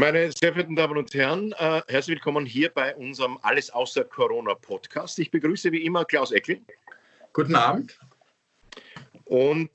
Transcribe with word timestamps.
Meine 0.00 0.32
sehr 0.32 0.54
verehrten 0.54 0.76
Damen 0.76 0.96
und 0.96 1.12
Herren, 1.12 1.52
äh, 1.58 1.82
herzlich 1.86 2.16
willkommen 2.16 2.46
hier 2.46 2.70
bei 2.70 2.96
unserem 2.96 3.38
Alles 3.42 3.68
außer 3.68 4.02
Corona 4.04 4.54
Podcast. 4.54 5.18
Ich 5.18 5.30
begrüße 5.30 5.70
wie 5.72 5.84
immer 5.84 6.06
Klaus 6.06 6.32
Eckel. 6.32 6.62
Guten 7.34 7.54
Abend. 7.54 8.00
Und 9.26 9.70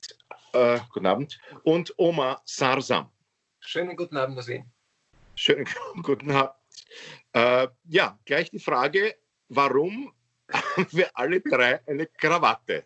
äh, 0.52 0.80
guten 0.92 1.06
Abend. 1.06 1.38
Und 1.62 1.94
Oma 1.96 2.42
Sarsam. 2.44 3.08
Schönen 3.60 3.94
guten 3.94 4.16
Abend 4.16 4.44
Wien. 4.48 4.64
Schönen 5.36 5.64
guten 6.02 6.32
Abend. 6.32 6.56
Äh, 7.32 7.68
ja, 7.84 8.18
gleich 8.24 8.50
die 8.50 8.58
Frage, 8.58 9.14
warum 9.48 10.12
haben 10.52 10.88
wir 10.90 11.08
alle 11.14 11.40
drei 11.40 11.86
eine 11.86 12.06
Krawatte? 12.08 12.84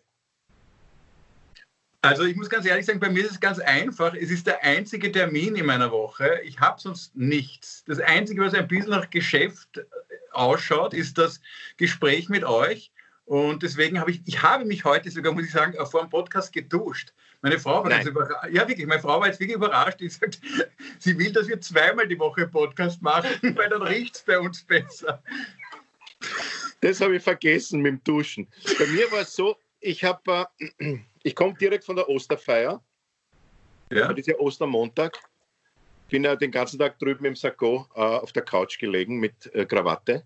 Also 2.03 2.23
ich 2.23 2.35
muss 2.35 2.49
ganz 2.49 2.65
ehrlich 2.65 2.85
sagen, 2.85 2.99
bei 2.99 3.09
mir 3.09 3.23
ist 3.23 3.31
es 3.31 3.39
ganz 3.39 3.59
einfach. 3.59 4.15
Es 4.15 4.31
ist 4.31 4.47
der 4.47 4.63
einzige 4.63 5.11
Termin 5.11 5.55
in 5.55 5.67
meiner 5.67 5.91
Woche. 5.91 6.41
Ich 6.43 6.59
habe 6.59 6.81
sonst 6.81 7.15
nichts. 7.15 7.83
Das 7.85 7.99
Einzige, 7.99 8.41
was 8.41 8.55
ein 8.55 8.67
bisschen 8.67 8.89
nach 8.89 9.09
Geschäft 9.11 9.77
äh, 9.77 9.83
ausschaut, 10.31 10.95
ist 10.95 11.19
das 11.19 11.41
Gespräch 11.77 12.27
mit 12.27 12.43
euch. 12.43 12.91
Und 13.25 13.61
deswegen 13.61 13.99
habe 13.99 14.11
ich, 14.11 14.21
ich 14.25 14.41
habe 14.41 14.65
mich 14.65 14.83
heute 14.83 15.11
sogar, 15.11 15.31
muss 15.31 15.45
ich 15.45 15.51
sagen, 15.51 15.73
vor 15.85 16.01
dem 16.01 16.09
Podcast 16.09 16.51
geduscht. 16.51 17.13
Meine 17.41 17.59
Frau 17.59 17.83
war 17.83 17.89
ganz 17.89 18.05
überrascht. 18.05 18.51
Ja, 18.51 18.67
wirklich, 18.67 18.87
meine 18.87 19.01
Frau 19.01 19.19
war 19.19 19.27
jetzt 19.27 19.39
wirklich 19.39 19.55
überrascht. 19.55 19.99
Die 19.99 20.09
sagt, 20.09 20.39
sie 20.99 21.17
will, 21.17 21.31
dass 21.31 21.47
wir 21.47 21.61
zweimal 21.61 22.07
die 22.07 22.17
Woche 22.19 22.47
Podcast 22.47 23.01
machen, 23.01 23.29
weil 23.55 23.69
dann 23.69 23.83
riecht 23.83 24.15
es 24.15 24.23
bei 24.23 24.39
uns 24.39 24.63
besser. 24.63 25.21
Das 26.81 26.99
habe 26.99 27.17
ich 27.17 27.23
vergessen 27.23 27.81
mit 27.81 27.91
dem 27.91 28.03
Duschen. 28.03 28.47
Bei 28.79 28.87
mir 28.87 29.11
war 29.11 29.21
es 29.21 29.35
so, 29.35 29.55
ich 29.79 30.03
habe, 30.03 30.47
äh, 30.79 30.97
ich 31.23 31.35
komme 31.35 31.53
direkt 31.55 31.85
von 31.85 31.95
der 31.95 32.07
Osterfeier. 32.09 32.81
Ja. 33.91 34.07
Das 34.07 34.17
ist 34.19 34.27
ja 34.27 34.37
Ostermontag. 34.37 35.17
Bin 36.09 36.23
ja 36.23 36.35
den 36.35 36.51
ganzen 36.51 36.79
Tag 36.79 36.99
drüben 36.99 37.25
im 37.25 37.35
Sakko 37.35 37.87
äh, 37.95 37.99
auf 37.99 38.31
der 38.31 38.43
Couch 38.43 38.79
gelegen 38.79 39.19
mit 39.19 39.53
äh, 39.53 39.65
Krawatte. 39.65 40.23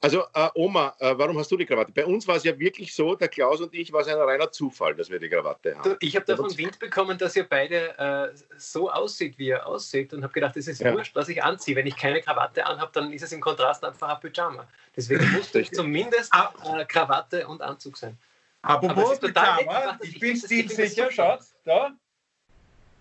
Also 0.00 0.24
äh, 0.34 0.48
Oma, 0.54 0.94
äh, 0.98 1.14
warum 1.16 1.38
hast 1.38 1.50
du 1.50 1.56
die 1.56 1.64
Krawatte? 1.64 1.90
Bei 1.92 2.04
uns 2.04 2.28
war 2.28 2.36
es 2.36 2.44
ja 2.44 2.58
wirklich 2.58 2.94
so, 2.94 3.14
der 3.14 3.28
Klaus 3.28 3.60
und 3.62 3.72
ich, 3.74 3.92
war 3.92 4.02
es 4.02 4.08
ein 4.08 4.18
reiner 4.18 4.50
Zufall, 4.52 4.94
dass 4.94 5.08
wir 5.08 5.18
die 5.18 5.28
Krawatte 5.28 5.76
haben. 5.76 5.90
Du, 5.90 5.96
ich 6.00 6.14
habe 6.14 6.26
davon 6.26 6.56
Wind 6.58 6.78
bekommen, 6.78 7.16
dass 7.16 7.34
ihr 7.34 7.44
beide 7.44 7.98
äh, 7.98 8.28
so 8.58 8.90
aussieht, 8.90 9.38
wie 9.38 9.48
ihr 9.48 9.66
aussieht 9.66 10.12
und 10.12 10.22
habe 10.22 10.32
gedacht, 10.34 10.56
es 10.56 10.68
ist 10.68 10.82
ja. 10.82 10.92
wurscht, 10.92 11.14
was 11.14 11.30
ich 11.30 11.42
anziehe. 11.42 11.74
Wenn 11.74 11.86
ich 11.86 11.96
keine 11.96 12.20
Krawatte 12.20 12.66
anhabe, 12.66 12.90
dann 12.92 13.10
ist 13.12 13.22
es 13.22 13.32
im 13.32 13.40
Kontrast 13.40 13.82
einfach 13.84 14.08
ein 14.08 14.20
Pyjama. 14.20 14.68
Deswegen 14.94 15.32
muss 15.32 15.54
ich 15.54 15.72
zumindest 15.72 16.30
äh, 16.34 16.84
Krawatte 16.84 17.48
und 17.48 17.62
Anzug 17.62 17.96
sein. 17.96 18.18
Apropos 18.66 19.20
Pyjama, 19.20 19.98
ich, 20.02 20.14
ich 20.14 20.20
bin 20.20 20.36
stilsicher, 20.36 21.10
schaut, 21.12 21.40
da. 21.64 21.96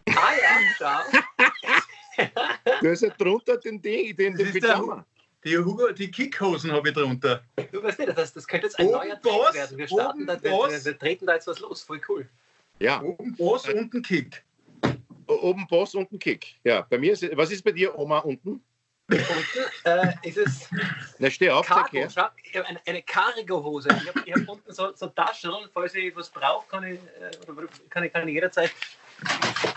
Ah 0.07 0.33
ja, 0.41 0.59
schau. 0.77 0.99
du 2.81 2.91
hast 2.91 3.02
ja 3.02 3.09
drunter 3.09 3.57
den, 3.57 3.81
den, 3.81 4.16
den, 4.16 4.35
den 4.35 4.52
Pyjama. 4.52 5.05
Die, 5.44 5.57
Hugo, 5.57 5.91
die 5.91 6.09
Kickhosen 6.09 6.72
habe 6.72 6.89
ich 6.89 6.95
drunter. 6.95 7.44
Du 7.72 7.81
weißt 7.81 7.99
nicht, 7.99 8.16
das, 8.16 8.33
das 8.33 8.47
könnte 8.47 8.67
jetzt 8.67 8.80
ein 8.80 8.88
oben 8.88 8.97
neuer 8.97 9.16
Boss, 9.17 9.53
werden. 9.53 9.77
Wir, 9.77 9.88
starten 9.88 10.25
da, 10.25 10.41
wir, 10.41 10.52
wir, 10.52 10.85
wir, 10.85 10.99
treten 10.99 11.25
da 11.25 11.33
jetzt 11.33 11.47
was 11.47 11.59
los, 11.59 11.83
voll 11.83 12.02
cool. 12.09 12.27
Ja. 12.79 13.02
Oben 13.02 13.35
Boss, 13.35 13.67
unten 13.67 14.02
Kick. 14.02 14.44
Oben 15.27 15.66
Boss, 15.67 15.95
unten 15.95 16.19
Kick. 16.19 16.55
Ja, 16.63 16.81
bei 16.89 16.97
mir 17.00 17.13
ist, 17.13 17.27
was 17.35 17.52
ist 17.52 17.63
bei 17.63 17.72
dir, 17.72 17.97
Oma, 17.97 18.19
unten? 18.19 18.63
Unten 19.08 19.23
äh, 19.84 20.14
ist 20.23 20.38
es. 20.38 20.67
Na, 21.20 21.30
steh 21.30 21.52
auf, 21.52 21.67
Cargo, 21.67 21.95
ich 21.95 22.17
habe 22.17 22.34
eine, 22.67 22.81
eine 22.88 23.03
Cargo-Hose. 23.03 23.89
Ich 23.89 24.08
habe 24.08 24.42
hab 24.42 24.50
unten 24.50 24.73
so, 24.73 24.95
so 24.95 25.08
Taschen 25.08 25.52
und 25.52 25.70
falls 25.72 25.94
ich 25.94 26.16
was 26.16 26.30
brauche, 26.30 26.67
kann 26.67 26.84
ich, 26.84 27.00
äh, 27.00 27.31
kann 27.89 28.03
ich, 28.03 28.12
kann 28.12 28.28
ich 28.28 28.34
jederzeit 28.34 28.72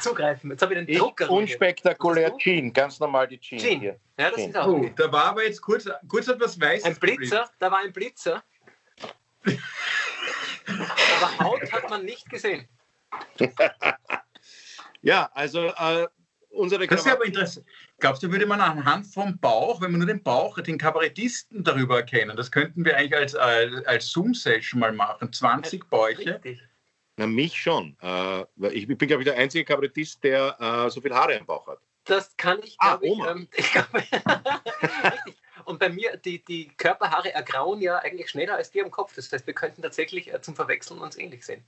zugreifen. 0.00 0.50
Jetzt 0.50 0.62
habe 0.62 0.72
ich 0.72 0.80
den 0.80 0.88
ich 0.88 0.98
Drucker. 0.98 1.30
Unspektakulär 1.30 2.34
Jean, 2.38 2.72
ganz 2.72 2.98
normal 3.00 3.28
die 3.28 3.38
Jean, 3.38 3.58
Jean. 3.58 3.80
hier. 3.80 4.00
Ja, 4.18 4.30
das 4.30 4.36
Jean. 4.36 4.50
ist 4.50 4.56
auch. 4.56 4.66
Oh, 4.66 4.90
da 4.96 5.12
war 5.12 5.24
aber 5.26 5.44
jetzt 5.44 5.60
kurz, 5.60 5.86
kurz 6.08 6.28
etwas 6.28 6.58
Weißes. 6.58 6.86
Ein 6.86 6.96
Blitzer, 6.96 7.50
da 7.58 7.70
war 7.70 7.80
ein 7.80 7.92
Blitzer. 7.92 8.42
aber 9.44 11.44
Haut 11.44 11.70
hat 11.70 11.90
man 11.90 12.04
nicht 12.04 12.30
gesehen. 12.30 12.66
ja, 15.02 15.30
also 15.34 15.66
äh, 15.66 16.06
unsere 16.50 16.86
Das 16.86 17.00
ist 17.00 17.12
aber 17.12 17.26
interessant. 17.26 17.66
Glaubst 18.00 18.22
du, 18.22 18.30
würde 18.30 18.46
man 18.46 18.60
anhand 18.60 19.06
vom 19.06 19.38
Bauch, 19.38 19.80
wenn 19.80 19.90
man 19.90 19.98
nur 19.98 20.06
den 20.06 20.22
Bauch, 20.22 20.60
den 20.60 20.78
Kabarettisten 20.78 21.64
darüber 21.64 21.96
erkennen? 21.96 22.36
Das 22.36 22.52
könnten 22.52 22.84
wir 22.84 22.96
eigentlich 22.96 23.16
als, 23.16 23.34
als, 23.34 23.86
als 23.86 24.10
Zoom-Session 24.10 24.78
mal 24.78 24.92
machen. 24.92 25.32
20 25.32 25.90
Bäuche. 25.90 26.34
Richtig. 26.34 26.62
Na, 27.16 27.26
mich 27.26 27.60
schon. 27.60 27.96
Äh, 28.00 28.44
ich 28.70 28.86
bin, 28.86 28.96
glaube 28.96 29.22
ich, 29.22 29.28
der 29.28 29.36
einzige 29.36 29.64
Kabarettist, 29.64 30.22
der 30.22 30.56
äh, 30.60 30.90
so 30.90 31.00
viel 31.00 31.12
Haare 31.12 31.34
im 31.34 31.44
Bauch 31.44 31.66
hat. 31.66 31.80
Das 32.04 32.36
kann 32.36 32.60
ich, 32.62 32.76
ah, 32.78 32.98
ich, 33.02 33.18
ähm, 33.18 33.48
ich 33.56 33.72
glaub, 33.72 33.88
Und 35.64 35.80
bei 35.80 35.88
mir, 35.88 36.16
die, 36.16 36.42
die 36.44 36.68
Körperhaare 36.68 37.34
ergrauen 37.34 37.80
ja 37.82 37.98
eigentlich 37.98 38.30
schneller 38.30 38.54
als 38.54 38.70
die 38.70 38.80
am 38.80 38.92
Kopf. 38.92 39.14
Das 39.16 39.30
heißt, 39.32 39.46
wir 39.46 39.54
könnten 39.54 39.82
tatsächlich 39.82 40.32
äh, 40.32 40.40
zum 40.40 40.54
Verwechseln 40.54 41.00
uns 41.00 41.18
ähnlich 41.18 41.44
sehen. 41.44 41.64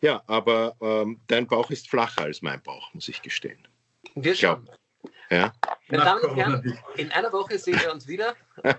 Ja, 0.00 0.22
aber 0.28 0.76
ähm, 0.80 1.20
dein 1.26 1.48
Bauch 1.48 1.70
ist 1.70 1.90
flacher 1.90 2.22
als 2.22 2.40
mein 2.40 2.62
Bauch, 2.62 2.94
muss 2.94 3.08
ich 3.08 3.20
gestehen. 3.20 3.66
Wir 4.14 4.34
schauen. 4.36 4.70
Ja. 5.30 5.52
Meine 5.88 6.04
Damen 6.04 6.24
und 6.24 6.36
Herren, 6.36 6.78
in 6.96 7.10
einer 7.12 7.32
Woche 7.32 7.58
sehen 7.58 7.80
wir 7.80 7.92
uns 7.92 8.06
wieder. 8.06 8.34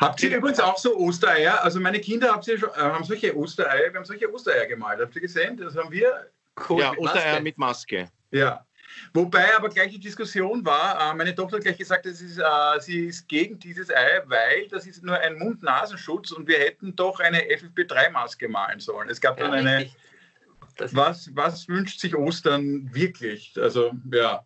Habt 0.00 0.22
ihr 0.22 0.36
übrigens 0.36 0.58
auch 0.60 0.78
so 0.78 0.96
Ostereier? 0.96 1.62
Also 1.62 1.78
meine 1.78 2.00
Kinder 2.00 2.32
haben, 2.32 2.42
schon, 2.42 2.70
äh, 2.70 2.78
haben 2.78 3.04
solche 3.04 3.36
Ostereier, 3.36 3.92
wir 3.92 3.98
haben 3.98 4.04
solche 4.04 4.32
Ostereier 4.32 4.66
gemalt. 4.66 5.00
Habt 5.00 5.14
ihr 5.14 5.20
gesehen? 5.20 5.56
Das 5.56 5.76
haben 5.76 5.90
wir. 5.90 6.30
Cool, 6.68 6.80
ja, 6.80 6.90
mit 6.90 7.00
Ostereier 7.00 7.40
mit 7.40 7.56
Maske. 7.58 8.08
Ja. 8.30 8.66
Wobei 9.14 9.56
aber 9.56 9.68
gleich 9.68 9.90
die 9.90 10.00
Diskussion 10.00 10.64
war, 10.64 11.12
äh, 11.12 11.14
meine 11.14 11.34
Tochter 11.34 11.56
hat 11.56 11.64
gleich 11.64 11.78
gesagt, 11.78 12.04
das 12.04 12.20
ist, 12.20 12.38
äh, 12.38 12.80
sie 12.80 13.06
ist 13.06 13.26
gegen 13.28 13.58
dieses 13.58 13.90
Ei, 13.90 14.22
weil 14.26 14.68
das 14.68 14.86
ist 14.86 15.02
nur 15.02 15.18
ein 15.18 15.38
Mund-Nasenschutz 15.38 16.30
und 16.32 16.46
wir 16.46 16.58
hätten 16.58 16.94
doch 16.94 17.20
eine 17.20 17.40
FFP3-Maske 17.42 18.48
malen 18.48 18.80
sollen. 18.80 19.08
Es 19.08 19.20
gab 19.20 19.38
dann 19.38 19.52
ja, 19.52 19.58
eine. 19.58 19.90
Was, 20.90 21.30
was 21.34 21.68
wünscht 21.68 22.00
sich 22.00 22.16
Ostern 22.16 22.92
wirklich? 22.92 23.54
Also, 23.56 23.92
ja. 24.12 24.44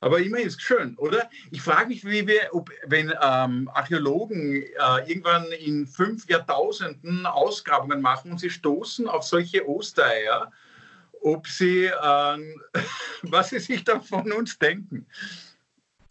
Aber 0.00 0.20
immerhin 0.20 0.46
ist 0.46 0.56
es 0.56 0.62
schön, 0.62 0.94
oder? 0.98 1.30
Ich 1.50 1.62
frage 1.62 1.88
mich, 1.88 2.04
wie 2.04 2.26
wir, 2.26 2.50
ob, 2.52 2.70
wenn 2.86 3.12
ähm, 3.22 3.70
Archäologen 3.72 4.62
äh, 4.62 5.08
irgendwann 5.08 5.50
in 5.52 5.86
fünf 5.86 6.28
Jahrtausenden 6.28 7.24
Ausgrabungen 7.24 8.02
machen 8.02 8.30
und 8.30 8.38
sie 8.38 8.50
stoßen 8.50 9.08
auf 9.08 9.22
solche 9.22 9.66
Ostereier, 9.66 10.52
ob 11.22 11.46
sie, 11.46 11.86
äh, 11.86 11.92
was 13.22 13.50
sie 13.50 13.58
sich 13.58 13.84
da 13.84 14.00
von 14.00 14.30
uns 14.32 14.58
denken. 14.58 15.06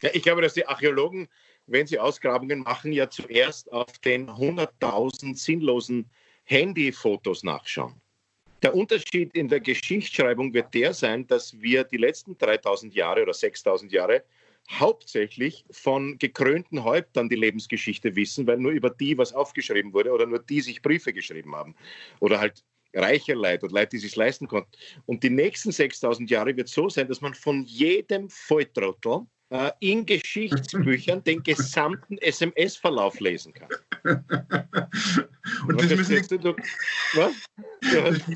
Ja, 0.01 0.09
ich 0.13 0.23
glaube, 0.23 0.41
dass 0.41 0.55
die 0.55 0.67
Archäologen, 0.67 1.27
wenn 1.67 1.87
sie 1.87 1.99
Ausgrabungen 1.99 2.61
machen, 2.61 2.91
ja 2.91 3.09
zuerst 3.09 3.71
auf 3.71 3.97
den 3.99 4.29
100.000 4.29 5.37
sinnlosen 5.37 6.09
Handyfotos 6.43 7.43
nachschauen. 7.43 8.01
Der 8.61 8.73
Unterschied 8.73 9.35
in 9.35 9.47
der 9.47 9.59
Geschichtsschreibung 9.59 10.53
wird 10.53 10.73
der 10.73 10.93
sein, 10.93 11.27
dass 11.27 11.59
wir 11.61 11.83
die 11.83 11.97
letzten 11.97 12.37
3000 12.37 12.95
Jahre 12.95 13.21
oder 13.23 13.33
6000 13.33 13.91
Jahre 13.91 14.23
hauptsächlich 14.71 15.65
von 15.69 16.17
gekrönten 16.17 16.83
Häuptern 16.83 17.29
die 17.29 17.35
Lebensgeschichte 17.35 18.15
wissen, 18.15 18.47
weil 18.47 18.57
nur 18.57 18.71
über 18.71 18.89
die 18.89 19.17
was 19.17 19.33
aufgeschrieben 19.33 19.93
wurde 19.93 20.11
oder 20.11 20.25
nur 20.25 20.39
die 20.39 20.61
sich 20.61 20.81
Briefe 20.81 21.13
geschrieben 21.13 21.55
haben 21.55 21.75
oder 22.19 22.39
halt 22.39 22.63
reiche 22.93 23.33
Leute 23.33 23.65
oder 23.65 23.75
Leute, 23.75 23.89
die 23.91 23.99
sich 23.99 24.15
leisten 24.15 24.47
konnten. 24.47 24.71
Und 25.05 25.23
die 25.23 25.29
nächsten 25.29 25.71
6000 25.71 26.29
Jahre 26.29 26.55
wird 26.55 26.69
so 26.69 26.89
sein, 26.89 27.07
dass 27.07 27.21
man 27.21 27.33
von 27.33 27.63
jedem 27.63 28.29
Volltrottel 28.29 29.27
äh, 29.49 29.71
in 29.79 30.05
Geschichtsbüchern 30.05 31.23
den 31.23 31.43
gesamten 31.43 32.17
SMS-Verlauf 32.17 33.19
lesen 33.19 33.53
kann. 33.53 33.69
Und 35.67 35.81
das 35.81 35.89
müssen 35.91 36.15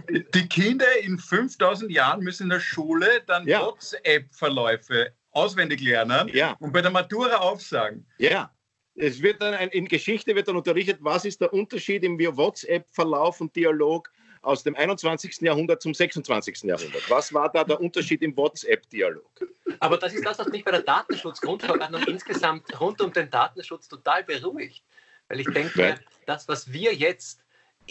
die, 0.09 0.25
die, 0.33 0.47
Kinder 0.47 0.85
in 1.01 1.17
5000 1.17 1.91
Jahren 1.91 2.23
müssen 2.23 2.43
in 2.43 2.49
der 2.49 2.59
Schule 2.59 3.07
dann 3.25 3.47
ja. 3.47 3.61
WhatsApp-Verläufe 3.61 5.13
auswendig 5.31 5.81
lernen 5.81 6.29
ja. 6.29 6.55
und 6.59 6.73
bei 6.73 6.81
der 6.81 6.91
Matura 6.91 7.37
aufsagen. 7.37 8.05
Ja. 8.17 8.53
Es 8.95 9.21
wird 9.21 9.41
dann 9.41 9.53
ein, 9.53 9.69
in 9.69 9.87
Geschichte 9.87 10.35
wird 10.35 10.47
dann 10.47 10.57
unterrichtet, 10.57 10.97
was 11.01 11.25
ist 11.25 11.41
der 11.41 11.53
Unterschied 11.53 12.03
im 12.03 12.19
WhatsApp-Verlauf 12.19 13.39
und 13.41 13.55
Dialog 13.55 14.11
aus 14.41 14.63
dem 14.63 14.75
21. 14.75 15.41
Jahrhundert 15.41 15.81
zum 15.81 15.93
26. 15.93 16.63
Jahrhundert. 16.63 17.09
Was 17.09 17.33
war 17.33 17.51
da 17.51 17.63
der 17.63 17.79
Unterschied 17.79 18.21
im 18.21 18.35
WhatsApp-Dialog? 18.35 19.47
Aber 19.79 19.97
das 19.97 20.13
ist 20.13 20.25
das, 20.25 20.39
was 20.39 20.47
mich 20.47 20.63
bei 20.63 20.71
der 20.71 20.81
Datenschutzgrundverordnung 20.81 22.03
insgesamt 22.03 22.79
rund 22.79 23.01
um 23.01 23.11
den 23.11 23.29
Datenschutz 23.29 23.87
total 23.87 24.23
beruhigt. 24.23 24.83
Weil 25.27 25.41
ich 25.41 25.47
denke, 25.47 25.99
das, 26.25 26.47
was 26.47 26.71
wir 26.71 26.93
jetzt 26.95 27.43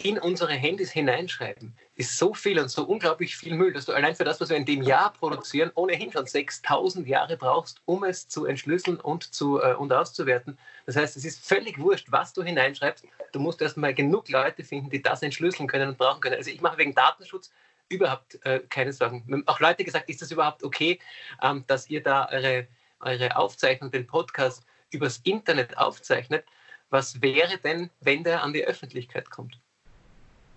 in 0.05 0.17
unsere 0.17 0.53
Handys 0.53 0.91
hineinschreiben, 0.91 1.75
ist 1.95 2.17
so 2.17 2.33
viel 2.33 2.59
und 2.59 2.69
so 2.69 2.83
unglaublich 2.83 3.35
viel 3.35 3.53
Müll, 3.55 3.73
dass 3.73 3.85
du 3.85 3.93
allein 3.93 4.15
für 4.15 4.23
das, 4.23 4.39
was 4.39 4.49
wir 4.49 4.57
in 4.57 4.65
dem 4.65 4.81
Jahr 4.81 5.11
produzieren, 5.11 5.71
ohnehin 5.75 6.11
schon 6.11 6.25
6000 6.25 7.07
Jahre 7.07 7.35
brauchst, 7.35 7.81
um 7.85 8.03
es 8.03 8.27
zu 8.27 8.45
entschlüsseln 8.45 8.97
und, 8.99 9.33
zu, 9.33 9.61
äh, 9.61 9.73
und 9.73 9.91
auszuwerten. 9.91 10.57
Das 10.85 10.95
heißt, 10.95 11.17
es 11.17 11.25
ist 11.25 11.45
völlig 11.45 11.79
wurscht, 11.79 12.07
was 12.11 12.33
du 12.33 12.43
hineinschreibst. 12.43 13.05
Du 13.31 13.39
musst 13.39 13.61
erstmal 13.61 13.93
genug 13.93 14.29
Leute 14.29 14.63
finden, 14.63 14.89
die 14.89 15.01
das 15.01 15.21
entschlüsseln 15.21 15.67
können 15.67 15.89
und 15.89 15.97
brauchen 15.97 16.21
können. 16.21 16.35
Also 16.35 16.49
ich 16.49 16.61
mache 16.61 16.77
wegen 16.77 16.95
Datenschutz 16.95 17.51
überhaupt 17.89 18.43
äh, 18.45 18.59
keine 18.69 18.93
Sorgen. 18.93 19.25
Haben 19.29 19.47
auch 19.47 19.59
Leute 19.59 19.83
gesagt, 19.83 20.09
ist 20.09 20.21
das 20.21 20.31
überhaupt 20.31 20.63
okay, 20.63 20.99
ähm, 21.41 21.63
dass 21.67 21.89
ihr 21.89 22.01
da 22.01 22.29
eure, 22.31 22.67
eure 23.01 23.35
Aufzeichnung, 23.35 23.91
den 23.91 24.07
Podcast 24.07 24.63
übers 24.91 25.17
Internet 25.23 25.77
aufzeichnet? 25.77 26.45
Was 26.89 27.21
wäre 27.21 27.57
denn, 27.57 27.89
wenn 27.99 28.23
der 28.23 28.41
an 28.43 28.53
die 28.53 28.65
Öffentlichkeit 28.65 29.29
kommt? 29.29 29.59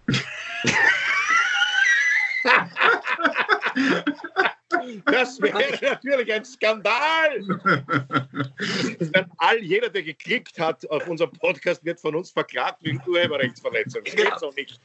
Das 5.06 5.40
wäre 5.40 5.78
natürlich 5.80 6.32
ein 6.32 6.44
Skandal. 6.44 7.42
all, 9.38 9.62
jeder, 9.62 9.88
der 9.88 10.02
geklickt 10.02 10.58
hat 10.58 10.88
auf 10.90 11.06
unseren 11.08 11.30
Podcast, 11.32 11.84
wird 11.84 12.00
von 12.00 12.14
uns 12.14 12.30
verklagt 12.30 12.82
wegen 12.82 13.00
Urheberrechtsverletzung. 13.06 14.02
Das 14.04 14.16
geht 14.16 14.38
so 14.38 14.50
nicht. 14.52 14.80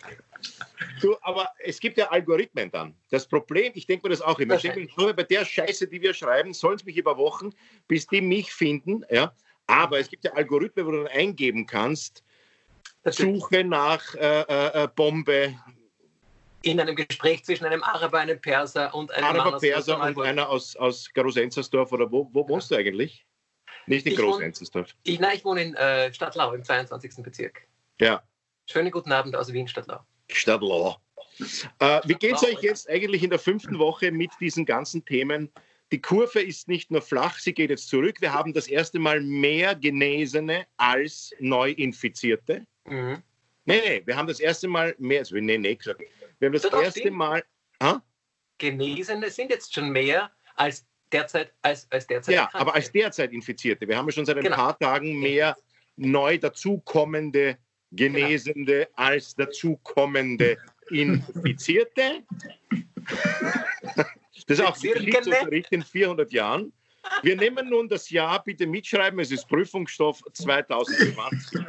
Du, 1.02 1.16
aber 1.22 1.50
es 1.60 1.80
gibt 1.80 1.98
ja 1.98 2.10
Algorithmen 2.10 2.72
dann. 2.72 2.94
Das 3.10 3.28
Problem, 3.28 3.72
ich 3.76 3.88
denke 3.88 4.08
mir 4.08 4.12
das 4.12 4.22
auch 4.22 4.40
immer. 4.40 4.56
Ich 4.56 4.62
denke 4.62 4.88
mir, 4.98 5.14
bei 5.14 5.24
der 5.24 5.46
Scheiße, 5.46 5.88
die 5.88 6.02
wir 6.02 6.14
schreiben, 6.14 6.54
sollen 6.54 6.76
es 6.76 6.86
mich 6.86 6.98
überwachen, 6.98 7.54
bis 7.88 8.08
die 8.08 8.22
mich 8.22 8.52
finden. 8.52 9.04
Ja? 9.10 9.34
Aber 9.68 10.00
es 10.00 10.10
gibt 10.10 10.24
ja 10.24 10.34
Algorithmen, 10.34 10.86
wo 10.86 10.92
du 10.92 11.04
dann 11.04 11.08
eingeben 11.08 11.66
kannst, 11.66 12.24
Suche 13.12 13.64
nach 13.64 14.16
äh, 14.16 14.42
äh, 14.42 14.84
äh 14.84 14.88
Bombe, 14.96 15.56
in 16.62 16.80
einem 16.80 16.96
Gespräch 16.96 17.44
zwischen 17.44 17.66
einem 17.66 17.84
Araber, 17.84 18.20
einem 18.20 18.40
Perser 18.40 18.94
und 18.94 19.12
einem 19.12 19.26
Araber, 19.26 19.52
Mann 19.52 19.60
Perser 19.60 20.02
und 20.02 20.20
einer 20.20 20.50
aus, 20.50 20.76
aus 20.76 21.12
Groß-Enzersdorf 21.14 21.92
oder 21.92 22.12
wo, 22.12 22.30
wo 22.34 22.48
wohnst 22.48 22.72
ja. 22.72 22.78
du 22.78 22.82
eigentlich? 22.82 23.26
Nicht 23.86 24.06
in 24.06 24.16
Groß-Enzersdorf. 24.16 24.94
Ich, 25.04 25.20
nein, 25.20 25.38
ich 25.38 25.46
wohne 25.46 25.62
in 25.64 25.76
äh, 25.76 26.14
Stadtlau 26.14 26.54
im 26.54 26.64
22. 26.64 27.24
Bezirk. 27.24 27.62
Ja. 28.00 28.22
Schönen 28.70 28.92
guten 28.92 29.12
Abend 29.12 29.36
aus 29.36 29.52
Wien, 29.54 29.68
Stadtlau. 29.68 30.00
Stadtlau. 30.30 30.98
Äh, 31.80 32.02
wie 32.06 32.16
geht 32.16 32.36
es 32.36 32.44
euch 32.44 32.62
jetzt 32.62 32.90
eigentlich 32.90 33.24
in 33.24 33.30
der 33.30 33.40
fünften 33.40 33.80
Woche 33.80 34.12
mit 34.12 34.32
diesen 34.42 34.66
ganzen 34.66 35.06
Themen? 35.06 35.52
Die 35.92 36.02
Kurve 36.02 36.42
ist 36.42 36.68
nicht 36.68 36.92
nur 36.92 37.02
flach, 37.02 37.40
sie 37.40 37.54
geht 37.54 37.70
jetzt 37.70 37.88
zurück. 37.88 38.20
Wir 38.20 38.34
haben 38.34 38.54
das 38.54 38.68
erste 38.68 39.00
Mal 39.00 39.22
mehr 39.22 39.74
Genesene 39.76 40.68
als 40.76 41.34
Neuinfizierte. 41.40 42.66
Mhm. 42.86 43.24
Nee, 43.66 43.82
nee, 43.86 44.02
wir 44.06 44.16
haben 44.16 44.28
das 44.28 44.40
erste 44.40 44.68
Mal 44.68 44.96
mehr, 44.98 45.20
also 45.20 45.36
nee, 45.36 45.58
nee, 45.58 45.76
gesagt. 45.76 46.02
Wir 46.40 46.48
haben 46.48 46.54
das 46.54 46.62
Doch, 46.64 46.82
erste 46.82 47.12
Mal. 47.12 47.44
Ha? 47.82 48.02
Genesene 48.58 49.30
sind 49.30 49.50
jetzt 49.50 49.74
schon 49.74 49.90
mehr 49.90 50.32
als 50.56 50.86
derzeit 51.12 51.54
als, 51.62 51.90
als 51.92 52.08
derzeit. 52.08 52.36
Ja, 52.36 52.50
aber 52.54 52.76
als 52.76 52.92
derzeit 52.92 53.32
Infizierte. 53.32 53.88
Wir 53.88 53.98
haben 53.98 54.06
ja 54.08 54.12
schon 54.12 54.26
seit 54.26 54.38
ein 54.38 54.44
genau. 54.44 54.56
paar 54.56 54.80
Tagen 54.80 55.20
mehr 55.20 55.56
neu 55.96 56.38
dazukommende 56.38 57.58
Genesende 57.92 58.86
genau. 58.86 58.90
als 58.96 59.36
dazukommende 59.36 60.58
Infizierte. 60.90 62.24
Das 64.48 64.60
ist 64.60 64.66
auch 64.66 64.78
die 64.78 64.90
Geschichtsunterricht 64.90 65.72
in 65.72 65.84
400 65.84 66.32
Jahren. 66.32 66.72
Wir 67.22 67.36
nehmen 67.36 67.70
nun 67.70 67.88
das 67.88 68.10
Jahr, 68.10 68.44
bitte 68.44 68.66
mitschreiben, 68.66 69.20
es 69.20 69.32
ist 69.32 69.48
Prüfungsstoff 69.48 70.22
2020. 70.34 71.60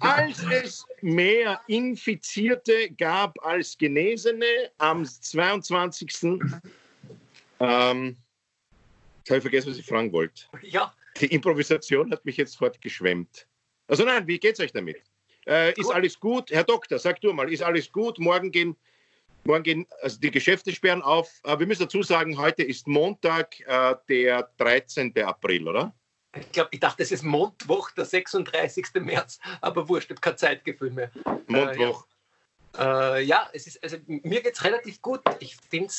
Als 0.00 0.44
es 0.50 0.86
mehr 1.00 1.60
Infizierte 1.68 2.90
gab 2.90 3.36
als 3.44 3.76
Genesene 3.78 4.70
am 4.78 5.04
22. 5.04 6.40
Ähm, 7.58 8.16
ich 9.24 9.30
habe 9.30 9.40
vergessen, 9.40 9.70
was 9.70 9.78
ich 9.78 9.86
fragen 9.86 10.12
wollte. 10.12 10.44
Ja. 10.62 10.94
Die 11.20 11.26
Improvisation 11.26 12.12
hat 12.12 12.24
mich 12.24 12.36
jetzt 12.36 12.56
fortgeschwemmt. 12.56 13.46
Also 13.88 14.04
nein, 14.04 14.26
wie 14.26 14.38
geht 14.38 14.54
es 14.54 14.60
euch 14.60 14.72
damit? 14.72 14.98
Äh, 15.46 15.72
ist 15.80 15.90
alles 15.90 16.18
gut? 16.18 16.50
Herr 16.50 16.64
Doktor, 16.64 16.98
sag 16.98 17.20
du 17.20 17.32
mal, 17.32 17.50
ist 17.50 17.62
alles 17.62 17.90
gut? 17.90 18.18
Morgen 18.18 18.50
gehen 18.50 18.76
Morgen 19.46 19.62
gehen 19.62 19.86
also 20.02 20.18
die 20.18 20.30
Geschäfte 20.30 20.72
sperren 20.72 21.02
auf. 21.02 21.40
Wir 21.44 21.66
müssen 21.66 21.82
dazu 21.82 22.02
sagen, 22.02 22.38
heute 22.38 22.62
ist 22.62 22.86
Montag, 22.86 23.60
äh, 23.60 23.94
der 24.08 24.50
13. 24.58 25.12
April, 25.24 25.68
oder? 25.68 25.94
Ich 26.38 26.52
glaube, 26.52 26.70
ich 26.72 26.80
dachte, 26.80 27.02
es 27.02 27.12
ist 27.12 27.22
Montwoch, 27.22 27.90
der 27.92 28.04
36. 28.04 28.86
März, 29.00 29.38
aber 29.60 29.88
wurscht, 29.88 30.10
ich 30.10 30.16
habe 30.16 30.20
kein 30.20 30.36
Zeitgefühl 30.36 30.90
mehr. 30.90 31.10
Montwoch. 31.46 32.06
Äh, 32.06 32.10
ja. 32.78 33.16
Äh, 33.16 33.22
ja, 33.22 33.48
es 33.52 33.66
ist, 33.66 33.82
also 33.82 33.96
mir 34.06 34.42
geht 34.42 34.54
es 34.54 34.64
relativ 34.64 35.00
gut. 35.00 35.22
Ich 35.40 35.56
finde 35.56 35.92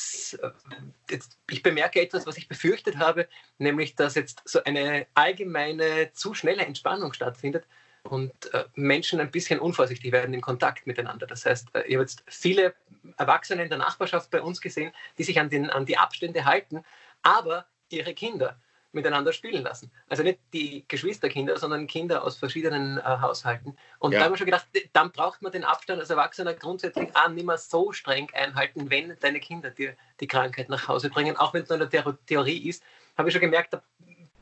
äh, 1.08 1.18
ich 1.50 1.62
bemerke 1.62 2.00
etwas, 2.00 2.26
was 2.26 2.38
ich 2.38 2.48
befürchtet 2.48 2.98
habe, 2.98 3.28
nämlich, 3.58 3.96
dass 3.96 4.14
jetzt 4.14 4.42
so 4.44 4.62
eine 4.62 5.06
allgemeine, 5.14 6.12
zu 6.12 6.34
schnelle 6.34 6.64
Entspannung 6.64 7.12
stattfindet 7.12 7.64
und 8.08 8.52
äh, 8.54 8.64
Menschen 8.74 9.20
ein 9.20 9.30
bisschen 9.30 9.60
unvorsichtig 9.60 10.12
werden 10.12 10.34
im 10.34 10.40
Kontakt 10.40 10.86
miteinander. 10.86 11.26
Das 11.26 11.44
heißt, 11.44 11.68
äh, 11.74 11.82
ich 11.82 11.94
habe 11.94 12.02
jetzt 12.02 12.24
viele 12.26 12.74
Erwachsene 13.16 13.62
in 13.62 13.68
der 13.68 13.78
Nachbarschaft 13.78 14.30
bei 14.30 14.42
uns 14.42 14.60
gesehen, 14.60 14.92
die 15.18 15.24
sich 15.24 15.38
an, 15.38 15.50
den, 15.50 15.70
an 15.70 15.86
die 15.86 15.98
Abstände 15.98 16.44
halten, 16.44 16.84
aber 17.22 17.66
ihre 17.90 18.14
Kinder 18.14 18.56
miteinander 18.92 19.32
spielen 19.32 19.62
lassen. 19.62 19.90
Also 20.08 20.22
nicht 20.22 20.38
die 20.52 20.84
Geschwisterkinder, 20.88 21.58
sondern 21.58 21.86
Kinder 21.86 22.24
aus 22.24 22.38
verschiedenen 22.38 22.98
äh, 22.98 23.02
Haushalten. 23.02 23.76
Und 23.98 24.12
ja. 24.12 24.18
da 24.18 24.24
haben 24.24 24.32
wir 24.32 24.38
schon 24.38 24.46
gedacht, 24.46 24.66
dann 24.94 25.12
braucht 25.12 25.42
man 25.42 25.52
den 25.52 25.64
Abstand 25.64 26.00
als 26.00 26.10
Erwachsener 26.10 26.54
grundsätzlich 26.54 27.14
auch 27.14 27.28
nicht 27.28 27.46
mehr 27.46 27.58
so 27.58 27.92
streng 27.92 28.28
einhalten, 28.32 28.90
wenn 28.90 29.14
deine 29.20 29.40
Kinder 29.40 29.70
dir 29.70 29.94
die 30.20 30.26
Krankheit 30.26 30.70
nach 30.70 30.88
Hause 30.88 31.10
bringen, 31.10 31.36
auch 31.36 31.52
wenn 31.52 31.64
es 31.64 31.68
nur 31.68 31.78
eine 31.78 32.16
Theorie 32.26 32.68
ist. 32.68 32.82
Habe 33.16 33.28
ich 33.28 33.34
schon 33.34 33.42
gemerkt, 33.42 33.74
da 33.74 33.82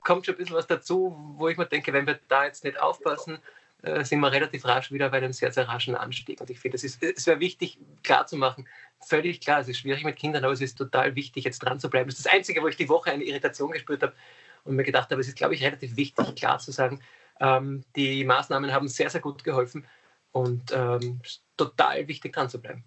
kommt 0.07 0.25
schon 0.25 0.37
ein 0.37 0.39
bisschen 0.39 0.57
was 0.57 0.69
dazu, 0.69 1.17
wo 1.37 1.49
ich 1.49 1.59
mir 1.59 1.67
denke, 1.67 1.93
wenn 1.93 2.07
wir 2.07 2.19
da 2.29 2.45
jetzt 2.45 2.63
nicht 2.63 2.81
aufpassen, 2.81 3.39
äh, 3.83 4.05
sind 4.05 4.21
wir 4.21 4.31
relativ 4.31 4.65
rasch 4.65 4.93
wieder 4.93 5.11
bei 5.11 5.17
einem 5.19 5.33
sehr, 5.33 5.51
sehr 5.51 5.69
raschen 5.69 5.97
Anstieg. 5.97 6.41
Und 6.41 6.49
ich 6.49 6.61
finde, 6.61 6.77
es, 6.77 6.85
es 6.85 7.27
wäre 7.27 7.41
wichtig, 7.41 7.79
klarzumachen, 8.05 8.69
völlig 9.05 9.41
klar, 9.41 9.61
es 9.61 9.69
ist 9.69 9.79
schwierig 9.79 10.05
mit 10.05 10.17
Kindern, 10.17 10.45
aber 10.45 10.53
es 10.53 10.61
ist 10.61 10.79
total 10.79 11.17
wichtig, 11.17 11.45
jetzt 11.45 11.59
dran 11.59 11.81
zu 11.81 11.91
bleiben. 11.91 12.09
Das 12.09 12.19
ist 12.19 12.27
das 12.27 12.33
Einzige, 12.33 12.63
wo 12.63 12.69
ich 12.69 12.77
die 12.77 12.89
Woche 12.89 13.11
eine 13.11 13.25
Irritation 13.25 13.73
gespürt 13.73 14.03
habe 14.03 14.15
und 14.63 14.77
mir 14.77 14.85
gedacht 14.85 15.11
habe, 15.11 15.21
es 15.21 15.27
ist, 15.27 15.37
glaube 15.37 15.55
ich, 15.55 15.65
relativ 15.65 15.97
wichtig, 15.97 16.37
klar 16.37 16.61
zu 16.61 16.71
sagen, 16.71 17.01
ähm, 17.41 17.85
die 17.97 18.25
Maßnahmen 18.25 18.73
haben 18.73 18.89
sehr, 18.89 19.11
sehr 19.11 19.21
gut 19.21 19.43
geholfen 19.43 19.87
und 20.31 20.71
ähm, 20.73 21.21
total 21.57 22.07
wichtig, 22.07 22.33
dran 22.33 22.49
zu 22.49 22.61
bleiben. 22.61 22.85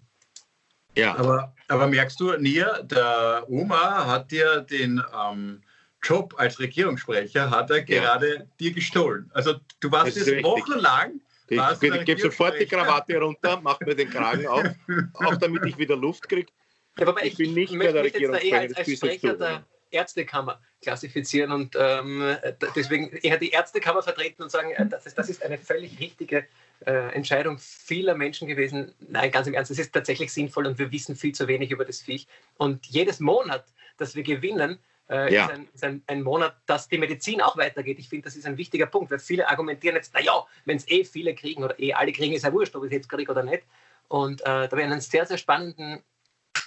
Ja, 0.96 1.16
aber, 1.16 1.54
aber 1.68 1.86
merkst 1.86 2.18
du, 2.18 2.32
Nia, 2.38 2.82
der 2.82 3.44
Oma 3.46 4.06
hat 4.06 4.30
dir 4.30 4.62
den 4.62 5.02
ähm, 5.14 5.62
Job 6.02 6.34
als 6.38 6.58
Regierungssprecher 6.58 7.50
hat 7.50 7.70
er 7.70 7.82
gerade 7.82 8.34
ja. 8.34 8.42
dir 8.58 8.72
gestohlen. 8.72 9.30
Also 9.34 9.54
du 9.80 9.90
warst 9.90 10.16
jetzt 10.16 10.42
wochenlang. 10.42 11.20
Ich, 11.48 11.58
ich 11.58 12.04
gebe 12.04 12.20
sofort 12.20 12.60
die 12.60 12.66
Krawatte 12.66 13.18
runter, 13.18 13.60
mache 13.60 13.84
mir 13.84 13.96
den 13.96 14.08
Kragen 14.08 14.46
auf, 14.46 14.68
auch 15.14 15.36
damit 15.36 15.64
ich 15.66 15.76
wieder 15.78 15.96
Luft 15.96 16.28
kriege. 16.28 16.50
Ja, 16.96 17.12
ich, 17.22 17.32
ich, 17.32 17.36
bin 17.36 17.54
nicht 17.54 17.72
mehr 17.72 17.92
der 17.92 18.04
Regierungssprecher. 18.04 18.58
Als, 18.60 18.76
als 18.76 18.92
Sprecher 18.92 19.34
der 19.34 19.64
Ärztekammer 19.90 20.60
klassifizieren 20.82 21.52
und 21.52 21.76
ähm, 21.78 22.36
deswegen 22.74 23.10
eher 23.22 23.38
die 23.38 23.50
Ärztekammer 23.50 24.02
vertreten 24.02 24.42
und 24.42 24.50
sagen, 24.50 24.70
äh, 24.70 24.86
das, 24.86 25.06
ist, 25.06 25.18
das 25.18 25.28
ist 25.28 25.44
eine 25.44 25.58
völlig 25.58 25.98
richtige 25.98 26.46
äh, 26.86 27.12
Entscheidung 27.14 27.58
vieler 27.58 28.14
Menschen 28.14 28.48
gewesen. 28.48 28.94
Nein, 29.00 29.30
ganz 29.30 29.46
im 29.46 29.54
Ernst, 29.54 29.70
es 29.70 29.78
ist 29.78 29.92
tatsächlich 29.92 30.32
sinnvoll 30.32 30.66
und 30.66 30.78
wir 30.78 30.90
wissen 30.92 31.16
viel 31.16 31.34
zu 31.34 31.48
wenig 31.48 31.70
über 31.70 31.84
das 31.84 32.00
Viech. 32.00 32.26
Und 32.56 32.86
jedes 32.86 33.20
Monat, 33.20 33.64
das 33.98 34.14
wir 34.14 34.22
gewinnen, 34.22 34.78
äh, 35.10 35.32
ja. 35.32 35.46
ist, 35.46 35.52
ein, 35.52 35.68
ist 35.74 35.84
ein, 35.84 36.02
ein, 36.06 36.22
Monat, 36.22 36.56
dass 36.66 36.88
die 36.88 36.98
Medizin 36.98 37.40
auch 37.40 37.56
weitergeht. 37.56 37.98
Ich 37.98 38.08
finde, 38.08 38.24
das 38.24 38.36
ist 38.36 38.46
ein 38.46 38.56
wichtiger 38.56 38.86
Punkt, 38.86 39.10
weil 39.10 39.18
viele 39.18 39.48
argumentieren 39.48 39.96
jetzt, 39.96 40.14
naja, 40.14 40.46
wenn 40.64 40.76
es 40.76 40.88
eh 40.88 41.04
viele 41.04 41.34
kriegen 41.34 41.64
oder 41.64 41.78
eh 41.78 41.92
alle 41.92 42.12
kriegen, 42.12 42.34
ist 42.34 42.44
ja 42.44 42.52
wurscht, 42.52 42.74
ob 42.76 42.84
ich 42.84 42.90
es 42.90 42.94
jetzt 42.94 43.08
kriege 43.08 43.30
oder 43.30 43.42
nicht. 43.42 43.64
Und 44.08 44.40
äh, 44.42 44.68
da 44.68 44.76
ich 44.76 44.84
einen 44.84 45.00
sehr, 45.00 45.26
sehr 45.26 45.38
spannenden 45.38 46.02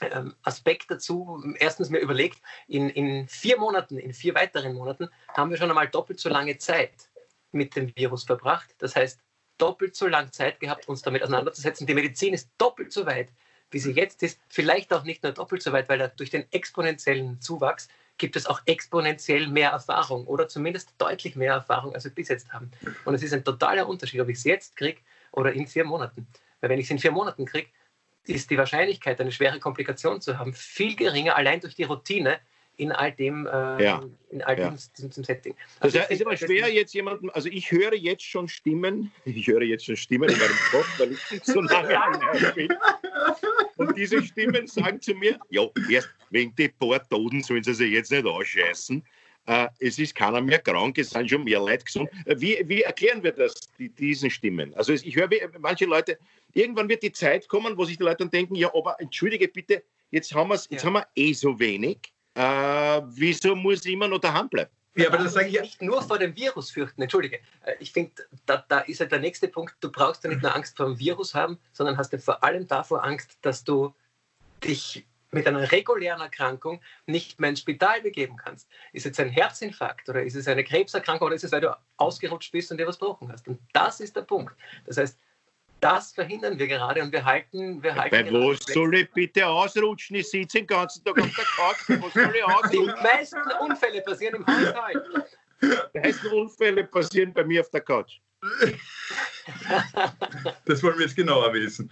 ähm, 0.01 0.35
Aspekt 0.43 0.89
dazu. 0.89 1.43
Erstens 1.59 1.89
mir 1.89 1.99
überlegt, 1.99 2.41
in, 2.67 2.89
in 2.89 3.27
vier 3.27 3.57
Monaten, 3.57 3.97
in 3.97 4.13
vier 4.13 4.35
weiteren 4.35 4.73
Monaten, 4.73 5.09
haben 5.35 5.49
wir 5.49 5.57
schon 5.57 5.69
einmal 5.69 5.87
doppelt 5.87 6.19
so 6.19 6.29
lange 6.29 6.57
Zeit 6.57 7.09
mit 7.51 7.75
dem 7.75 7.95
Virus 7.95 8.23
verbracht. 8.23 8.75
Das 8.79 8.95
heißt, 8.95 9.19
doppelt 9.57 9.95
so 9.95 10.07
lange 10.07 10.31
Zeit 10.31 10.59
gehabt, 10.59 10.87
uns 10.87 11.01
damit 11.01 11.23
auseinanderzusetzen. 11.23 11.87
Die 11.87 11.93
Medizin 11.93 12.33
ist 12.33 12.49
doppelt 12.57 12.91
so 12.91 13.05
weit, 13.05 13.29
wie 13.71 13.79
sie 13.79 13.91
jetzt 13.91 14.23
ist. 14.23 14.39
Vielleicht 14.49 14.91
auch 14.93 15.03
nicht 15.03 15.23
nur 15.23 15.31
doppelt 15.31 15.61
so 15.61 15.71
weit, 15.71 15.89
weil 15.89 16.11
durch 16.17 16.29
den 16.29 16.51
exponentiellen 16.51 17.39
Zuwachs 17.41 17.87
gibt 18.17 18.35
es 18.35 18.45
auch 18.45 18.61
exponentiell 18.65 19.47
mehr 19.47 19.71
Erfahrung 19.71 20.25
oder 20.27 20.47
zumindest 20.47 20.93
deutlich 20.97 21.35
mehr 21.35 21.53
Erfahrung, 21.53 21.93
als 21.93 22.03
wir 22.03 22.11
bis 22.11 22.29
jetzt 22.29 22.53
haben. 22.53 22.71
Und 23.05 23.15
es 23.15 23.23
ist 23.23 23.33
ein 23.33 23.43
totaler 23.43 23.87
Unterschied, 23.87 24.21
ob 24.21 24.29
ich 24.29 24.37
es 24.37 24.43
jetzt 24.43 24.75
kriege 24.75 24.99
oder 25.31 25.51
in 25.53 25.67
vier 25.67 25.83
Monaten. 25.83 26.27
Weil 26.61 26.69
wenn 26.69 26.79
ich 26.79 26.85
es 26.85 26.91
in 26.91 26.99
vier 26.99 27.11
Monaten 27.11 27.45
kriege, 27.45 27.67
ist 28.25 28.49
die 28.49 28.57
Wahrscheinlichkeit, 28.57 29.19
eine 29.19 29.31
schwere 29.31 29.59
Komplikation 29.59 30.21
zu 30.21 30.37
haben, 30.37 30.53
viel 30.53 30.95
geringer, 30.95 31.35
allein 31.35 31.59
durch 31.59 31.75
die 31.75 31.83
Routine 31.83 32.39
in 32.75 32.91
all 32.91 33.11
dem, 33.11 33.45
äh, 33.45 33.83
ja. 33.83 34.03
in 34.29 34.41
all 34.41 34.57
ja. 34.57 34.69
diesem, 34.69 35.09
diesem, 35.09 35.23
Setting. 35.23 35.55
Also 35.79 35.99
das 35.99 36.09
ist 36.09 36.25
aber 36.25 36.35
schwer 36.35 36.71
jetzt 36.73 36.93
jemanden, 36.93 37.29
also 37.29 37.47
ich 37.49 37.71
höre 37.71 37.93
jetzt 37.93 38.23
schon 38.23 38.47
Stimmen, 38.47 39.11
ich 39.25 39.47
höre 39.47 39.61
jetzt 39.61 39.85
schon 39.85 39.95
Stimmen 39.95 40.29
in 40.29 40.39
meinem 40.39 40.57
Kopf, 40.71 40.99
weil 40.99 41.11
ich 41.11 41.43
so 41.43 41.61
lange 41.61 41.99
bin. 42.55 42.69
Und 43.77 43.97
diese 43.97 44.21
Stimmen 44.23 44.67
sagen 44.67 45.01
zu 45.01 45.13
mir, 45.15 45.37
ja, 45.49 45.67
erst 45.89 46.09
wegen 46.29 46.55
die 46.55 46.69
paar 46.69 47.07
Toten 47.09 47.41
sollen 47.41 47.63
sie 47.63 47.73
sich 47.73 47.91
jetzt 47.91 48.11
nicht 48.11 48.25
ausscheißen. 48.25 49.03
äh, 49.45 49.67
es 49.79 49.99
ist 49.99 50.15
keiner 50.15 50.41
mehr 50.41 50.59
krank, 50.59 50.97
es 50.97 51.09
sind 51.09 51.29
schon 51.29 51.43
mehr 51.43 51.59
Leute 51.59 51.83
gesund. 51.83 52.09
Äh, 52.25 52.35
wie, 52.39 52.63
wie 52.65 52.81
erklären 52.81 53.21
wir 53.23 53.31
das, 53.31 53.53
die, 53.77 53.89
diesen 53.89 54.29
Stimmen? 54.29 54.73
Also 54.75 54.93
ich 54.93 55.15
höre 55.15 55.29
manche 55.59 55.85
Leute, 55.85 56.17
irgendwann 56.53 56.89
wird 56.89 57.03
die 57.03 57.11
Zeit 57.11 57.47
kommen, 57.47 57.77
wo 57.77 57.85
sich 57.85 57.97
die 57.97 58.03
Leute 58.03 58.17
dann 58.17 58.29
denken, 58.29 58.55
ja, 58.55 58.73
aber 58.73 58.99
entschuldige 58.99 59.47
bitte, 59.47 59.83
jetzt 60.11 60.33
haben, 60.33 60.51
jetzt 60.51 60.71
ja. 60.71 60.83
haben 60.83 60.93
wir 60.93 61.07
eh 61.15 61.33
so 61.33 61.59
wenig, 61.59 61.97
äh, 62.35 62.41
wieso 63.05 63.55
muss 63.55 63.85
ich 63.85 63.93
immer 63.93 64.07
noch 64.07 64.19
daheim 64.19 64.49
bleiben? 64.49 64.71
Ja, 64.95 65.07
aber 65.07 65.17
das 65.17 65.33
sage 65.33 65.47
ich 65.47 65.53
ja. 65.53 65.61
Nicht 65.61 65.81
nur 65.81 66.01
vor 66.01 66.19
dem 66.19 66.35
Virus 66.35 66.71
fürchten, 66.71 67.01
entschuldige. 67.01 67.39
Äh, 67.65 67.75
ich 67.79 67.91
finde, 67.91 68.11
da, 68.45 68.63
da, 68.67 68.79
ist 68.79 68.99
ja 68.99 69.05
der 69.05 69.19
nächste 69.19 69.47
Punkt, 69.47 69.75
du 69.79 69.91
brauchst 69.91 70.23
ja 70.23 70.29
nicht 70.29 70.41
nur 70.41 70.55
Angst 70.55 70.77
vor 70.77 70.85
dem 70.85 70.99
Virus 70.99 71.33
haben, 71.33 71.59
sondern 71.71 71.97
hast 71.97 72.13
ja 72.13 72.19
vor 72.19 72.43
allem 72.43 72.67
davor 72.67 73.03
Angst, 73.03 73.37
dass 73.41 73.63
du 73.63 73.93
dich 74.63 75.05
mit 75.31 75.47
einer 75.47 75.71
regulären 75.71 76.21
Erkrankung 76.21 76.79
nicht 77.07 77.39
mehr 77.39 77.49
ins 77.49 77.61
Spital 77.61 78.01
begeben 78.01 78.37
kannst. 78.37 78.69
Ist 78.93 79.05
jetzt 79.05 79.19
ein 79.19 79.29
Herzinfarkt 79.29 80.07
oder 80.07 80.23
ist 80.23 80.35
es 80.35 80.47
eine 80.47 80.63
Krebserkrankung 80.63 81.25
oder 81.25 81.35
ist 81.35 81.43
es, 81.43 81.51
weil 81.51 81.61
du 81.61 81.75
ausgerutscht 81.97 82.51
bist 82.51 82.71
und 82.71 82.77
dir 82.77 82.87
was 82.87 82.99
gebrochen 82.99 83.31
hast? 83.31 83.47
Und 83.47 83.59
das 83.73 83.99
ist 83.99 84.15
der 84.15 84.21
Punkt. 84.21 84.55
Das 84.85 84.97
heißt, 84.97 85.17
das 85.83 86.13
verhindern 86.13 86.57
wir 86.57 86.67
gerade 86.67 87.01
und 87.01 87.11
wir 87.11 87.23
halten. 87.25 87.83
Wir 87.83 87.95
halten 87.95 88.25
Bei 88.25 88.31
wo 88.31 88.53
soll 88.53 88.95
ich 88.95 89.11
bitte 89.11 89.45
ausrutschen? 89.45 90.15
Ich 90.15 90.29
sitze 90.29 90.59
den 90.59 90.67
ganzen 90.67 91.03
Tag 91.03 91.19
auf 91.19 91.35
der 91.35 91.45
Couch. 91.45 92.01
Wo 92.01 92.09
soll 92.09 92.33
ich 92.35 92.43
ausrutschen? 92.43 92.95
Die 92.97 93.03
meisten 93.03 93.39
Unfälle 93.59 94.01
passieren 94.01 94.35
im 94.35 94.47
Haushalt. 94.47 95.03
Die 95.61 95.99
meisten 95.99 96.27
Unfälle 96.27 96.83
passieren 96.85 97.33
bei 97.33 97.43
mir 97.43 97.61
auf 97.61 97.69
der 97.69 97.81
Couch. 97.81 98.19
Das 100.65 100.81
wollen 100.83 100.97
wir 100.97 101.05
jetzt 101.05 101.15
genauer 101.15 101.53
wissen. 101.53 101.91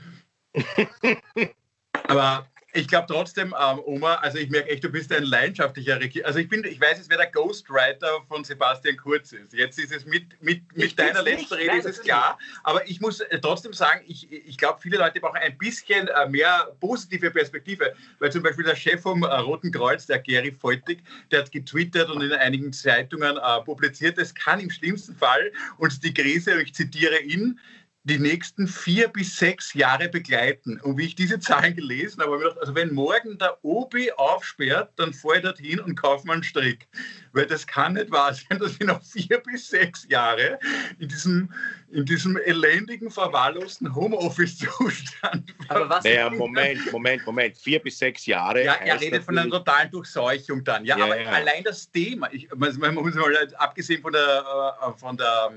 Aber 2.08 2.48
ich 2.74 2.88
glaube 2.88 3.08
trotzdem, 3.08 3.54
ähm, 3.60 3.80
Oma, 3.86 4.16
also 4.16 4.38
ich 4.38 4.50
merke 4.50 4.70
echt, 4.70 4.84
du 4.84 4.90
bist 4.90 5.12
ein 5.12 5.24
leidenschaftlicher 5.24 6.00
Regierung. 6.00 6.28
Also 6.28 6.40
ich 6.40 6.48
bin, 6.48 6.64
ich 6.64 6.80
weiß 6.80 6.98
jetzt, 6.98 7.10
wer 7.10 7.18
der 7.18 7.32
Ghostwriter 7.32 8.22
von 8.28 8.44
Sebastian 8.44 8.96
Kurz 8.98 9.34
ist. 9.34 9.54
Jetzt 9.54 9.78
ist 9.78 9.92
es 9.92 10.06
mit, 10.06 10.42
mit, 10.42 10.62
mit 10.76 10.98
deiner 10.98 11.22
letzten 11.22 11.56
Rede 11.56 11.78
ist 11.78 11.86
es 11.86 12.02
klar. 12.02 12.40
Aber 12.64 12.88
ich 12.88 13.02
muss 13.02 13.20
äh, 13.20 13.40
trotzdem 13.40 13.74
sagen, 13.74 14.02
ich, 14.08 14.32
ich 14.32 14.58
glaube, 14.58 14.80
viele 14.82 14.98
Leute 14.98 15.20
brauchen 15.20 15.38
ein 15.38 15.58
bisschen 15.58 16.08
äh, 16.08 16.30
mehr 16.30 16.72
positive 16.80 17.32
Perspektive. 17.32 17.94
Weil 18.20 18.32
zum 18.32 18.44
Beispiel 18.44 18.64
der 18.64 18.76
Chef 18.76 19.02
vom 19.02 19.24
äh, 19.24 19.28
Roten 19.28 19.72
Kreuz, 19.72 20.06
der 20.06 20.20
Gary 20.20 20.52
Feutig, 20.52 21.00
der 21.30 21.40
hat 21.40 21.52
getwittert 21.52 22.10
und 22.10 22.22
in 22.22 22.32
einigen 22.32 22.72
Zeitungen 22.72 23.38
äh, 23.38 23.62
publiziert, 23.66 24.18
es 24.18 24.34
kann 24.34 24.60
im 24.62 24.70
schlimmsten 24.70 25.16
Fall 25.16 25.52
uns 25.78 26.00
die 26.00 26.14
Krise, 26.14 26.62
ich 26.62 26.74
zitiere 26.74 27.20
ihn, 27.20 27.60
die 28.04 28.18
nächsten 28.18 28.68
vier 28.68 29.10
bis 29.10 29.38
sechs 29.38 29.76
Jahre 29.76 30.10
begleiten. 30.10 30.80
Und 30.82 30.98
wie 30.98 31.06
ich 31.06 31.16
diese 31.16 31.40
Zahlen 31.40 31.76
gelesen 31.76 32.20
habe, 32.22 32.32
habe 32.32 32.42
ich 32.42 32.44
gedacht, 32.50 32.62
also 32.62 32.74
wenn 32.74 32.94
morgen 32.94 33.38
der 33.38 33.64
Obi 33.64 34.12
aufsperrt, 34.14 34.92
dann 34.96 35.14
fahre 35.14 35.38
ich 35.38 35.44
dorthin 35.44 35.80
und 35.80 35.96
kaufe 35.96 36.26
mir 36.26 36.34
einen 36.34 36.44
Strick. 36.44 36.88
Weil 37.34 37.46
das 37.46 37.68
kann 37.68 37.94
nicht 37.94 38.10
wahr 38.10 38.34
sein, 38.34 38.58
dass 38.60 38.80
wir 38.80 38.88
noch 38.88 39.04
vier 39.04 39.38
bis 39.40 39.70
sechs 39.70 40.08
Jahre 40.10 40.60
in 40.98 41.10
diesem, 41.10 41.54
in 41.92 42.06
diesem 42.06 42.38
elendigen, 42.38 43.12
verwahrlosten 43.12 43.94
Homeoffice-Zustand. 43.94 45.54
Aber 45.68 45.88
was? 45.88 46.04
Naja, 46.04 46.32
Moment, 46.32 46.92
Moment, 46.92 47.24
Moment. 47.26 47.56
Vier 47.56 47.80
bis 47.80 48.00
sechs 48.00 48.26
Jahre. 48.26 48.64
Ja, 48.64 48.74
er 48.74 49.00
redet 49.00 49.24
von 49.24 49.38
einer 49.38 49.52
totalen 49.52 49.92
Durchseuchung 49.92 50.64
dann. 50.64 50.86
Ja, 50.86 50.98
ja 50.98 51.06
aber 51.06 51.22
ja. 51.22 51.30
allein 51.30 51.64
das 51.64 51.92
Thema, 51.92 52.30
ich, 52.32 52.50
man, 52.56 52.76
man 52.80 52.96
muss 52.96 53.14
mal, 53.14 53.54
abgesehen 53.58 54.02
von 54.02 54.12
der, 54.12 54.44
äh, 54.82 54.98
von 54.98 55.18
der 55.18 55.52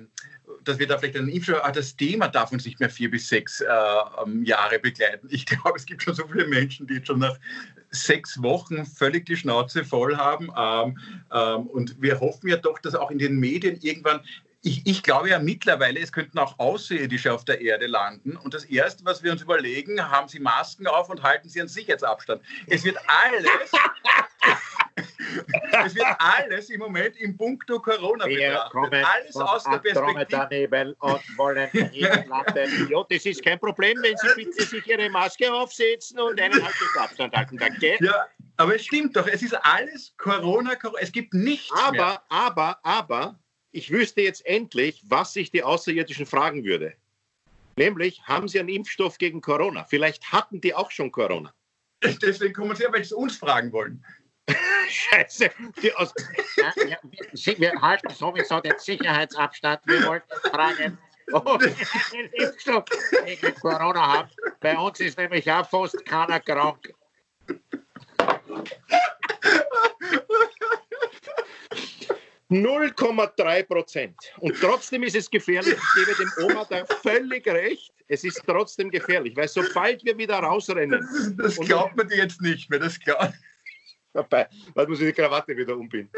dass 0.64 0.78
wir 0.78 0.86
da 0.86 0.98
vielleicht 0.98 1.16
einen 1.16 1.28
Impfstoff, 1.28 1.62
aber 1.62 1.72
das 1.72 1.96
Thema 1.96 2.28
darf 2.28 2.52
uns 2.52 2.64
nicht 2.64 2.80
mehr 2.80 2.90
vier 2.90 3.10
bis 3.10 3.28
sechs 3.28 3.60
äh, 3.60 3.66
ähm, 4.24 4.44
Jahre 4.44 4.78
begleiten. 4.78 5.28
Ich 5.30 5.46
glaube, 5.46 5.76
es 5.76 5.86
gibt 5.86 6.02
schon 6.02 6.14
so 6.14 6.26
viele 6.26 6.46
Menschen, 6.46 6.86
die 6.86 7.04
schon 7.04 7.20
nach 7.20 7.38
sechs 7.90 8.42
Wochen 8.42 8.84
völlig 8.84 9.26
die 9.26 9.36
Schnauze 9.36 9.84
voll 9.84 10.16
haben. 10.16 10.50
Ähm, 10.56 10.98
ähm, 11.32 11.66
und 11.68 12.00
wir 12.00 12.20
hoffen 12.20 12.48
ja 12.48 12.56
doch, 12.56 12.78
dass 12.78 12.94
auch 12.94 13.10
in 13.10 13.18
den 13.18 13.36
Medien 13.38 13.78
irgendwann 13.80 14.20
ich, 14.66 14.80
ich, 14.86 15.02
glaube 15.02 15.28
ja 15.28 15.38
mittlerweile, 15.38 16.00
es 16.00 16.10
könnten 16.10 16.38
auch 16.38 16.58
Außerirdische 16.58 17.30
auf 17.30 17.44
der 17.44 17.60
Erde 17.60 17.86
landen. 17.86 18.34
Und 18.36 18.54
das 18.54 18.64
Erste, 18.64 19.04
was 19.04 19.22
wir 19.22 19.30
uns 19.30 19.42
überlegen, 19.42 20.10
haben 20.10 20.26
sie 20.26 20.40
Masken 20.40 20.86
auf 20.86 21.10
und 21.10 21.22
halten 21.22 21.50
sie 21.50 21.60
einen 21.60 21.68
Sicherheitsabstand. 21.68 22.40
Es 22.66 22.82
wird 22.82 22.96
alles 23.06 23.44
es 24.96 25.94
wird 25.94 26.06
alles 26.18 26.70
im 26.70 26.80
Moment 26.80 27.16
im 27.16 27.36
Punkto 27.36 27.80
Corona 27.80 28.26
betrachtet. 28.26 29.04
Alles 29.04 29.36
aus 29.36 29.64
der 29.64 29.78
Perspektive. 29.78 30.96
und 31.00 31.38
wollen. 31.38 31.68
Ja, 31.94 33.04
das 33.08 33.26
ist 33.26 33.42
kein 33.42 33.58
Problem, 33.58 33.98
wenn 34.02 34.16
Sie 34.16 34.28
bitte 34.36 34.64
sich 34.64 34.86
Ihre 34.86 35.08
Maske 35.10 35.52
aufsetzen 35.52 36.20
und 36.20 36.40
einen 36.40 36.62
Abstand 36.96 37.34
halten. 37.34 37.58
Danke. 37.58 37.96
Ja, 38.00 38.26
aber 38.56 38.76
es 38.76 38.84
stimmt 38.84 39.16
doch. 39.16 39.26
Es 39.26 39.42
ist 39.42 39.54
alles 39.64 40.14
Corona. 40.16 40.76
Es 41.00 41.10
gibt 41.10 41.34
nichts 41.34 41.72
aber, 41.72 41.92
mehr. 41.92 42.22
Aber, 42.28 42.78
aber, 42.82 43.38
ich 43.72 43.90
wüsste 43.90 44.22
jetzt 44.22 44.46
endlich, 44.46 45.02
was 45.08 45.32
sich 45.32 45.50
die 45.50 45.62
Außerirdischen 45.62 46.26
fragen 46.26 46.64
würde. 46.64 46.94
Nämlich, 47.76 48.22
haben 48.22 48.46
Sie 48.46 48.60
einen 48.60 48.68
Impfstoff 48.68 49.18
gegen 49.18 49.40
Corona? 49.40 49.84
Vielleicht 49.84 50.32
hatten 50.32 50.60
die 50.60 50.74
auch 50.74 50.90
schon 50.90 51.10
Corona. 51.10 51.52
Deswegen 52.22 52.54
kommen 52.54 52.76
Sie 52.76 52.84
ja, 52.84 52.92
weil 52.92 53.02
Sie 53.02 53.16
uns 53.16 53.36
fragen 53.36 53.72
wollen. 53.72 54.04
Scheiße. 54.88 55.50
Aus, 55.96 56.12
ja, 56.56 56.72
ja, 56.86 56.98
wir, 57.02 57.58
wir, 57.58 57.72
halten 57.80 58.10
sowieso 58.10 58.60
den 58.60 58.78
Sicherheitsabstand. 58.78 59.80
Wir 59.86 60.06
wollten 60.06 60.50
fragen, 60.50 60.98
ob 61.32 61.60
wir 61.60 61.74
den 62.12 62.30
Impfstoff 62.32 62.84
gegen 63.24 63.54
Corona 63.54 64.14
haben. 64.14 64.30
Bei 64.60 64.76
uns 64.76 65.00
ist 65.00 65.18
nämlich 65.18 65.50
auch 65.50 65.68
fast 65.68 66.04
keiner 66.04 66.40
krank. 66.40 66.92
0,3 72.50 73.62
Prozent. 73.64 74.16
Und 74.38 74.54
trotzdem 74.60 75.02
ist 75.02 75.16
es 75.16 75.28
gefährlich. 75.30 75.74
Ich 75.74 76.06
gebe 76.06 76.16
dem 76.16 76.44
Oma 76.44 76.64
da 76.68 76.84
völlig 77.02 77.46
recht. 77.46 77.92
Es 78.06 78.22
ist 78.22 78.42
trotzdem 78.46 78.90
gefährlich, 78.90 79.34
weil 79.36 79.48
sobald 79.48 80.04
wir 80.04 80.16
wieder 80.16 80.38
rausrennen. 80.38 81.36
Das 81.38 81.56
glaubt 81.56 81.96
man 81.96 82.06
dir 82.08 82.18
jetzt 82.18 82.40
nicht 82.42 82.70
mehr. 82.70 82.78
Das 82.78 83.00
glaubt 83.00 83.32
dabei. 84.14 84.48
Warte, 84.74 84.90
muss 84.90 85.00
ich 85.00 85.06
die 85.06 85.12
Krawatte 85.12 85.56
wieder 85.56 85.76
umbinden. 85.76 86.12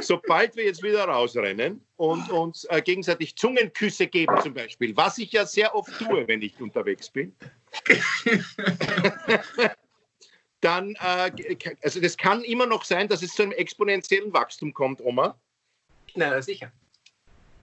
Sobald 0.00 0.56
wir 0.56 0.64
jetzt 0.64 0.82
wieder 0.82 1.04
rausrennen 1.04 1.84
und 1.96 2.30
uns 2.30 2.64
äh, 2.64 2.82
gegenseitig 2.82 3.36
Zungenküsse 3.36 4.06
geben 4.06 4.34
zum 4.42 4.54
Beispiel, 4.54 4.96
was 4.96 5.18
ich 5.18 5.32
ja 5.32 5.46
sehr 5.46 5.74
oft 5.74 5.92
tue, 5.98 6.26
wenn 6.28 6.42
ich 6.42 6.60
unterwegs 6.60 7.10
bin, 7.10 7.34
dann, 10.60 10.94
äh, 11.00 11.56
also 11.82 12.00
das 12.00 12.16
kann 12.16 12.44
immer 12.44 12.66
noch 12.66 12.84
sein, 12.84 13.08
dass 13.08 13.22
es 13.22 13.34
zu 13.34 13.42
einem 13.42 13.52
exponentiellen 13.52 14.32
Wachstum 14.32 14.72
kommt, 14.72 15.00
Oma. 15.00 15.38
Na, 16.14 16.40
sicher. 16.42 16.72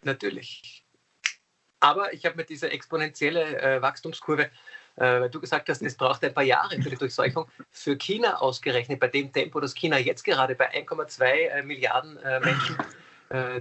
Natürlich. 0.03 0.83
Aber 1.79 2.11
ich 2.13 2.25
habe 2.25 2.37
mir 2.37 2.45
diese 2.45 2.71
exponentielle 2.71 3.61
äh, 3.61 3.81
Wachstumskurve 3.81 4.49
äh, 4.97 5.21
weil 5.21 5.29
du 5.29 5.39
gesagt 5.39 5.69
hast, 5.69 5.81
es 5.81 5.95
braucht 5.95 6.23
ein 6.23 6.33
paar 6.33 6.43
Jahre 6.43 6.81
für 6.81 6.89
die 6.89 6.97
Durchseuchung. 6.97 7.47
Für 7.71 7.97
China 7.97 8.37
ausgerechnet, 8.37 8.99
bei 8.99 9.07
dem 9.07 9.31
Tempo, 9.31 9.59
dass 9.59 9.73
China 9.73 9.97
jetzt 9.97 10.23
gerade 10.23 10.55
bei 10.55 10.71
1,2 10.73 11.23
äh, 11.23 11.63
Milliarden 11.63 12.17
äh, 12.17 12.39
Menschen, 12.39 12.77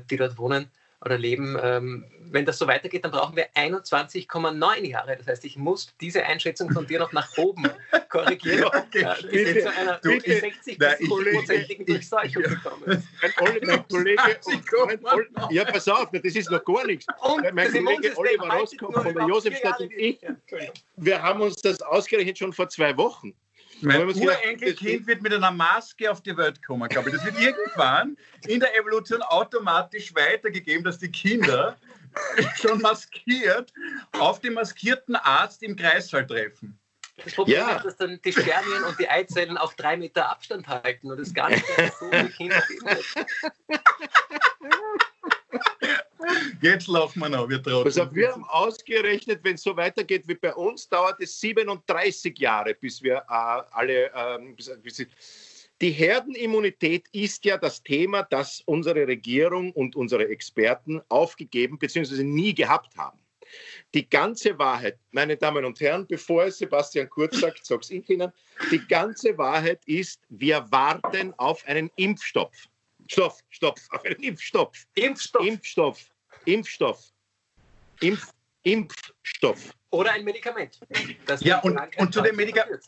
die 0.08 0.16
dort 0.16 0.38
wohnen, 0.38 0.70
oder 1.04 1.18
leben. 1.18 1.58
Ähm, 1.62 2.04
wenn 2.30 2.44
das 2.44 2.58
so 2.58 2.66
weitergeht, 2.66 3.04
dann 3.04 3.12
brauchen 3.12 3.36
wir 3.36 3.48
21,9 3.54 4.86
Jahre. 4.86 5.16
Das 5.16 5.26
heißt, 5.26 5.44
ich 5.44 5.56
muss 5.56 5.94
diese 6.00 6.24
Einschätzung 6.24 6.70
von 6.70 6.86
dir 6.86 6.98
noch 6.98 7.12
nach 7.12 7.28
oben 7.36 7.64
korrigieren, 8.08 8.64
okay, 8.64 9.06
bis 9.30 9.54
wir 9.54 9.62
zu 9.62 9.72
einer 9.72 10.00
60-prozentigen 10.00 11.86
Durchseuchung 11.86 12.42
gekommen 12.42 13.04
Mein 13.22 13.32
Kollege, 13.36 13.84
mein, 14.86 15.50
ja, 15.50 15.64
pass 15.64 15.88
auf, 15.88 16.10
das 16.10 16.34
ist 16.34 16.50
noch 16.50 16.64
gar 16.64 16.84
nichts. 16.86 17.06
Und 17.20 17.54
mein 17.54 17.72
Kollege 17.72 18.16
Oliver 18.16 18.50
Roskopf 18.50 19.02
von 19.02 19.14
der 19.14 19.26
Josefstadt 19.26 19.80
und 19.80 19.92
ich, 19.92 20.18
wir 20.96 21.22
haben 21.22 21.40
uns 21.40 21.56
das 21.56 21.80
ausgerechnet 21.82 22.38
schon 22.38 22.52
vor 22.52 22.68
zwei 22.68 22.96
Wochen. 22.96 23.34
Mein 23.80 24.08
Urenkelkind 24.08 25.06
wird 25.06 25.22
mit 25.22 25.34
einer 25.34 25.50
Maske 25.50 26.10
auf 26.10 26.22
die 26.22 26.36
Welt 26.36 26.64
kommen, 26.64 26.88
glaube 26.88 27.10
ich. 27.10 27.16
Das 27.16 27.24
wird 27.24 27.40
irgendwann 27.40 28.16
in 28.46 28.60
der 28.60 28.74
Evolution 28.76 29.22
automatisch 29.22 30.14
weitergegeben, 30.14 30.84
dass 30.84 30.98
die 30.98 31.10
Kinder 31.10 31.76
schon 32.56 32.80
maskiert 32.80 33.72
auf 34.12 34.40
den 34.40 34.54
maskierten 34.54 35.16
Arzt 35.16 35.62
im 35.62 35.76
Kreissaal 35.76 36.26
treffen. 36.26 36.78
Das 37.24 37.34
Problem 37.34 37.58
ja. 37.58 37.76
ist, 37.76 37.84
dass 37.84 37.96
dann 37.96 38.20
die 38.22 38.32
Spermien 38.32 38.84
und 38.84 38.98
die 38.98 39.08
Eizellen 39.08 39.56
auf 39.56 39.74
drei 39.74 39.96
Meter 39.96 40.30
Abstand 40.30 40.68
halten 40.68 41.10
und 41.10 41.18
es 41.18 41.32
gar 41.32 41.48
nicht 41.48 41.64
so 41.98 42.12
wie 42.12 42.28
Kinder. 42.28 42.62
Jetzt 46.60 46.86
laufen 46.88 47.20
wir 47.20 47.28
noch, 47.28 47.48
wir 47.48 47.62
trotzdem. 47.62 48.02
Also 48.02 48.14
wir 48.14 48.32
haben 48.32 48.44
ausgerechnet, 48.44 49.40
wenn 49.42 49.54
es 49.54 49.62
so 49.62 49.76
weitergeht 49.76 50.26
wie 50.26 50.34
bei 50.34 50.54
uns, 50.54 50.88
dauert 50.88 51.20
es 51.20 51.38
37 51.40 52.38
Jahre, 52.38 52.74
bis 52.74 53.02
wir 53.02 53.16
äh, 53.16 53.62
alle. 53.72 54.12
Äh, 54.12 54.38
bis, 54.56 54.70
bis, 54.82 55.06
die 55.82 55.90
Herdenimmunität 55.90 57.06
ist 57.12 57.44
ja 57.44 57.58
das 57.58 57.82
Thema, 57.82 58.22
das 58.22 58.62
unsere 58.64 59.06
Regierung 59.06 59.72
und 59.72 59.94
unsere 59.94 60.26
Experten 60.26 61.02
aufgegeben 61.08 61.78
bzw. 61.78 62.22
nie 62.22 62.54
gehabt 62.54 62.96
haben. 62.96 63.18
Die 63.94 64.08
ganze 64.08 64.58
Wahrheit, 64.58 64.98
meine 65.10 65.36
Damen 65.36 65.64
und 65.66 65.78
Herren, 65.80 66.06
bevor 66.06 66.44
es 66.44 66.58
Sebastian 66.58 67.10
Kurz 67.10 67.38
sagt, 67.40 67.64
sage 67.66 67.82
ich 67.90 68.08
Ihnen, 68.08 68.32
die 68.70 68.86
ganze 68.88 69.36
Wahrheit 69.36 69.80
ist, 69.84 70.22
wir 70.30 70.64
warten 70.70 71.34
auf 71.36 71.62
einen 71.66 71.90
Impfstoff. 71.96 72.52
Stoff, 73.08 73.38
Stoff, 73.50 73.78
auf 73.90 74.04
einen 74.04 74.22
Impfstoff. 74.22 74.72
Impfstoff. 74.94 75.46
Impfstoff. 75.46 76.10
Impfstoff. 76.46 77.12
Impf, 78.00 78.30
Impfstoff. 78.62 79.72
Oder 79.90 80.12
ein 80.12 80.24
Medikament. 80.24 80.80
das 81.26 81.42
Ja, 81.42 81.60
und- 81.60 81.78
und 81.98 82.12
zu 82.12 82.20
den 82.20 82.34
falsch 82.34 82.36
Medika- 82.36 82.62
verführt. 82.62 82.84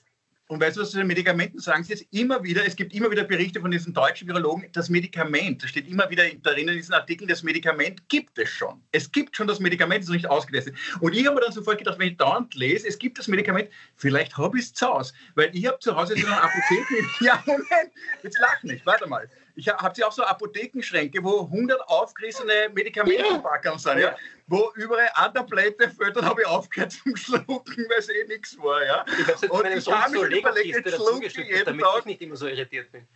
Und 0.50 0.62
weißt 0.62 0.78
du, 0.78 0.80
was 0.80 0.92
zu 0.92 0.96
den 0.96 1.06
Medikamenten 1.06 1.58
sagen 1.58 1.84
sie 1.84 1.92
jetzt 1.92 2.06
immer 2.10 2.42
wieder? 2.42 2.64
Es 2.64 2.74
gibt 2.74 2.94
immer 2.94 3.10
wieder 3.10 3.22
Berichte 3.24 3.60
von 3.60 3.70
diesen 3.70 3.92
deutschen 3.92 4.26
Virologen. 4.26 4.66
Das 4.72 4.88
Medikament, 4.88 5.62
das 5.62 5.68
steht 5.68 5.86
immer 5.86 6.08
wieder 6.08 6.24
darin 6.42 6.68
in 6.68 6.74
diesen 6.74 6.94
Artikeln, 6.94 7.28
das 7.28 7.42
Medikament 7.42 8.08
gibt 8.08 8.38
es 8.38 8.48
schon. 8.48 8.82
Es 8.90 9.12
gibt 9.12 9.36
schon 9.36 9.46
das 9.46 9.60
Medikament, 9.60 10.04
ist 10.04 10.08
noch 10.08 10.16
nicht 10.16 10.30
ausgetestet. 10.30 10.74
Und 11.00 11.14
ich 11.14 11.26
habe 11.26 11.34
mir 11.34 11.42
dann 11.42 11.52
sofort 11.52 11.76
gedacht, 11.76 11.98
wenn 11.98 12.08
ich 12.08 12.16
dauernd 12.16 12.54
lese, 12.54 12.88
es 12.88 12.98
gibt 12.98 13.18
das 13.18 13.28
Medikament, 13.28 13.68
vielleicht 13.96 14.38
habe 14.38 14.58
ich 14.58 14.64
es 14.64 14.72
zu 14.72 14.86
Hause. 14.86 15.12
Weil 15.34 15.54
ich 15.54 15.66
habe 15.66 15.78
zu 15.80 15.94
Hause 15.94 16.14
so 16.16 16.26
eine 16.26 16.40
Apotheken. 16.40 17.06
ja, 17.20 17.42
Moment, 17.44 17.92
jetzt 18.22 18.38
lach 18.40 18.62
nicht, 18.62 18.86
warte 18.86 19.06
mal. 19.06 19.28
Ich 19.58 19.68
habe 19.68 19.92
sie 19.92 20.04
auch 20.04 20.12
so 20.12 20.22
Apothekenschränke, 20.22 21.24
wo 21.24 21.40
100 21.40 21.80
aufgerissene 21.88 22.68
Medikamentenpackern 22.72 23.76
sind, 23.76 23.98
ja. 23.98 24.14
wo 24.46 24.70
überall 24.76 25.10
eine 25.14 25.32
Tablette 25.32 25.90
fällt, 25.90 26.14
dann 26.14 26.26
habe 26.26 26.42
ich 26.42 26.46
aufgehört 26.46 26.92
zum 26.92 27.16
Schlucken, 27.16 27.84
weil 27.88 27.98
es 27.98 28.08
eh 28.08 28.24
nichts 28.28 28.56
war. 28.58 28.84
Ja. 28.84 29.04
Ich 29.08 29.26
habe 29.26 29.32
es 29.32 29.42
habe 29.42 29.80
zur 30.12 30.28
mir 30.28 30.38
überlegt, 30.38 30.76
jetzt 30.76 30.94
schlucke 30.94 31.26
ich 31.26 31.36
jeden 31.36 31.64
damit 31.64 31.84
Tag. 31.84 31.98
ich 31.98 32.04
nicht 32.04 32.22
immer 32.22 32.36
so 32.36 32.46
irritiert 32.46 32.92
bin. 32.92 33.08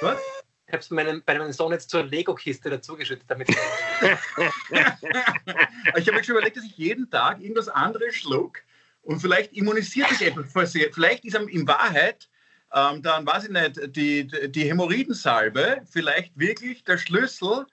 Was? 0.00 0.18
Ich 0.66 0.72
habe 0.72 0.80
es 0.80 0.88
meinem, 0.90 1.22
bei 1.22 1.38
meinem 1.38 1.52
Sohn 1.52 1.72
jetzt 1.72 1.90
zur 1.90 2.02
Lego-Kiste 2.02 2.70
dazu 2.70 2.96
geschüttet, 2.96 3.26
damit 3.28 3.50
Ich 3.50 3.56
habe 6.06 6.12
mir 6.12 6.24
schon 6.24 6.36
überlegt, 6.36 6.56
dass 6.56 6.64
ich 6.64 6.78
jeden 6.78 7.10
Tag 7.10 7.42
irgendwas 7.42 7.68
anderes 7.68 8.14
schluck 8.14 8.60
und 9.02 9.20
vielleicht 9.20 9.52
immunisiert 9.52 10.08
sich 10.08 10.28
etwas. 10.28 10.50
Vielleicht 10.94 11.26
ist 11.26 11.36
am- 11.36 11.48
in 11.48 11.68
Wahrheit 11.68 12.26
ähm, 12.74 13.02
dann, 13.02 13.26
weiß 13.26 13.44
ich 13.44 13.50
nicht, 13.50 13.96
die, 13.96 14.26
die 14.26 14.64
Hämorrhoidensalbe 14.64 15.82
vielleicht 15.90 16.36
wirklich 16.38 16.82
der 16.84 16.98
Schlüssel 16.98 17.66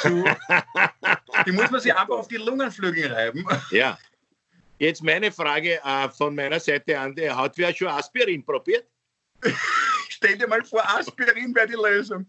zu. 0.00 0.24
die 1.46 1.52
muss 1.52 1.70
man 1.70 1.80
sich 1.80 1.94
einfach 1.94 2.16
auf 2.16 2.28
die 2.28 2.36
Lungenflügel 2.36 3.12
reiben. 3.12 3.46
Ja. 3.70 3.98
Jetzt 4.78 5.02
meine 5.02 5.30
Frage 5.32 5.80
äh, 5.84 6.08
von 6.10 6.34
meiner 6.34 6.60
Seite 6.60 6.98
an. 6.98 7.14
Der 7.14 7.36
hat 7.36 7.56
wer 7.58 7.74
schon 7.74 7.88
Aspirin 7.88 8.44
probiert? 8.44 8.86
Stell 10.08 10.38
dir 10.38 10.46
mal 10.46 10.64
vor, 10.64 10.82
Aspirin 10.88 11.54
wäre 11.54 11.66
die 11.66 11.74
Lösung. 11.74 12.26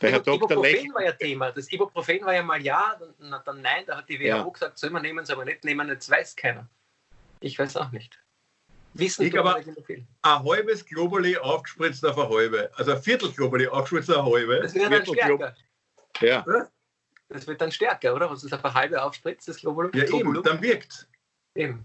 Der 0.00 0.12
Herr 0.12 0.20
Dr. 0.20 0.62
Lech. 0.62 0.84
Ibuprofen 0.84 0.94
war 0.94 1.04
ja 1.04 1.12
Thema. 1.12 1.50
Das 1.50 1.72
Ibuprofen 1.72 2.24
war 2.24 2.34
ja 2.34 2.42
mal 2.42 2.60
ja, 2.62 2.96
dann, 3.18 3.42
dann 3.44 3.62
nein. 3.62 3.84
Da 3.86 3.96
hat 3.96 4.08
die 4.08 4.20
WHO 4.20 4.24
Ja. 4.24 4.42
gesagt, 4.44 4.78
soll 4.78 4.90
man 4.90 5.02
nehmen, 5.02 5.24
soll 5.24 5.36
man 5.36 5.46
nicht 5.46 5.64
nehmen. 5.64 5.88
Jetzt 5.88 6.08
weiß 6.10 6.36
keiner. 6.36 6.68
Ich 7.40 7.58
weiß 7.58 7.76
auch 7.76 7.90
nicht. 7.90 8.20
Wissen 8.94 9.26
Ich 9.26 9.38
aber-. 9.38 9.56
Ein 9.56 10.44
halbes 10.44 10.84
Globuli 10.84 11.36
aufgespritzt 11.36 12.04
auf 12.04 12.18
eine 12.18 12.28
halbe. 12.28 12.70
Also 12.74 12.92
ein 12.92 13.02
Viertel 13.02 13.30
Globuli 13.32 13.66
aufgespritzt 13.66 14.10
auf 14.10 14.26
eine 14.26 14.34
halbe. 14.34 14.60
Das 14.60 14.74
wird 14.74 14.92
dann 14.92 15.06
stärker. 15.06 15.56
Ja. 16.20 16.44
Das 17.28 17.46
wird 17.46 17.60
dann 17.60 17.70
stärker, 17.70 18.14
oder? 18.14 18.30
Was 18.30 18.42
ist 18.42 18.52
auf 18.52 18.64
eine 18.64 18.74
halbe 18.74 19.02
aufspritzt, 19.02 19.48
das 19.48 19.58
Globulum? 19.58 19.90
Ja, 19.94 20.04
eben, 20.04 20.42
dann 20.42 20.62
wirkt 20.62 21.08
eben. 21.54 21.84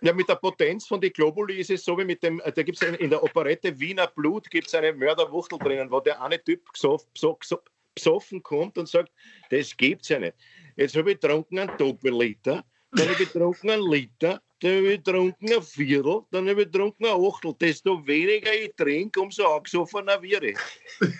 ja, 0.00 0.12
mit 0.14 0.28
der 0.28 0.36
Potenz 0.36 0.86
von 0.86 1.00
den 1.00 1.12
Globuli 1.12 1.56
ist 1.60 1.70
es 1.70 1.84
so 1.84 1.98
wie 1.98 2.04
mit 2.04 2.22
dem, 2.22 2.40
äh, 2.40 2.50
da 2.50 2.62
gibt 2.62 2.82
es 2.82 2.88
in 2.88 3.10
der 3.10 3.22
Operette 3.22 3.78
Wiener 3.78 4.06
Blut 4.06 4.48
gibt 4.50 4.68
es 4.68 4.74
eine 4.74 4.92
Mörderwuchtel 4.94 5.58
drinnen, 5.58 5.90
wo 5.90 6.00
der 6.00 6.22
eine 6.22 6.42
Typ 6.42 6.72
gesoff, 6.72 7.04
pso, 7.12 7.34
pso, 7.34 7.60
besoffen 7.94 8.42
kommt 8.42 8.78
und 8.78 8.88
sagt, 8.88 9.12
das 9.50 9.76
gibt's 9.76 10.08
ja 10.08 10.18
nicht. 10.18 10.34
Jetzt 10.76 10.96
habe 10.96 11.12
ich 11.12 11.20
getrunken 11.20 11.58
einen 11.58 11.76
Doppelliter, 11.76 12.64
dann 12.92 13.08
habe 13.08 13.22
ich 13.22 13.32
getrunken 13.32 13.70
einen 13.70 13.90
Liter, 13.90 14.40
dann 14.60 14.76
habe 14.78 14.92
ich 14.92 15.04
getrunken 15.04 15.52
ein 15.52 15.62
Viertel, 15.62 16.22
dann 16.30 16.48
habe 16.48 16.62
ich 16.62 16.70
getrunken 16.70 17.06
ein 17.06 17.12
Achtel. 17.12 17.54
Desto 17.60 18.04
weniger 18.06 18.52
ich 18.52 18.74
trinke, 18.74 19.20
umso 19.20 19.46
angesoffener 19.46 20.20
werde 20.20 20.50
ich. 20.50 20.58
das 20.98 21.12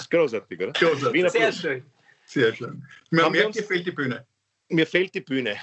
ist 0.00 0.10
großartig, 0.10 0.60
oder? 0.60 0.72
Großartig. 0.72 1.30
Sehr 1.30 1.52
schön. 1.52 1.84
Sehr 2.26 2.54
schön. 2.54 2.86
Wir 3.10 3.28
merkt, 3.30 3.56
uns- 3.56 3.66
fehlt 3.66 3.86
die 3.86 3.92
Bühne. 3.92 4.26
Mir 4.68 4.86
fehlt 4.86 5.14
die 5.14 5.20
Bühne. 5.20 5.56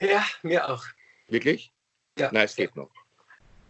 Ja, 0.00 0.24
mir 0.42 0.68
auch. 0.68 0.84
Wirklich? 1.28 1.72
Ja. 2.18 2.30
Nein, 2.32 2.46
es 2.46 2.56
geht 2.56 2.74
noch. 2.74 2.90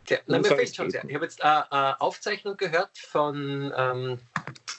Tja, 0.04 0.18
nein, 0.26 0.40
mir 0.40 0.56
fehlt 0.56 0.74
schon 0.74 0.90
sehr. 0.90 1.04
Ich 1.04 1.14
habe 1.14 1.24
jetzt 1.24 1.42
eine, 1.42 1.70
eine 1.70 2.00
Aufzeichnung 2.00 2.56
gehört 2.56 2.96
von, 2.98 3.72
ähm, 3.76 4.18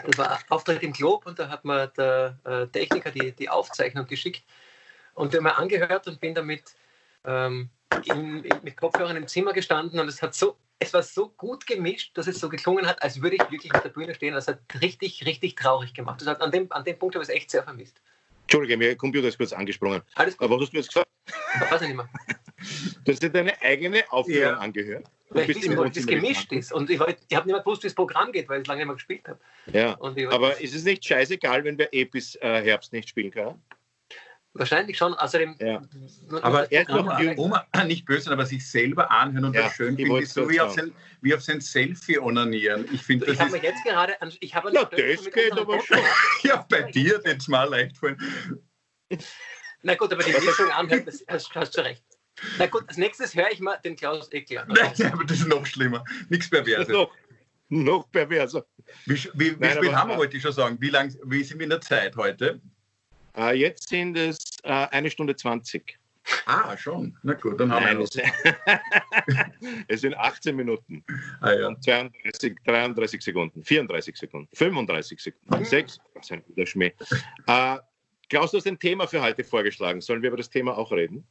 das 0.05 0.17
war 0.17 0.39
Auftritt 0.49 0.83
im 0.83 0.91
Glob 0.91 1.25
und 1.25 1.39
da 1.39 1.47
hat 1.47 1.63
mir 1.63 1.87
der 1.87 2.37
äh, 2.43 2.67
Techniker 2.67 3.11
die, 3.11 3.31
die 3.31 3.49
Aufzeichnung 3.49 4.05
geschickt 4.07 4.43
und 5.13 5.33
die 5.33 5.37
haben 5.37 5.43
mir 5.43 5.55
angehört 5.57 6.07
und 6.07 6.19
bin 6.19 6.33
damit 6.33 6.63
ähm, 7.25 7.69
in, 8.05 8.43
in, 8.43 8.59
mit 8.63 8.77
Kopfhörern 8.77 9.15
im 9.15 9.27
Zimmer 9.27 9.53
gestanden 9.53 9.99
und 9.99 10.07
es 10.07 10.21
hat 10.21 10.33
so, 10.33 10.57
es 10.79 10.93
war 10.93 11.03
so 11.03 11.29
gut 11.29 11.65
gemischt, 11.65 12.17
dass 12.17 12.27
es 12.27 12.39
so 12.39 12.49
geklungen 12.49 12.85
hat, 12.87 13.01
als 13.01 13.21
würde 13.21 13.35
ich 13.37 13.51
wirklich 13.51 13.73
auf 13.73 13.81
der 13.81 13.89
Bühne 13.89 14.13
stehen. 14.15 14.33
Das 14.33 14.47
hat 14.47 14.59
richtig, 14.81 15.25
richtig 15.25 15.55
traurig 15.55 15.93
gemacht. 15.93 16.19
Das 16.21 16.27
hat, 16.27 16.41
an, 16.41 16.51
dem, 16.51 16.71
an 16.71 16.83
dem 16.83 16.97
Punkt 16.99 17.15
habe 17.15 17.23
ich 17.23 17.29
es 17.29 17.35
echt 17.35 17.51
sehr 17.51 17.63
vermisst. 17.63 18.01
Entschuldige, 18.43 18.77
mir 18.77 18.95
Computer 18.95 19.27
ist 19.27 19.37
kurz 19.37 19.53
angesprungen. 19.53 20.01
Alles 20.15 20.37
gut, 20.37 20.45
Aber 20.45 20.57
was 20.57 20.63
hast 20.63 20.73
du 20.73 20.77
jetzt 20.77 20.89
gesagt? 20.89 21.07
weiß 21.71 21.81
ich 21.83 21.87
nicht 21.87 21.97
mehr. 21.97 22.09
Du 23.05 23.11
hast 23.11 23.21
dir 23.21 23.29
deine 23.29 23.61
eigene 23.61 24.03
Aufführung 24.11 24.41
Ja. 24.41 24.57
angehört. 24.57 25.05
Weil 25.29 25.49
ich 25.49 25.55
wissen 25.57 25.75
wollte, 25.77 25.95
wie 25.95 25.99
es 25.99 26.07
gemischt 26.07 26.51
ist. 26.51 26.71
Und 26.71 26.89
ich, 26.89 26.95
ich 26.95 27.01
habe 27.01 27.17
nicht 27.17 27.45
mehr 27.47 27.59
gewusst, 27.59 27.83
wie 27.83 27.87
das 27.87 27.95
Programm 27.95 28.31
geht, 28.31 28.47
weil 28.49 28.59
ich 28.59 28.63
es 28.63 28.67
lange 28.67 28.79
nicht 28.81 28.87
mehr 28.87 28.95
gespielt 28.95 29.27
habe. 29.27 29.39
Ja. 29.71 29.97
Ich 30.15 30.27
Aber 30.29 30.59
ist 30.61 30.75
es 30.75 30.83
nicht 30.83 31.03
scheißegal, 31.03 31.63
wenn 31.63 31.77
wir 31.77 31.91
eh 31.91 32.05
bis 32.05 32.35
äh, 32.35 32.61
Herbst 32.63 32.93
nicht 32.93 33.09
spielen 33.09 33.31
können? 33.31 33.61
Wahrscheinlich 34.55 34.97
schon. 34.97 35.13
Außerdem. 35.15 35.55
Ja. 35.59 35.81
Aber 36.43 36.71
er 36.71 36.81
ist 36.83 36.89
noch 36.89 37.37
Oma, 37.37 37.65
nicht 37.85 38.05
böse, 38.05 38.31
aber 38.31 38.45
sich 38.45 38.69
selber 38.69 39.09
anhören 39.09 39.45
und 39.45 39.53
Ja, 39.55 39.63
das 39.63 39.73
schön 39.73 39.97
ich 39.97 40.05
finden, 40.07 40.25
so 40.27 40.47
wie 40.49 40.61
auf, 40.61 40.73
sein, 40.73 40.91
wie 41.21 41.33
auf 41.33 41.41
sein 41.41 41.59
Selfie 41.59 42.19
onanieren. 42.19 42.85
Ich 42.93 43.01
finde, 43.01 43.25
Ich 43.25 43.31
das 43.31 43.39
habe 43.39 43.51
mir 43.51 43.57
ist 43.57 43.63
jetzt 43.63 43.83
gerade. 43.83 44.21
an- 44.21 44.31
Ich 44.39 44.53
habe 44.53 44.69
Na, 44.71 44.83
das 44.83 45.31
geht 45.31 45.51
aber 45.53 45.65
Podcast. 45.77 46.03
ja 46.43 46.65
bei 46.69 46.83
dir 46.83 47.19
jetzt 47.25 47.49
mal 47.49 47.63
leicht 47.67 47.97
fallen. 47.97 48.17
Na 49.81 49.95
gut, 49.95 50.13
aber 50.13 50.23
die 50.23 50.31
Mischung 50.31 50.69
anhören, 50.71 51.05
das 51.05 51.23
hast, 51.27 51.53
hast 51.55 51.77
du 51.77 51.81
recht. 51.81 52.03
Na 52.57 52.67
gut, 52.67 52.83
als 52.87 52.97
nächstes 52.97 53.35
höre 53.35 53.51
ich 53.51 53.59
mal 53.59 53.77
den 53.83 53.95
Klaus 53.95 54.27
Eckler. 54.31 54.65
Nein, 54.67 55.11
aber 55.11 55.23
das 55.25 55.39
ist 55.39 55.47
noch 55.47 55.65
schlimmer. 55.65 56.03
Nichts 56.29 56.49
Perverses. 56.49 56.87
noch, 56.89 57.11
noch 57.69 58.11
perverser. 58.11 58.65
Wie, 59.05 59.15
wie, 59.15 59.29
wie 59.33 59.55
Nein, 59.59 59.77
spät 59.77 59.93
haben 59.93 60.09
wir, 60.11 60.17
wollte 60.17 60.37
ich 60.37 60.43
schon 60.43 60.53
sagen. 60.53 60.77
Wie, 60.79 60.89
lang, 60.89 61.13
wie 61.25 61.43
sind 61.43 61.59
wir 61.59 61.63
in 61.65 61.69
der 61.71 61.81
Zeit 61.81 62.15
heute? 62.15 62.61
Äh, 63.35 63.55
jetzt 63.57 63.89
sind 63.89 64.17
es 64.17 64.39
äh, 64.63 64.69
eine 64.71 65.09
Stunde 65.09 65.35
20. 65.35 65.97
Ah, 66.45 66.77
schon. 66.77 67.17
Na 67.23 67.33
gut, 67.33 67.59
dann 67.59 67.71
haben 67.71 67.83
Nein, 67.83 67.97
wir 67.97 68.05
es, 68.05 68.15
noch. 68.15 68.23
es 69.89 70.01
sind 70.01 70.13
18 70.17 70.55
Minuten 70.55 71.03
Ah, 71.41 71.51
ja. 71.51 71.67
und 71.67 71.83
32, 71.83 72.55
33 72.65 73.21
Sekunden, 73.21 73.61
34 73.63 74.15
Sekunden, 74.15 74.47
35 74.55 75.19
Sekunden, 75.19 75.65
6, 75.65 75.99
das 76.13 76.23
ist 76.25 76.31
ein 76.31 76.43
guter 76.45 76.65
Schmäh. 76.65 76.93
Äh, 77.47 77.77
Klaus, 78.29 78.51
du 78.51 78.57
hast 78.57 78.67
ein 78.67 78.79
Thema 78.79 79.05
für 79.05 79.21
heute 79.21 79.43
vorgeschlagen. 79.43 79.99
Sollen 79.99 80.21
wir 80.21 80.29
über 80.29 80.37
das 80.37 80.49
Thema 80.49 80.77
auch 80.77 80.91
reden? 80.93 81.27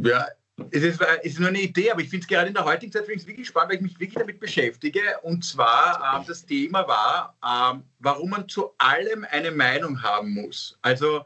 Ja, 0.00 0.26
es 0.70 0.82
ist, 0.82 1.00
es 1.00 1.32
ist 1.32 1.40
nur 1.40 1.50
eine 1.50 1.60
Idee, 1.60 1.90
aber 1.90 2.00
ich 2.00 2.08
finde 2.08 2.24
es 2.24 2.28
gerade 2.28 2.48
in 2.48 2.54
der 2.54 2.64
heutigen 2.64 2.90
Zeit 2.90 3.06
wirklich 3.08 3.46
spannend, 3.46 3.70
weil 3.70 3.76
ich 3.76 3.82
mich 3.82 4.00
wirklich 4.00 4.14
damit 4.14 4.40
beschäftige. 4.40 5.00
Und 5.22 5.44
zwar, 5.44 6.16
ähm, 6.16 6.24
das 6.26 6.46
Thema 6.46 6.86
war, 6.88 7.36
ähm, 7.44 7.82
warum 7.98 8.30
man 8.30 8.48
zu 8.48 8.70
allem 8.78 9.26
eine 9.30 9.50
Meinung 9.50 10.02
haben 10.02 10.32
muss. 10.32 10.78
Also, 10.80 11.22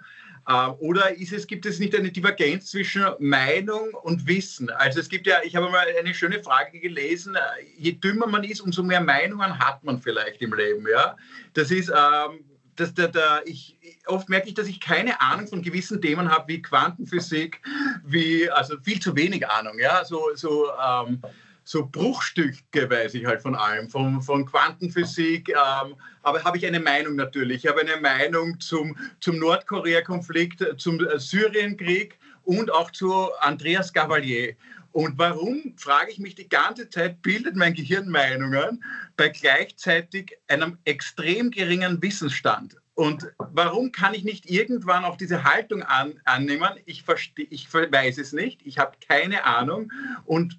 ähm, 0.48 0.74
oder 0.80 1.16
ist 1.16 1.32
es, 1.32 1.46
gibt 1.46 1.64
es 1.64 1.78
nicht 1.78 1.94
eine 1.94 2.10
Divergenz 2.10 2.70
zwischen 2.70 3.04
Meinung 3.20 3.94
und 4.02 4.26
Wissen? 4.26 4.68
Also 4.70 4.98
es 4.98 5.08
gibt 5.08 5.28
ja, 5.28 5.38
ich 5.44 5.54
habe 5.54 5.70
mal 5.70 5.86
eine 5.96 6.12
schöne 6.12 6.42
Frage 6.42 6.80
gelesen, 6.80 7.36
äh, 7.36 7.40
je 7.76 7.92
dümmer 7.92 8.26
man 8.26 8.42
ist, 8.42 8.60
umso 8.60 8.82
mehr 8.82 9.00
Meinungen 9.00 9.58
hat 9.58 9.84
man 9.84 10.00
vielleicht 10.00 10.42
im 10.42 10.54
Leben. 10.54 10.86
Ja? 10.90 11.16
Das 11.54 11.70
ist, 11.70 11.90
ähm, 11.90 12.44
dass 12.80 12.94
der, 12.94 13.08
der, 13.08 13.42
ich, 13.44 13.76
oft 14.06 14.28
merke 14.28 14.48
ich, 14.48 14.54
dass 14.54 14.66
ich 14.66 14.80
keine 14.80 15.20
Ahnung 15.20 15.46
von 15.46 15.62
gewissen 15.62 16.00
Themen 16.00 16.30
habe, 16.30 16.48
wie 16.48 16.62
Quantenphysik, 16.62 17.60
wie, 18.04 18.50
also 18.50 18.76
viel 18.82 19.00
zu 19.00 19.14
wenig 19.14 19.46
Ahnung, 19.46 19.78
ja, 19.78 20.04
so, 20.04 20.30
so, 20.34 20.70
ähm, 20.82 21.20
so 21.64 21.86
Bruchstücke 21.86 22.88
weiß 22.88 23.14
ich 23.14 23.26
halt 23.26 23.42
von 23.42 23.54
allem, 23.54 23.88
von, 23.90 24.22
von 24.22 24.46
Quantenphysik, 24.46 25.50
ähm, 25.50 25.94
aber 26.22 26.42
habe 26.42 26.56
ich 26.56 26.66
eine 26.66 26.80
Meinung 26.80 27.16
natürlich. 27.16 27.64
Ich 27.64 27.70
habe 27.70 27.82
eine 27.82 28.00
Meinung 28.00 28.58
zum, 28.60 28.96
zum 29.20 29.38
Nordkorea-Konflikt, 29.38 30.64
zum 30.78 31.04
äh, 31.06 31.18
Syrienkrieg 31.18 32.18
und 32.44 32.72
auch 32.72 32.90
zu 32.90 33.28
Andreas 33.40 33.92
Gavalier. 33.92 34.54
Und 34.92 35.18
warum, 35.18 35.74
frage 35.76 36.10
ich 36.10 36.18
mich 36.18 36.34
die 36.34 36.48
ganze 36.48 36.88
Zeit, 36.88 37.22
bildet 37.22 37.56
mein 37.56 37.74
Gehirn 37.74 38.08
Meinungen 38.08 38.82
bei 39.16 39.28
gleichzeitig 39.28 40.36
einem 40.48 40.78
extrem 40.84 41.50
geringen 41.50 42.02
Wissensstand? 42.02 42.76
Und 42.94 43.32
warum 43.38 43.92
kann 43.92 44.14
ich 44.14 44.24
nicht 44.24 44.50
irgendwann 44.50 45.04
auch 45.04 45.16
diese 45.16 45.44
Haltung 45.44 45.82
an, 45.82 46.20
annehmen? 46.24 46.70
Ich, 46.84 47.02
versteh, 47.02 47.46
ich 47.50 47.72
weiß 47.72 48.18
es 48.18 48.32
nicht, 48.32 48.60
ich 48.66 48.78
habe 48.78 48.96
keine 49.08 49.44
Ahnung 49.44 49.90
und 50.26 50.58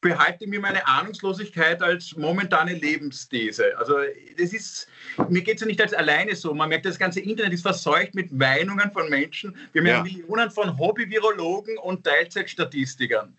behalte 0.00 0.46
mir 0.46 0.60
meine 0.60 0.86
Ahnungslosigkeit 0.86 1.82
als 1.82 2.16
momentane 2.16 2.74
Lebensthese. 2.74 3.76
Also 3.78 3.96
das 4.38 4.52
ist, 4.52 4.88
mir 5.28 5.42
geht 5.42 5.56
es 5.56 5.60
ja 5.62 5.66
nicht 5.66 5.80
als 5.80 5.92
alleine 5.92 6.36
so. 6.36 6.54
Man 6.54 6.68
merkt, 6.68 6.86
das 6.86 6.98
ganze 6.98 7.20
Internet 7.20 7.52
ist 7.52 7.62
verseucht 7.62 8.14
mit 8.14 8.32
Meinungen 8.32 8.90
von 8.92 9.08
Menschen. 9.10 9.56
Wir 9.72 9.82
haben 9.82 9.88
Ja. 9.88 10.02
Millionen 10.02 10.50
von 10.50 10.78
Hobby-Virologen 10.78 11.78
und 11.78 12.04
Teilzeitstatistikern. 12.04 13.36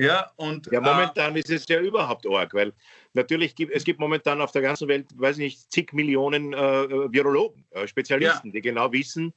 Ja, 0.00 0.30
und, 0.36 0.66
ja, 0.72 0.80
momentan 0.80 1.36
äh, 1.36 1.40
ist 1.40 1.50
es 1.50 1.68
ja 1.68 1.80
überhaupt 1.80 2.26
arg, 2.26 2.54
weil 2.54 2.72
natürlich 3.12 3.54
gibt 3.54 3.72
es 3.72 3.84
gibt 3.84 4.00
momentan 4.00 4.40
auf 4.40 4.52
der 4.52 4.62
ganzen 4.62 4.88
Welt, 4.88 5.06
weiß 5.16 5.36
ich 5.36 5.44
nicht, 5.44 5.72
zig 5.72 5.92
Millionen 5.92 6.52
äh, 6.52 7.12
Virologen, 7.12 7.64
äh, 7.70 7.86
Spezialisten, 7.86 8.48
ja. 8.48 8.52
die 8.54 8.60
genau 8.62 8.90
wissen, 8.92 9.34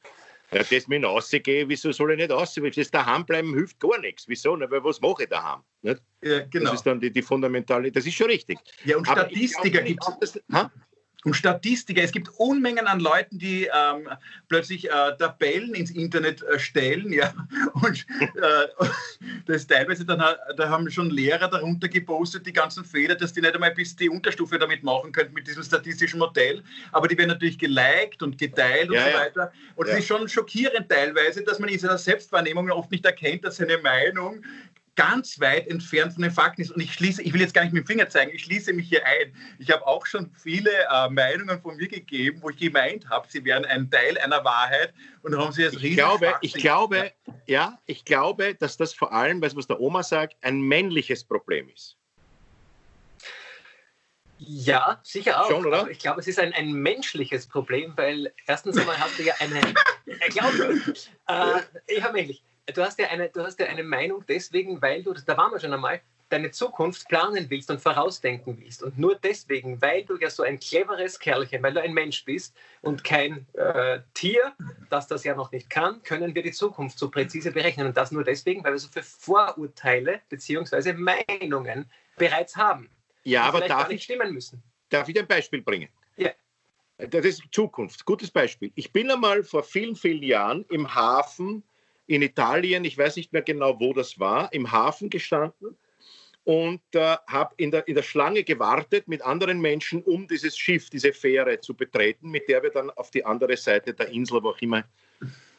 ja, 0.52 0.64
das 0.64 0.88
mit 0.88 1.04
rausgehen, 1.04 1.68
wieso 1.68 1.92
soll 1.92 2.12
ich 2.12 2.18
nicht 2.18 2.32
rausgehen? 2.32 2.72
Das 2.76 2.92
daheim 2.92 3.26
bleiben 3.26 3.54
hilft 3.54 3.80
gar 3.80 4.00
nichts. 4.00 4.28
Wieso? 4.28 4.56
Na, 4.56 4.70
weil 4.70 4.84
was 4.84 5.02
mache 5.02 5.24
ich 5.24 5.30
daheim? 5.30 5.62
Nicht? 5.82 6.02
Ja, 6.22 6.40
genau. 6.46 6.66
Das 6.66 6.76
ist 6.76 6.84
dann 6.84 7.00
die, 7.00 7.12
die 7.12 7.22
fundamentale, 7.22 7.92
das 7.92 8.06
ist 8.06 8.14
schon 8.14 8.28
richtig. 8.28 8.60
Ja, 8.86 8.98
und 8.98 9.06
Statistiker 9.06 9.82
gibt 9.82 10.04
es. 10.22 10.40
Und 11.24 11.36
Statistiker, 11.36 12.02
es 12.02 12.12
gibt 12.12 12.30
Unmengen 12.38 12.88
an 12.88 13.00
Leuten, 13.00 13.40
die 13.40 13.64
ähm, 13.66 14.10
plötzlich 14.50 14.90
äh, 14.90 15.16
Tabellen 15.18 15.74
ins 15.74 15.92
Internet 15.92 16.44
äh, 16.44 16.60
stellen, 16.60 17.12
ja, 17.12 17.34
und 17.74 18.06
äh, 18.20 18.86
das 19.46 19.68
teilweise 19.68 20.06
dann, 20.06 20.20
da 20.20 20.70
haben 20.70 20.90
schon 20.90 21.10
Lehrer 21.10 21.48
darunter 21.48 21.88
gepostet, 21.88 22.46
die 22.46 22.54
ganzen 22.54 22.84
Fehler, 22.84 23.16
dass 23.16 23.34
die 23.34 23.42
nicht 23.42 23.54
einmal 23.54 23.74
bis 23.74 23.96
die 23.96 24.10
Unterstufe 24.10 24.60
damit 24.60 24.84
machen 24.84 25.12
könnten 25.12 25.34
mit 25.34 25.48
diesem 25.48 25.64
statistischen 25.64 26.20
Modell, 26.20 26.64
aber 26.92 27.08
die 27.08 27.18
werden 27.18 27.30
natürlich 27.30 27.58
geliked 27.58 28.22
und 28.22 28.38
geteilt 28.38 28.90
und 28.90 28.96
ja, 28.96 29.12
so 29.12 29.18
weiter. 29.18 29.52
Und 29.76 29.86
es 29.88 29.94
ja. 29.94 30.00
ist 30.00 30.08
schon 30.08 30.28
schockierend 30.28 30.90
teilweise, 30.90 31.44
dass 31.44 31.60
man 31.60 31.70
in 31.70 31.80
seiner 31.80 31.98
Selbstwahrnehmung 31.98 32.70
oft 32.72 32.92
nicht 32.92 33.06
erkennt, 33.06 33.46
dass 33.46 33.58
seine 33.58 33.78
Meinung 33.78 34.44
ganz 34.96 35.40
weit 35.40 35.68
entfernt 35.68 36.14
von 36.14 36.22
den 36.22 36.32
Fakten 36.32 36.62
ist. 36.62 36.72
Und 36.72 36.82
ich 36.82 36.94
schließe, 36.94 37.22
ich 37.22 37.34
will 37.34 37.42
jetzt 37.42 37.54
gar 37.54 37.64
nicht 37.64 37.74
mit 37.74 37.84
dem 37.84 37.88
Finger 37.88 38.10
zeigen, 38.10 38.32
ich 38.34 38.44
schließe 38.44 38.74
mich 38.74 38.88
hier 38.88 39.06
ein. 39.06 39.36
Ich 39.60 39.72
habe 39.72 39.86
auch 39.86 40.06
schon 40.06 40.32
viele 40.32 40.72
äh, 40.72 41.10
Meinungen 41.10 41.62
von 41.62 41.76
mir 41.78 41.88
gegeben, 41.88 42.40
wo 42.42 42.50
ich 42.50 42.58
gemeint 42.58 43.10
habe, 43.10 43.28
sie 43.30 43.44
wären 43.44 43.66
ein 43.66 43.90
Teil 43.90 44.18
einer 44.20 44.44
Wahrheit 44.44 44.94
und 45.22 45.38
haben 45.38 45.52
sie 45.52 45.64
jetzt 45.64 45.78
riesig. 45.78 45.92
Ich 45.92 45.96
glaube, 45.98 46.34
ich 46.42 46.54
glaube, 46.54 47.12
ja, 47.46 47.80
ich 47.86 48.06
glaube, 48.06 48.56
dass 48.56 48.78
das 48.78 48.94
vor 48.94 49.12
allem, 49.14 49.42
was 49.42 49.68
der 49.68 49.80
Oma 49.80 50.04
sagt, 50.04 50.36
ein 50.42 50.62
männliches 50.62 51.24
Problem 51.24 51.70
ist. 51.70 51.98
Ja, 54.38 55.00
sicher 55.04 55.42
auch. 55.42 55.50
Schon, 55.50 55.66
oder? 55.66 55.90
ich 55.90 56.00
glaube, 56.00 56.20
es 56.20 56.28
ist 56.28 56.38
ein, 56.38 56.54
ein 56.54 56.74
menschliches 56.74 57.48
Problem, 57.48 57.94
weil 57.96 58.34
erstens 58.46 58.78
einmal 58.78 59.00
hast 59.00 59.18
du 59.18 59.24
ja 59.24 59.34
eine. 59.40 59.62
Äh, 60.06 60.30
glaube, 60.30 60.84
äh, 61.28 61.62
ich 61.88 62.04
habe 62.04 62.14
männlich 62.14 62.44
du 62.68 62.82
hast 62.82 63.00
ja 63.00 63.08
eine, 63.10 63.30
du 63.30 63.44
hast 63.44 63.60
ja 63.60 63.68
eine 63.68 63.84
Meinung 63.84 64.24
deswegen, 64.28 64.82
weil 64.82 65.04
du, 65.04 65.14
da 65.14 65.38
waren 65.38 65.52
wir 65.52 65.60
schon 65.60 65.74
einmal, 65.74 66.02
deine 66.30 66.50
Zukunft 66.50 67.08
planen 67.10 67.48
willst 67.50 67.70
und 67.70 67.80
vorausdenken 67.80 68.60
willst. 68.60 68.82
Und 68.82 68.98
nur 68.98 69.16
deswegen, 69.16 69.80
weil 69.82 70.04
du 70.04 70.18
ja 70.18 70.30
so 70.30 70.42
ein 70.42 70.60
cleveres 70.60 71.20
Kerlchen, 71.20 71.62
weil 71.62 71.74
du 71.74 71.82
ein 71.82 71.94
Mensch 71.94 72.26
bist 72.26 72.56
und 72.82 73.04
kein 73.04 73.46
äh, 73.54 74.00
Tier, 74.16 74.54
das 74.90 75.08
das 75.08 75.24
ja 75.24 75.36
noch 75.36 75.52
nicht 75.52 75.70
kann, 75.70 76.02
können 76.02 76.34
wir 76.34 76.42
die 76.42 76.52
Zukunft 76.52 76.98
so 76.98 77.12
präzise 77.12 77.52
berechnen. 77.52 77.86
Und 77.88 77.98
das 77.98 78.12
nur 78.12 78.24
deswegen, 78.24 78.64
weil 78.64 78.72
wir 78.72 78.80
so 78.80 78.90
viele 78.92 79.06
Vorurteile 79.06 80.22
bzw. 80.30 80.94
Meinungen 80.94 81.90
bereits 82.18 82.56
haben. 82.56 82.90
Ja, 83.24 83.44
aber 83.44 83.62
darf 83.62 83.90
ich, 83.92 84.04
stimmen 84.04 84.34
müssen. 84.34 84.64
Darf 84.90 85.08
ich 85.08 85.20
ein 85.20 85.28
Beispiel 85.28 85.62
bringen? 85.62 85.90
Ja. 86.18 86.32
Das 86.98 87.26
ist 87.26 87.44
Zukunft. 87.52 88.06
Gutes 88.06 88.32
Beispiel. 88.32 88.72
Ich 88.76 88.92
bin 88.92 89.12
einmal 89.12 89.44
vor 89.44 89.64
vielen, 89.64 89.96
vielen 89.96 90.24
Jahren 90.24 90.66
im 90.70 90.94
Hafen 90.94 91.64
in 92.08 92.22
Italien, 92.22 92.86
ich 92.86 92.98
weiß 92.98 93.16
nicht 93.16 93.34
mehr 93.34 93.42
genau, 93.42 93.80
wo 93.80 93.94
das 93.94 94.20
war, 94.20 94.52
im 94.54 94.72
Hafen 94.72 95.10
gestanden 95.10 95.78
und 96.44 96.82
äh, 96.94 97.16
habe 97.28 97.54
in 97.58 97.72
der, 97.72 97.88
in 97.88 97.96
der 97.96 98.04
Schlange 98.04 98.44
gewartet 98.44 99.08
mit 99.08 99.22
anderen 99.22 99.62
Menschen, 99.62 100.04
um 100.04 100.28
dieses 100.28 100.58
Schiff, 100.58 100.90
diese 100.90 101.14
Fähre 101.14 101.60
zu 101.60 101.74
betreten, 101.74 102.30
mit 102.30 102.50
der 102.50 102.62
wir 102.64 102.70
dann 102.70 102.90
auf 102.92 103.12
die 103.12 103.24
andere 103.24 103.56
Seite 103.56 103.94
der 103.94 104.10
Insel, 104.10 104.44
wo 104.44 104.50
auch 104.50 104.62
immer, 104.62 104.84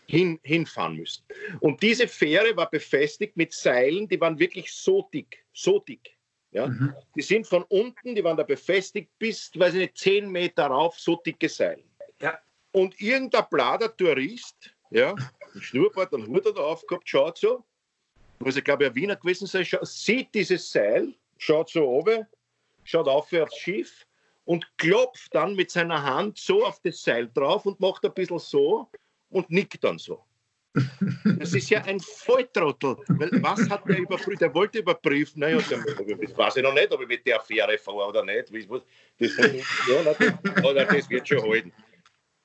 hin, 0.06 0.38
hinfahren 0.42 0.96
müssen. 0.96 1.24
Und 1.60 1.82
diese 1.82 2.06
Fähre 2.06 2.56
war 2.56 2.70
befestigt 2.70 3.36
mit 3.36 3.52
Seilen, 3.52 4.08
die 4.08 4.20
waren 4.20 4.38
wirklich 4.38 4.70
so 4.70 5.08
dick, 5.12 5.44
so 5.52 5.78
dick. 5.78 6.16
Ja? 6.50 6.68
Mhm. 6.68 6.94
Die 7.16 7.22
sind 7.22 7.46
von 7.46 7.64
unten, 7.64 8.14
die 8.14 8.22
waren 8.22 8.36
da 8.36 8.42
befestigt 8.42 9.10
bis, 9.18 9.50
weiß 9.54 9.74
ich 9.74 9.80
nicht, 9.80 9.98
zehn 9.98 10.30
Meter 10.30 10.66
rauf, 10.66 10.98
so 10.98 11.16
dicke 11.16 11.48
Seilen. 11.48 11.84
Ja. 12.20 12.38
Und 12.72 13.00
irgendein 13.00 13.44
blader 13.50 13.96
Tourist, 13.96 14.73
ja, 14.94 15.14
ein 15.54 15.60
Schnurrbart, 15.60 16.14
einen 16.14 16.28
Hut 16.28 16.46
da 16.46 16.60
aufgehabt, 16.60 17.08
schaut 17.08 17.36
so, 17.36 17.64
muss 18.38 18.56
ich 18.56 18.62
glaube 18.62 18.86
ein 18.86 18.94
Wiener 18.94 19.16
gewesen 19.16 19.46
sein, 19.46 19.66
sieht 19.82 20.32
dieses 20.34 20.70
Seil, 20.70 21.12
schaut 21.36 21.68
so 21.68 21.84
oben, 21.84 22.24
schaut 22.84 23.08
auf 23.08 23.32
aufs 23.32 23.56
Schiff 23.56 24.06
und 24.44 24.64
klopft 24.78 25.34
dann 25.34 25.56
mit 25.56 25.72
seiner 25.72 26.00
Hand 26.00 26.38
so 26.38 26.64
auf 26.64 26.80
das 26.80 27.02
Seil 27.02 27.28
drauf 27.34 27.66
und 27.66 27.80
macht 27.80 28.04
ein 28.04 28.14
bisschen 28.14 28.38
so 28.38 28.88
und 29.30 29.50
nickt 29.50 29.82
dann 29.82 29.98
so. 29.98 30.22
Das 31.38 31.54
ist 31.54 31.70
ja 31.70 31.82
ein 31.84 32.00
Volltrottel. 32.00 32.96
Weil 33.08 33.30
was 33.42 33.68
hat 33.70 33.88
der 33.88 33.98
überprüft? 33.98 34.40
Der 34.40 34.52
wollte 34.54 34.78
überprüfen, 34.80 35.40
naja, 35.40 35.58
das 35.58 36.36
weiß 36.36 36.56
ich 36.56 36.62
noch 36.62 36.74
nicht, 36.74 36.92
ob 36.92 37.00
ich 37.00 37.08
mit 37.08 37.26
der 37.26 37.40
Affäre 37.40 37.78
fahre 37.78 38.08
oder 38.08 38.24
nicht. 38.24 38.52
Das, 39.18 39.36
ja, 39.36 40.02
das 40.04 41.10
wird 41.10 41.28
schon 41.28 41.42
halten. 41.42 41.72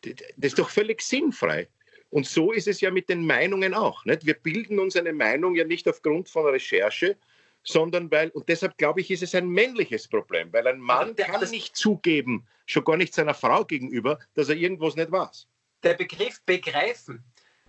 Das 0.02 0.52
ist 0.52 0.60
doch 0.60 0.70
völlig 0.70 1.02
sinnfrei. 1.02 1.68
Und 2.12 2.26
so 2.26 2.52
ist 2.52 2.68
es 2.68 2.82
ja 2.82 2.92
mit 2.92 3.10
den 3.10 3.26
Meinungen 3.26 3.74
auch. 3.74 4.04
Nicht? 4.06 4.26
Wir 4.26 4.34
bilden 4.34 4.80
uns 4.80 4.96
eine 4.96 5.14
Meinung 5.14 5.56
ja 5.56 5.64
nicht 5.64 5.88
aufgrund 5.88 6.30
von 6.30 6.46
Recherche, 6.46 7.18
sondern 7.64 8.10
weil, 8.10 8.30
und 8.30 8.50
deshalb 8.50 8.78
glaube 8.78 9.02
ich, 9.02 9.12
ist 9.12 9.24
es 9.24 9.36
ein 9.36 9.48
männliches 9.48 10.08
Problem, 10.08 10.52
weil 10.54 10.68
ein 10.68 10.80
Mann 10.80 11.16
der, 11.16 11.28
kann 11.28 11.50
nicht 11.50 11.76
zugeben, 11.76 12.48
schon 12.66 12.84
gar 12.84 12.98
nicht 12.98 13.14
seiner 13.14 13.34
Frau 13.34 13.64
gegenüber, 13.66 14.18
dass 14.34 14.50
er 14.50 14.56
irgendwas 14.56 14.96
nicht 14.96 15.12
weiß. 15.12 15.48
Der 15.84 15.94
Begriff 15.94 16.42
begreifen, 16.46 17.24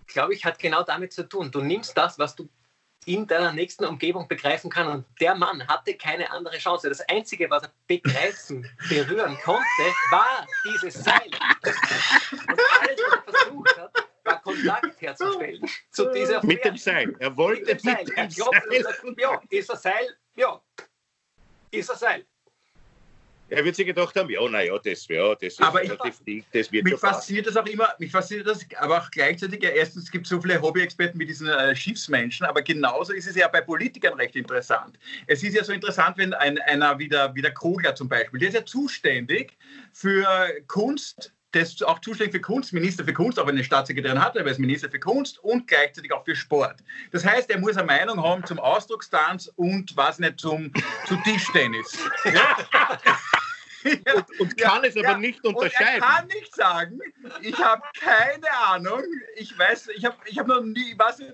glaube 0.07 0.35
ich, 0.35 0.44
hat 0.44 0.59
genau 0.59 0.83
damit 0.83 1.12
zu 1.12 1.29
tun. 1.29 1.50
Du 1.50 1.61
nimmst 1.61 1.96
das, 1.96 2.18
was 2.18 2.35
du 2.35 2.48
in 3.07 3.26
deiner 3.26 3.53
nächsten 3.53 3.85
Umgebung 3.85 4.29
begreifen 4.29 4.70
kannst. 4.70 4.94
Und 4.94 5.20
der 5.20 5.35
Mann 5.35 5.66
hatte 5.66 5.94
keine 5.94 6.31
andere 6.31 6.59
Chance. 6.59 6.88
Das 6.88 7.00
Einzige, 7.09 7.48
was 7.50 7.62
er 7.62 7.72
begreifen, 7.87 8.68
berühren 8.88 9.37
konnte, 9.42 9.83
war 10.11 10.46
dieses 10.64 10.94
Seil. 10.94 11.26
Und 11.26 12.61
alles, 12.81 13.00
was 13.09 13.16
er 13.26 13.33
versucht 13.33 13.79
hat, 13.79 14.10
Kontakt 14.37 15.01
herzustellen 15.01 15.61
zu 15.90 16.11
dieser 16.12 16.45
Mit 16.45 16.64
dem 16.64 16.77
Seil. 16.77 17.14
Er 17.19 17.37
wollte 17.37 17.62
mit 17.62 17.71
dem 17.71 17.79
Seil. 17.79 18.05
Mit 18.05 18.16
dem 18.16 18.31
Seil. 18.31 19.14
ja, 19.19 19.40
ist 19.51 19.71
ein 19.71 19.77
Seil, 19.77 20.16
ja, 20.37 20.61
ist 21.71 21.90
ein 21.90 21.97
Seil. 21.99 22.27
Er 23.51 23.64
wird 23.64 23.75
sich 23.75 23.87
gedacht 23.87 24.14
haben, 24.14 24.31
ja, 24.31 24.49
naja, 24.49 24.79
das, 24.79 25.09
ja, 25.09 25.35
das 25.35 25.43
ist 25.43 25.61
aber 25.61 25.81
relativ 25.81 26.14
ich, 26.21 26.25
dick, 26.25 26.45
das 26.53 26.71
wird 26.71 26.85
Mich 26.85 26.95
fasziniert 26.95 27.49
das 27.49 27.57
auch 27.57 27.66
immer, 27.66 27.88
mich 27.99 28.12
fasziniert 28.12 28.47
das, 28.47 28.64
aber 28.79 28.99
auch 28.99 29.11
gleichzeitig, 29.11 29.61
ja, 29.61 29.71
erstens 29.71 30.09
gibt 30.09 30.27
es 30.27 30.31
so 30.31 30.40
viele 30.40 30.62
Hobbyexperten 30.62 31.19
wie 31.19 31.27
diesen 31.27 31.49
äh, 31.49 31.75
Schiffsmenschen, 31.75 32.47
aber 32.47 32.62
genauso 32.62 33.12
ist 33.12 33.27
es 33.27 33.35
ja 33.35 33.49
bei 33.49 33.61
Politikern 33.61 34.14
recht 34.14 34.37
interessant. 34.37 34.99
Es 35.27 35.43
ist 35.43 35.55
ja 35.55 35.64
so 35.64 35.73
interessant, 35.73 36.16
wenn 36.16 36.33
ein, 36.33 36.61
einer 36.61 36.97
wie 37.01 37.09
der, 37.09 37.35
wie 37.35 37.43
der 37.43 37.53
Kogler 37.53 37.97
zum 37.97 38.09
Beispiel, 38.09 38.38
der 38.38 38.51
ist 38.51 38.55
ja 38.55 38.64
zuständig 38.64 39.59
für 39.93 40.25
Kunst, 40.69 41.35
der 41.55 41.63
ist 41.63 41.85
auch 41.85 41.99
zuständig 41.99 42.35
für 42.35 42.41
Kunst, 42.41 42.73
Minister 42.73 43.05
für 43.05 43.13
Kunst, 43.13 43.39
auch 43.39 43.47
wenn 43.47 43.55
er 43.55 43.59
eine 43.59 43.65
Staatssekretärin 43.65 44.23
hat, 44.23 44.37
aber 44.37 44.47
er 44.47 44.53
ist 44.53 44.59
Minister 44.59 44.89
für 44.91 45.01
Kunst 45.01 45.39
und 45.41 45.67
gleichzeitig 45.67 46.13
auch 46.13 46.25
für 46.25 46.37
Sport. 46.37 46.83
Das 47.11 47.25
heißt, 47.25 47.51
er 47.51 47.59
muss 47.59 47.77
eine 47.77 47.87
Meinung 47.87 48.23
haben 48.23 48.45
zum 48.45 48.59
Ausdruckstanz 48.59 49.51
und 49.57 49.97
was 49.97 50.19
nicht 50.19 50.41
zum 50.41 50.73
zu 51.07 51.17
Tischtennis. 51.25 51.99
Ja? 53.83 54.15
und, 54.15 54.41
und, 54.41 54.59
kann 54.59 54.83
ja, 54.83 54.91
es 54.91 54.97
aber 54.97 55.13
ja, 55.13 55.19
nicht 55.19 55.43
unterscheiden. 55.43 56.03
Und 56.03 56.03
er 56.03 56.17
kann 56.17 56.27
nicht 56.27 56.55
sagen, 56.55 56.99
ich 57.41 57.59
habe 57.59 57.83
keine 57.99 58.53
Ahnung, 58.67 59.03
ich 59.37 59.59
weiß, 59.59 59.89
ich 59.97 60.05
habe 60.05 60.17
ich 60.27 60.39
hab 60.39 60.47
noch 60.47 60.61
nie, 60.61 60.93
ich 60.93 60.99
weiß 60.99 61.21
nicht, 61.21 61.33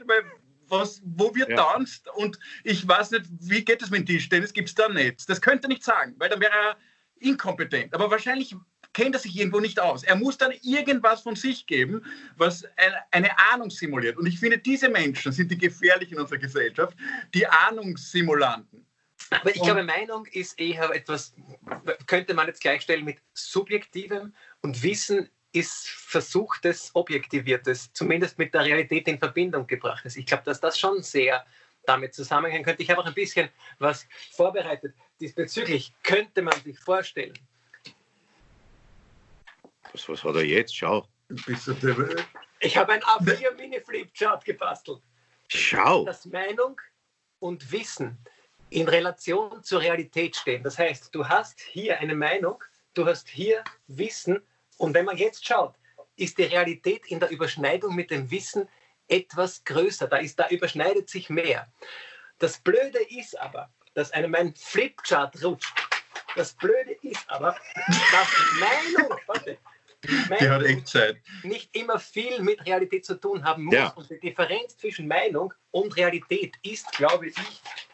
was, 0.68 1.02
wo 1.04 1.34
wir 1.34 1.48
ja. 1.48 1.56
tanzt 1.56 2.08
und 2.14 2.38
ich 2.62 2.86
weiß 2.86 3.10
nicht, 3.12 3.26
wie 3.40 3.64
geht 3.64 3.82
es 3.82 3.90
mit 3.90 4.00
dem 4.00 4.06
Tischtennis, 4.06 4.52
gibt 4.52 4.68
es 4.68 4.76
da 4.76 4.88
nicht. 4.88 5.28
Das 5.28 5.40
könnte 5.40 5.66
er 5.66 5.70
nicht 5.70 5.82
sagen, 5.82 6.14
weil 6.18 6.28
dann 6.28 6.40
wäre 6.40 6.52
er 6.52 6.76
inkompetent. 7.18 7.94
Aber 7.94 8.10
wahrscheinlich 8.10 8.54
kennt 8.96 9.14
er 9.14 9.20
sich 9.20 9.36
irgendwo 9.36 9.60
nicht 9.60 9.78
aus. 9.78 10.04
Er 10.04 10.16
muss 10.16 10.38
dann 10.38 10.52
irgendwas 10.62 11.20
von 11.20 11.36
sich 11.36 11.66
geben, 11.66 12.02
was 12.36 12.66
eine, 13.10 13.38
Ahnung 13.52 13.68
simuliert. 13.68 14.16
Und 14.16 14.24
ich 14.24 14.40
finde, 14.40 14.56
diese 14.56 14.88
Menschen 14.88 15.32
sind 15.32 15.50
die 15.50 15.58
gefährlichen 15.58 16.14
in 16.14 16.20
unserer 16.20 16.38
Gesellschaft, 16.38 16.96
die 17.34 17.46
Ahnungssimulanten. 17.46 18.86
Aber 19.30 19.54
ich 19.54 19.60
glaube, 19.60 19.82
Meinung 19.82 20.24
ist 20.32 20.58
eher 20.58 20.90
etwas, 20.94 21.34
könnte 22.06 22.32
man 22.32 22.46
jetzt 22.46 22.62
gleichstellen 22.62 23.04
mit 23.04 23.18
Subjektivem 23.34 24.34
und 24.62 24.82
Wissen 24.82 25.28
ist 25.52 25.88
versuchtes, 25.88 26.90
objektiviertes, 26.94 27.92
zumindest 27.92 28.38
mit 28.38 28.54
der 28.54 28.64
Realität 28.64 29.08
in 29.08 29.18
Verbindung 29.18 29.66
gebrachtes. 29.66 30.16
Ich 30.16 30.24
glaube, 30.24 30.44
dass 30.44 30.60
das 30.60 30.78
schon 30.78 31.02
sehr 31.02 31.44
damit 31.84 32.14
zusammenhängen 32.14 32.64
könnte. 32.64 32.82
Ich 32.82 32.90
habe 32.90 33.02
auch 33.02 33.06
ein 33.06 33.14
bisschen 33.14 33.50
was 33.78 34.06
vorbereitet. 34.32 34.94
Diesbezüglich 35.20 35.92
könnte 36.02 36.40
man 36.40 36.58
sich 36.62 36.78
vorstellen, 36.78 37.34
was, 39.96 40.08
was 40.08 40.24
hat 40.24 40.36
er 40.36 40.44
jetzt? 40.44 40.76
Schau. 40.76 41.08
Ich 42.60 42.76
habe 42.76 42.92
ein 42.92 43.02
A4 43.02 43.54
Mini 43.56 43.80
Flipchart 43.80 44.44
gebastelt. 44.44 45.00
Schau. 45.48 46.04
Dass 46.04 46.26
Meinung 46.26 46.80
und 47.38 47.70
Wissen 47.72 48.18
in 48.70 48.88
Relation 48.88 49.62
zur 49.62 49.80
Realität 49.80 50.36
stehen. 50.36 50.62
Das 50.62 50.78
heißt, 50.78 51.14
du 51.14 51.26
hast 51.28 51.60
hier 51.60 51.98
eine 51.98 52.14
Meinung, 52.14 52.62
du 52.94 53.06
hast 53.06 53.28
hier 53.28 53.62
Wissen 53.86 54.40
und 54.78 54.94
wenn 54.94 55.04
man 55.04 55.16
jetzt 55.16 55.46
schaut, 55.46 55.74
ist 56.16 56.38
die 56.38 56.44
Realität 56.44 57.06
in 57.06 57.20
der 57.20 57.30
Überschneidung 57.30 57.94
mit 57.94 58.10
dem 58.10 58.30
Wissen 58.30 58.68
etwas 59.08 59.64
größer. 59.64 60.08
Da, 60.08 60.16
ist, 60.16 60.38
da 60.38 60.48
überschneidet 60.48 61.08
sich 61.08 61.30
mehr. 61.30 61.70
Das 62.38 62.58
Blöde 62.58 62.98
ist 63.08 63.38
aber, 63.38 63.70
dass 63.94 64.10
einem 64.10 64.32
mein 64.32 64.54
Flipchart 64.54 65.42
rutscht. 65.44 65.74
Das 66.34 66.52
Blöde 66.54 66.96
ist 67.02 67.24
aber, 67.28 67.56
dass 67.86 68.28
Meinung, 68.58 69.18
warte, 69.26 69.58
die 70.40 70.48
hat 70.48 70.62
echt 70.62 70.88
Zeit. 70.88 71.16
nicht 71.42 71.74
immer 71.76 71.98
viel 71.98 72.42
mit 72.42 72.64
Realität 72.66 73.04
zu 73.04 73.14
tun 73.14 73.44
haben 73.44 73.64
muss. 73.64 73.74
Ja. 73.74 73.88
Und 73.90 74.08
die 74.10 74.20
Differenz 74.20 74.76
zwischen 74.76 75.06
Meinung 75.08 75.52
und 75.70 75.96
Realität 75.96 76.54
ist, 76.62 76.90
glaube 76.92 77.28
ich, 77.28 77.34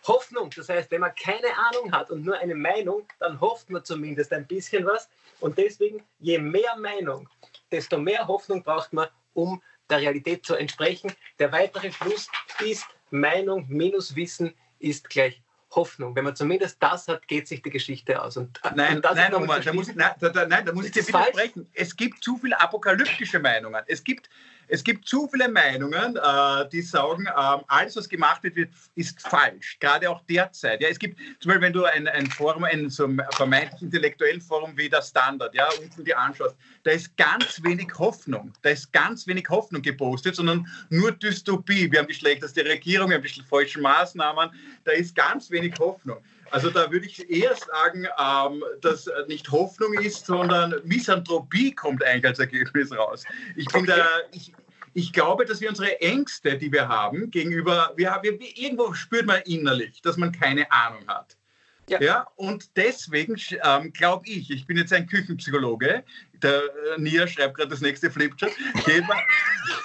Hoffnung. 0.06 0.50
Das 0.54 0.68
heißt, 0.68 0.90
wenn 0.90 1.00
man 1.00 1.14
keine 1.14 1.48
Ahnung 1.56 1.92
hat 1.92 2.10
und 2.10 2.24
nur 2.24 2.38
eine 2.38 2.54
Meinung, 2.54 3.06
dann 3.18 3.40
hofft 3.40 3.70
man 3.70 3.84
zumindest 3.84 4.32
ein 4.32 4.46
bisschen 4.46 4.84
was. 4.86 5.08
Und 5.40 5.58
deswegen, 5.58 6.02
je 6.18 6.38
mehr 6.38 6.76
Meinung, 6.76 7.28
desto 7.70 7.98
mehr 7.98 8.26
Hoffnung 8.26 8.62
braucht 8.62 8.92
man, 8.92 9.08
um 9.34 9.62
der 9.88 10.00
Realität 10.00 10.44
zu 10.44 10.54
entsprechen. 10.54 11.12
Der 11.38 11.52
weitere 11.52 11.92
Schluss 11.92 12.28
ist, 12.64 12.86
Meinung 13.10 13.66
minus 13.68 14.16
Wissen 14.16 14.54
ist 14.78 15.08
gleich 15.10 15.42
Hoffnung. 15.74 16.14
Wenn 16.14 16.24
man 16.24 16.36
zumindest 16.36 16.76
das 16.82 17.08
hat, 17.08 17.26
geht 17.28 17.48
sich 17.48 17.62
die 17.62 17.70
Geschichte 17.70 18.22
aus. 18.22 18.36
Und, 18.36 18.60
Nein, 18.74 18.96
und 18.96 19.04
das 19.04 19.14
nein, 19.14 19.32
nicht 19.32 19.66
da 19.66 19.72
muss, 19.72 19.88
ich- 19.88 19.94
nein, 19.94 20.10
da, 20.20 20.28
da, 20.28 20.46
nein, 20.46 20.66
da 20.66 20.72
muss 20.72 20.86
ich 20.86 20.92
dir 20.92 21.06
widersprechen. 21.06 21.68
Es 21.72 21.96
gibt 21.96 22.22
zu 22.22 22.36
viele 22.38 22.60
apokalyptische 22.60 23.38
Meinungen. 23.40 23.82
Es 23.86 24.04
gibt, 24.04 24.28
es 24.68 24.82
gibt 24.82 25.06
zu 25.06 25.28
viele 25.28 25.48
Meinungen, 25.48 26.16
äh, 26.16 26.68
die 26.70 26.82
sagen, 26.82 27.26
ähm, 27.26 27.60
alles, 27.66 27.96
was 27.96 28.08
gemacht 28.08 28.42
wird, 28.42 28.70
ist 28.94 29.20
falsch. 29.20 29.78
Gerade 29.80 30.08
auch 30.10 30.22
derzeit. 30.28 30.80
Ja, 30.80 30.88
es 30.88 30.98
gibt 30.98 31.18
zum 31.40 31.50
Beispiel, 31.50 31.66
wenn 31.66 31.72
du 31.72 31.84
ein, 31.84 32.08
ein 32.08 32.26
Forum, 32.26 32.64
ein 32.64 32.90
so 32.90 33.04
ein 33.04 33.20
vermeintlich 33.32 33.82
intellektuellen 33.82 34.40
Forum 34.40 34.76
wie 34.76 34.88
der 34.88 35.02
Standard, 35.02 35.54
ja, 35.54 35.68
unten 35.80 36.04
dir 36.04 36.18
anschaust, 36.18 36.56
da 36.84 36.90
ist 36.92 37.16
ganz 37.16 37.62
wenig 37.62 37.88
Hoffnung. 37.98 38.52
Da 38.62 38.70
ist 38.70 38.92
ganz 38.92 39.26
wenig 39.26 39.48
Hoffnung 39.48 39.82
gepostet, 39.82 40.36
sondern 40.36 40.66
nur 40.90 41.12
Dystopie. 41.12 41.90
Wir 41.90 42.00
haben 42.00 42.08
die 42.08 42.14
schlechteste 42.14 42.64
Regierung, 42.64 43.10
wir 43.10 43.16
haben 43.16 43.24
die 43.24 43.42
falschen 43.42 43.82
Maßnahmen. 43.82 44.50
Da 44.84 44.92
ist 44.92 45.14
ganz 45.14 45.50
wenig 45.50 45.74
Hoffnung. 45.78 46.18
Also 46.52 46.68
da 46.68 46.90
würde 46.92 47.06
ich 47.06 47.28
eher 47.30 47.54
sagen, 47.56 48.06
ähm, 48.18 48.62
dass 48.82 49.10
nicht 49.26 49.50
Hoffnung 49.50 49.94
ist, 49.94 50.26
sondern 50.26 50.74
Misanthropie 50.84 51.74
kommt 51.74 52.04
eigentlich 52.04 52.26
als 52.26 52.38
Ergebnis 52.38 52.92
raus. 52.92 53.24
Ich 53.56 53.66
bin 53.68 53.86
da, 53.86 54.06
ich, 54.32 54.52
ich 54.92 55.12
glaube, 55.14 55.46
dass 55.46 55.62
wir 55.62 55.70
unsere 55.70 56.00
Ängste, 56.00 56.58
die 56.58 56.70
wir 56.70 56.88
haben, 56.88 57.30
gegenüber, 57.30 57.92
wir, 57.96 58.18
wir, 58.22 58.38
irgendwo 58.56 58.92
spürt 58.92 59.26
man 59.26 59.40
innerlich, 59.46 60.02
dass 60.02 60.18
man 60.18 60.30
keine 60.30 60.70
Ahnung 60.70 61.06
hat. 61.08 61.38
Ja. 61.92 62.00
Ja. 62.00 62.26
und 62.36 62.76
deswegen 62.76 63.36
ähm, 63.64 63.92
glaube 63.92 64.26
ich, 64.26 64.50
ich 64.50 64.66
bin 64.66 64.76
jetzt 64.76 64.92
ein 64.92 65.06
Küchenpsychologe, 65.06 66.04
der 66.42 66.62
äh, 66.62 67.00
Nia 67.00 67.26
schreibt 67.26 67.56
gerade 67.56 67.70
das 67.70 67.80
nächste 67.80 68.10
Flipchart, 68.10 68.52
geht 68.84 69.06
man, 69.06 69.18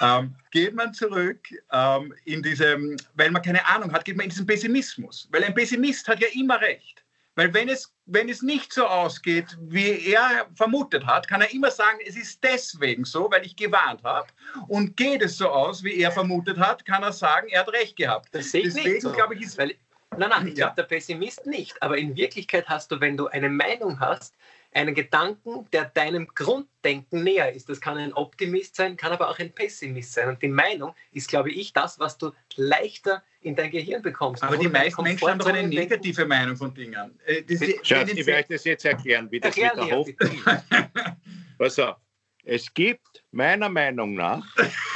ähm, 0.00 0.34
geht 0.50 0.74
man 0.74 0.92
zurück 0.94 1.40
ähm, 1.72 2.14
in 2.24 2.42
diesem, 2.42 2.96
weil 3.14 3.30
man 3.30 3.42
keine 3.42 3.64
Ahnung 3.66 3.92
hat, 3.92 4.04
geht 4.04 4.16
man 4.16 4.24
in 4.24 4.30
diesen 4.30 4.46
Pessimismus. 4.46 5.28
Weil 5.30 5.44
ein 5.44 5.54
Pessimist 5.54 6.08
hat 6.08 6.20
ja 6.20 6.28
immer 6.34 6.60
recht. 6.60 7.04
Weil 7.38 7.54
wenn 7.54 7.68
es, 7.68 7.94
wenn 8.06 8.28
es 8.28 8.42
nicht 8.42 8.72
so 8.72 8.84
ausgeht, 8.84 9.56
wie 9.60 10.10
er 10.12 10.48
vermutet 10.56 11.06
hat, 11.06 11.28
kann 11.28 11.40
er 11.40 11.52
immer 11.52 11.70
sagen, 11.70 11.98
es 12.04 12.16
ist 12.16 12.42
deswegen 12.42 13.04
so, 13.04 13.30
weil 13.30 13.46
ich 13.46 13.54
gewarnt 13.54 14.02
habe. 14.02 14.26
Und 14.66 14.96
geht 14.96 15.22
es 15.22 15.36
so 15.36 15.48
aus, 15.48 15.84
wie 15.84 16.00
er 16.00 16.10
vermutet 16.10 16.58
hat, 16.58 16.84
kann 16.84 17.04
er 17.04 17.12
sagen, 17.12 17.46
er 17.50 17.60
hat 17.60 17.72
recht 17.72 17.94
gehabt. 17.94 18.30
Das 18.32 18.50
sehe 18.50 18.62
ich 18.62 18.74
Deswegen 18.74 18.90
nicht 18.94 19.02
so. 19.02 19.12
glaube 19.12 19.36
ich, 19.36 19.42
ist 19.42 19.56
Weil, 19.56 19.76
nein, 20.18 20.30
nein, 20.30 20.48
ich 20.48 20.58
Ja. 20.58 20.66
glaube, 20.66 20.76
der 20.82 20.88
Pessimist 20.88 21.46
nicht. 21.46 21.82
Aber 21.82 21.96
in 21.96 22.16
Wirklichkeit 22.16 22.68
hast 22.68 22.90
du, 22.90 23.00
wenn 23.00 23.16
du 23.16 23.28
eine 23.28 23.48
Meinung 23.48 24.00
hast, 24.00 24.34
einen 24.72 24.94
Gedanken, 24.94 25.66
der 25.72 25.86
deinem 25.86 26.26
Grunddenken 26.28 27.24
näher 27.24 27.52
ist. 27.52 27.68
Das 27.70 27.80
kann 27.80 27.96
ein 27.96 28.12
Optimist 28.12 28.76
sein, 28.76 28.96
kann 28.98 29.12
aber 29.12 29.30
auch 29.30 29.38
ein 29.38 29.50
Pessimist 29.52 30.12
sein. 30.12 30.28
Und 30.28 30.42
die 30.42 30.48
Meinung 30.48 30.94
ist, 31.12 31.28
glaube 31.28 31.50
ich, 31.50 31.72
das, 31.72 31.98
was 31.98 32.18
du 32.18 32.32
leichter 32.56 33.22
in 33.40 33.56
dein 33.56 33.70
Gehirn 33.70 34.02
bekommst. 34.02 34.42
Aber 34.42 34.58
die 34.58 34.68
meisten 34.68 35.02
Menschen 35.02 35.26
haben 35.28 35.38
doch 35.38 35.46
eine 35.46 35.58
Komfortzone 35.60 35.70
denken. 35.70 35.96
negative 35.96 36.26
Meinung 36.26 36.56
von 36.56 36.74
Dingen. 36.74 37.18
Äh? 37.24 37.44
Schatz, 37.82 38.10
ich 38.12 38.26
werde 38.26 38.54
das 38.54 38.64
jetzt 38.64 38.84
erklären, 38.84 39.30
wie 39.30 39.40
das 39.40 39.56
Erklär 39.56 39.82
mit 39.82 39.90
der 39.90 39.96
Hoffnung. 39.96 41.22
Pass 41.58 41.78
auf. 41.78 41.96
Es 42.44 42.72
gibt 42.72 43.24
meiner 43.30 43.68
Meinung 43.68 44.14
nach, 44.14 44.44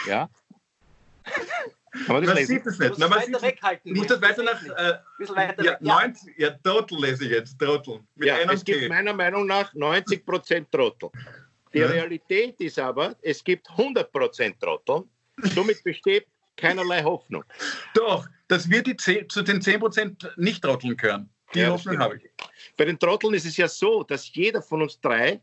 ja, 0.06 0.28
kann 1.92 2.16
man 2.16 2.22
das 2.22 2.26
Man 2.28 2.37
lesen? 2.37 2.55
sieht 2.57 2.66
es 2.66 2.76
Du 2.76 2.83
nicht. 2.83 2.88
musst 2.90 3.00
Na, 3.00 3.09
man 3.09 3.18
weiter 3.18 3.38
sieht 3.38 3.42
weghalten. 3.42 3.94
Du 3.94 3.98
musst 3.98 4.11
das 4.11 4.22
weiter 4.22 4.42
nach. 4.42 4.62
Ein 4.62 4.70
Äh, 4.70 4.98
bisschen 5.18 5.37
weiter 5.37 5.64
ja, 5.64 5.72
weg. 5.72 5.78
Ja. 5.83 5.94
90, 5.94 6.35
ja, 6.38 6.50
Trottel 6.62 7.00
lese 7.00 7.24
ich 7.24 7.31
jetzt. 7.31 7.59
Trottel. 7.59 8.00
Mit 8.14 8.28
Ja, 8.28 8.37
einem 8.37 8.50
es 8.50 8.64
gibt 8.64 8.81
T. 8.81 8.88
meiner 8.88 9.12
Meinung 9.12 9.46
nach 9.46 9.72
90% 9.74 10.66
Trottel. 10.70 11.11
Die 11.74 11.78
Ja. 11.78 11.87
Realität 11.87 12.61
ist 12.61 12.78
aber, 12.78 13.16
es 13.22 13.42
gibt 13.44 13.68
100% 13.70 14.59
Trottel. 14.59 15.05
Somit 15.55 15.83
besteht 15.85 16.26
keinerlei 16.57 17.02
Hoffnung. 17.02 17.44
Doch, 17.94 18.26
dass 18.48 18.68
wir 18.68 18.83
die 18.83 18.96
10, 18.96 19.28
zu 19.28 19.42
den 19.42 19.61
10% 19.61 20.31
nicht 20.37 20.62
trotteln 20.62 20.96
können. 20.96 21.31
Die 21.55 21.61
Ja, 21.61 21.70
Hoffnung 21.70 21.98
habe 21.98 22.16
ich. 22.16 22.31
Bei 22.76 22.85
den 22.87 22.98
Trotteln 22.98 23.35
ist 23.35 23.46
es 23.46 23.57
ja 23.57 23.68
so, 23.68 24.02
dass 24.02 24.33
jeder 24.35 24.62
von 24.62 24.83
uns 24.83 24.98
drei 25.00 25.40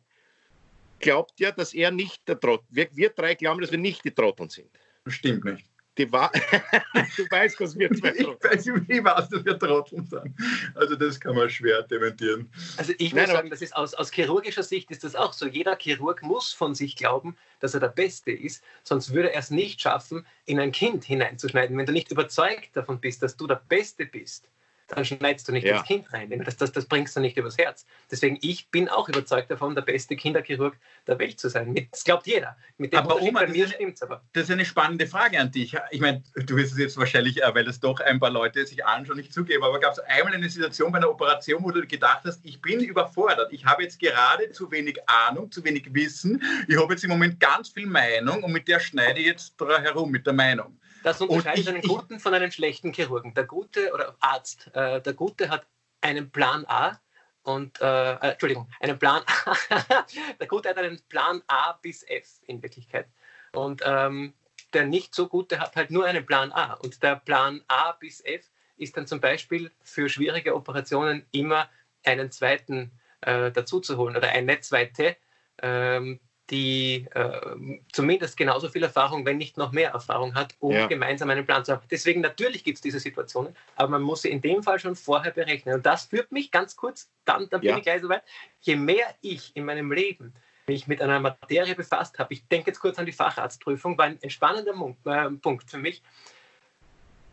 glaubt 0.99 1.39
ja, 1.39 1.51
dass 1.51 1.73
er 1.73 1.91
nicht 1.91 2.27
der 2.27 2.39
Trottel. 2.39 2.65
Wir, 2.69 2.87
wir 2.93 3.09
drei 3.11 3.35
glauben, 3.35 3.61
dass 3.61 3.71
wir 3.71 3.77
nicht 3.77 4.03
die 4.03 4.11
Trotteln 4.11 4.49
sind. 4.49 4.69
Das 5.05 5.13
stimmt 5.13 5.45
nicht. 5.45 5.65
Die 5.99 6.09
Wahr 6.13 6.31
du 7.17 7.29
weißt, 7.29 7.59
dass 7.59 7.77
wir 7.77 7.91
zwei 7.91 8.11
Ich 8.11 8.23
Trotteln 8.23 8.51
weiß, 8.51 8.67
ich 8.87 9.03
weiß, 9.03 9.29
dass 9.29 9.43
wir 9.43 9.59
Trotteln 9.59 10.05
sind. 10.05 10.33
Also 10.73 10.95
das 10.95 11.19
kann 11.19 11.35
man 11.35 11.49
schwer 11.49 11.83
dementieren. 11.83 12.49
Also 12.77 12.93
ich 12.97 13.13
Nein, 13.13 13.25
muss 13.25 13.33
sagen, 13.33 13.49
das 13.49 13.61
ist 13.61 13.75
aus, 13.75 13.93
aus 13.93 14.09
chirurgischer 14.09 14.63
Sicht 14.63 14.89
ist 14.91 15.03
das 15.03 15.15
auch 15.15 15.33
so. 15.33 15.45
Jeder 15.45 15.75
Chirurg 15.75 16.23
muss 16.23 16.53
von 16.53 16.73
sich 16.73 16.95
glauben, 16.95 17.35
dass 17.59 17.73
er 17.73 17.81
der 17.81 17.89
Beste 17.89 18.31
ist, 18.31 18.63
sonst 18.83 19.13
würde 19.13 19.33
er 19.33 19.39
es 19.41 19.51
nicht 19.51 19.81
schaffen, 19.81 20.25
in 20.45 20.57
ein 20.61 20.71
Kind 20.71 21.03
hineinzuschneiden. 21.03 21.77
Wenn 21.77 21.85
du 21.85 21.91
nicht 21.91 22.11
überzeugt 22.11 22.69
davon 22.75 23.01
bist, 23.01 23.21
dass 23.21 23.35
du 23.35 23.45
der 23.45 23.61
Beste 23.67 24.05
bist, 24.05 24.47
dann 24.89 25.05
schneidest 25.05 25.47
du 25.47 25.51
nicht 25.51 25.65
Ja. 25.65 25.77
ins 25.77 25.85
Kind 25.87 26.11
rein. 26.13 26.29
Das, 26.43 26.57
das, 26.57 26.71
das 26.71 26.85
bringst 26.85 27.15
du 27.15 27.19
nicht 27.19 27.37
übers 27.37 27.57
Herz. 27.57 27.85
Deswegen, 28.11 28.37
ich 28.41 28.69
bin 28.69 28.89
auch 28.89 29.07
überzeugt 29.07 29.51
davon, 29.51 29.75
der 29.75 29.83
beste 29.83 30.15
Kinderchirurg 30.15 30.75
der 31.07 31.19
Welt 31.19 31.39
zu 31.39 31.47
sein. 31.49 31.71
Mit- 31.71 31.89
Das 31.91 32.03
glaubt 32.03 32.25
jeder. 32.27 32.57
Mit 32.77 32.93
dem 32.93 32.99
Aber 32.99 33.21
Oma, 33.21 33.41
bei 33.41 33.45
das 33.45 33.55
mir 33.55 33.65
ist- 33.65 33.73
stimmt 33.75 33.95
es 33.95 34.01
aber. 34.01 34.23
Das 34.33 34.43
ist 34.45 34.51
eine 34.51 34.65
spannende 34.65 35.05
Frage 35.07 35.39
an 35.39 35.51
dich. 35.51 35.75
Ich 35.91 36.01
meine, 36.01 36.23
du 36.35 36.55
wirst 36.55 36.73
es 36.73 36.77
jetzt 36.79 36.97
wahrscheinlich, 36.97 37.41
äh, 37.43 37.53
weil 37.55 37.67
es 37.67 37.79
doch 37.79 37.99
ein 37.99 38.19
paar 38.19 38.31
Leute 38.31 38.65
sich 38.65 38.83
anschauen, 38.85 39.17
nicht 39.17 39.33
zugeben, 39.33 39.63
aber 39.63 39.79
gab 39.79 39.93
es 39.93 39.99
einmal 39.99 40.33
eine 40.33 40.49
Situation 40.49 40.91
bei 40.91 40.97
einer 40.97 41.09
Operation, 41.09 41.63
wo 41.63 41.71
du 41.71 41.85
gedacht 41.85 42.21
hast, 42.25 42.39
ich 42.43 42.61
bin 42.61 42.79
überfordert. 42.79 43.53
Ich 43.53 43.65
habe 43.65 43.83
jetzt 43.83 43.99
gerade 43.99 44.51
zu 44.51 44.71
wenig 44.71 44.97
Ahnung, 45.07 45.51
zu 45.51 45.63
wenig 45.63 45.93
Wissen. 45.93 46.41
Ich 46.67 46.77
habe 46.79 46.93
jetzt 46.93 47.03
im 47.03 47.09
Moment 47.11 47.39
ganz 47.39 47.69
viel 47.69 47.85
Meinung 47.87 48.43
und 48.43 48.51
mit 48.51 48.67
der 48.67 48.79
schneide 48.79 49.19
ich 49.19 49.27
jetzt 49.27 49.53
herum, 49.59 50.09
mit 50.11 50.25
der 50.25 50.33
Meinung. 50.33 50.77
Das 51.03 51.21
unterscheidet 51.21 51.59
ich- 51.59 51.67
einen 51.69 51.77
ich- 51.77 51.87
guten 51.87 52.19
von 52.19 52.33
einem 52.33 52.51
schlechten 52.51 52.93
Chirurgen. 52.93 53.33
Der 53.33 53.45
gute 53.45 53.93
oder 53.93 54.15
Arzt, 54.19 54.69
äh, 54.73 55.01
der 55.01 55.13
gute 55.13 55.49
hat 55.49 55.65
einen 56.01 56.29
Plan 56.29 56.65
A 56.67 56.99
und, 57.43 57.79
äh, 57.81 58.13
äh, 58.13 58.31
Entschuldigung, 58.31 58.69
einen 58.79 58.99
Plan 58.99 59.23
A. 59.25 59.53
der 60.39 60.47
gute 60.47 60.69
hat 60.69 60.77
einen 60.77 60.99
Plan 61.09 61.41
A 61.47 61.73
bis 61.73 62.03
F 62.03 62.39
in 62.47 62.61
Wirklichkeit. 62.61 63.07
Und 63.53 63.81
ähm, 63.85 64.33
der 64.73 64.85
nicht 64.85 65.15
so 65.15 65.27
gute 65.27 65.59
hat 65.59 65.75
halt 65.75 65.89
nur 65.89 66.05
einen 66.05 66.25
Plan 66.25 66.51
A. 66.51 66.73
Und 66.73 67.01
der 67.01 67.15
Plan 67.15 67.63
A 67.67 67.93
bis 67.93 68.21
F 68.21 68.45
ist 68.77 68.95
dann 68.97 69.07
zum 69.07 69.19
Beispiel 69.19 69.71
für 69.81 70.09
schwierige 70.09 70.55
Operationen 70.55 71.25
immer 71.31 71.69
einen 72.05 72.31
zweiten 72.31 72.91
äh, 73.21 73.51
dazu 73.51 73.79
zu 73.81 73.97
holen 73.97 74.15
oder 74.15 74.29
eine 74.29 74.61
zweite, 74.61 75.17
ähm, 75.61 76.19
die 76.49 77.05
äh, 77.13 77.79
zumindest 77.91 78.37
genauso 78.37 78.69
viel 78.69 78.83
Erfahrung, 78.83 79.25
wenn 79.25 79.37
nicht 79.37 79.57
noch 79.57 79.71
mehr 79.71 79.91
Erfahrung 79.91 80.35
hat, 80.35 80.55
um 80.59 80.73
Ja. 80.73 80.87
gemeinsam 80.87 81.29
einen 81.29 81.45
Plan 81.45 81.63
zu 81.63 81.73
haben. 81.73 81.83
Deswegen 81.91 82.21
natürlich 82.21 82.63
gibt 82.63 82.77
es 82.77 82.81
diese 82.81 82.99
Situationen, 82.99 83.55
aber 83.75 83.89
man 83.89 84.01
muss 84.01 84.23
sie 84.23 84.29
in 84.29 84.41
dem 84.41 84.63
Fall 84.63 84.79
schon 84.79 84.95
vorher 84.95 85.31
berechnen. 85.31 85.75
Und 85.75 85.85
das 85.85 86.05
führt 86.05 86.31
mich 86.31 86.51
ganz 86.51 86.75
kurz, 86.75 87.09
dann, 87.25 87.49
dann 87.49 87.61
bin 87.61 87.69
Ja. 87.69 87.77
ich 87.77 87.83
gleich 87.83 88.01
soweit. 88.01 88.23
Je 88.61 88.75
mehr 88.75 89.15
ich 89.21 89.55
in 89.55 89.65
meinem 89.65 89.91
Leben 89.91 90.33
mich 90.67 90.87
mit 90.87 91.01
einer 91.01 91.19
Materie 91.19 91.75
befasst 91.75 92.19
habe, 92.19 92.33
ich 92.33 92.47
denke 92.47 92.71
jetzt 92.71 92.79
kurz 92.79 92.99
an 92.99 93.05
die 93.05 93.11
Facharztprüfung, 93.11 93.97
war 93.97 94.05
ein 94.05 94.21
entspannender 94.21 94.73
äh, 95.05 95.29
Punkt 95.31 95.69
für 95.69 95.77
mich. 95.77 96.01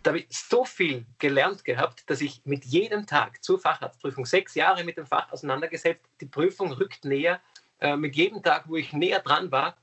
Da 0.03 0.11
habe 0.11 0.21
ich 0.21 0.27
so 0.31 0.65
viel 0.65 1.05
gelernt 1.19 1.65
gehabt, 1.65 2.09
dass 2.09 2.21
ich 2.21 2.41
mit 2.45 2.65
jedem 2.65 3.07
Tag 3.07 3.43
zur 3.43 3.59
Facharztprüfung 3.59 4.25
sechs 4.25 4.55
Jahre 4.55 4.85
mit 4.85 4.97
dem 4.97 5.07
Fach 5.07 5.33
auseinandergesetzt, 5.33 6.05
die 6.21 6.27
Prüfung 6.27 6.71
rückt 6.73 7.05
näher. 7.05 7.41
Äh, 7.81 7.97
mit 7.97 8.17
jedem 8.17 8.43
Tag, 8.43 8.69
wo 8.69 8.77
ich 8.77 8.93
näher 8.93 9.21
dran 9.21 9.51
war, 9.51 9.77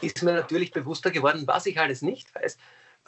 ist 0.00 0.22
mir 0.22 0.32
natürlich 0.32 0.72
bewusster 0.72 1.10
geworden, 1.10 1.46
was 1.46 1.66
ich 1.66 1.78
alles 1.78 2.02
nicht 2.02 2.34
weiß. 2.34 2.58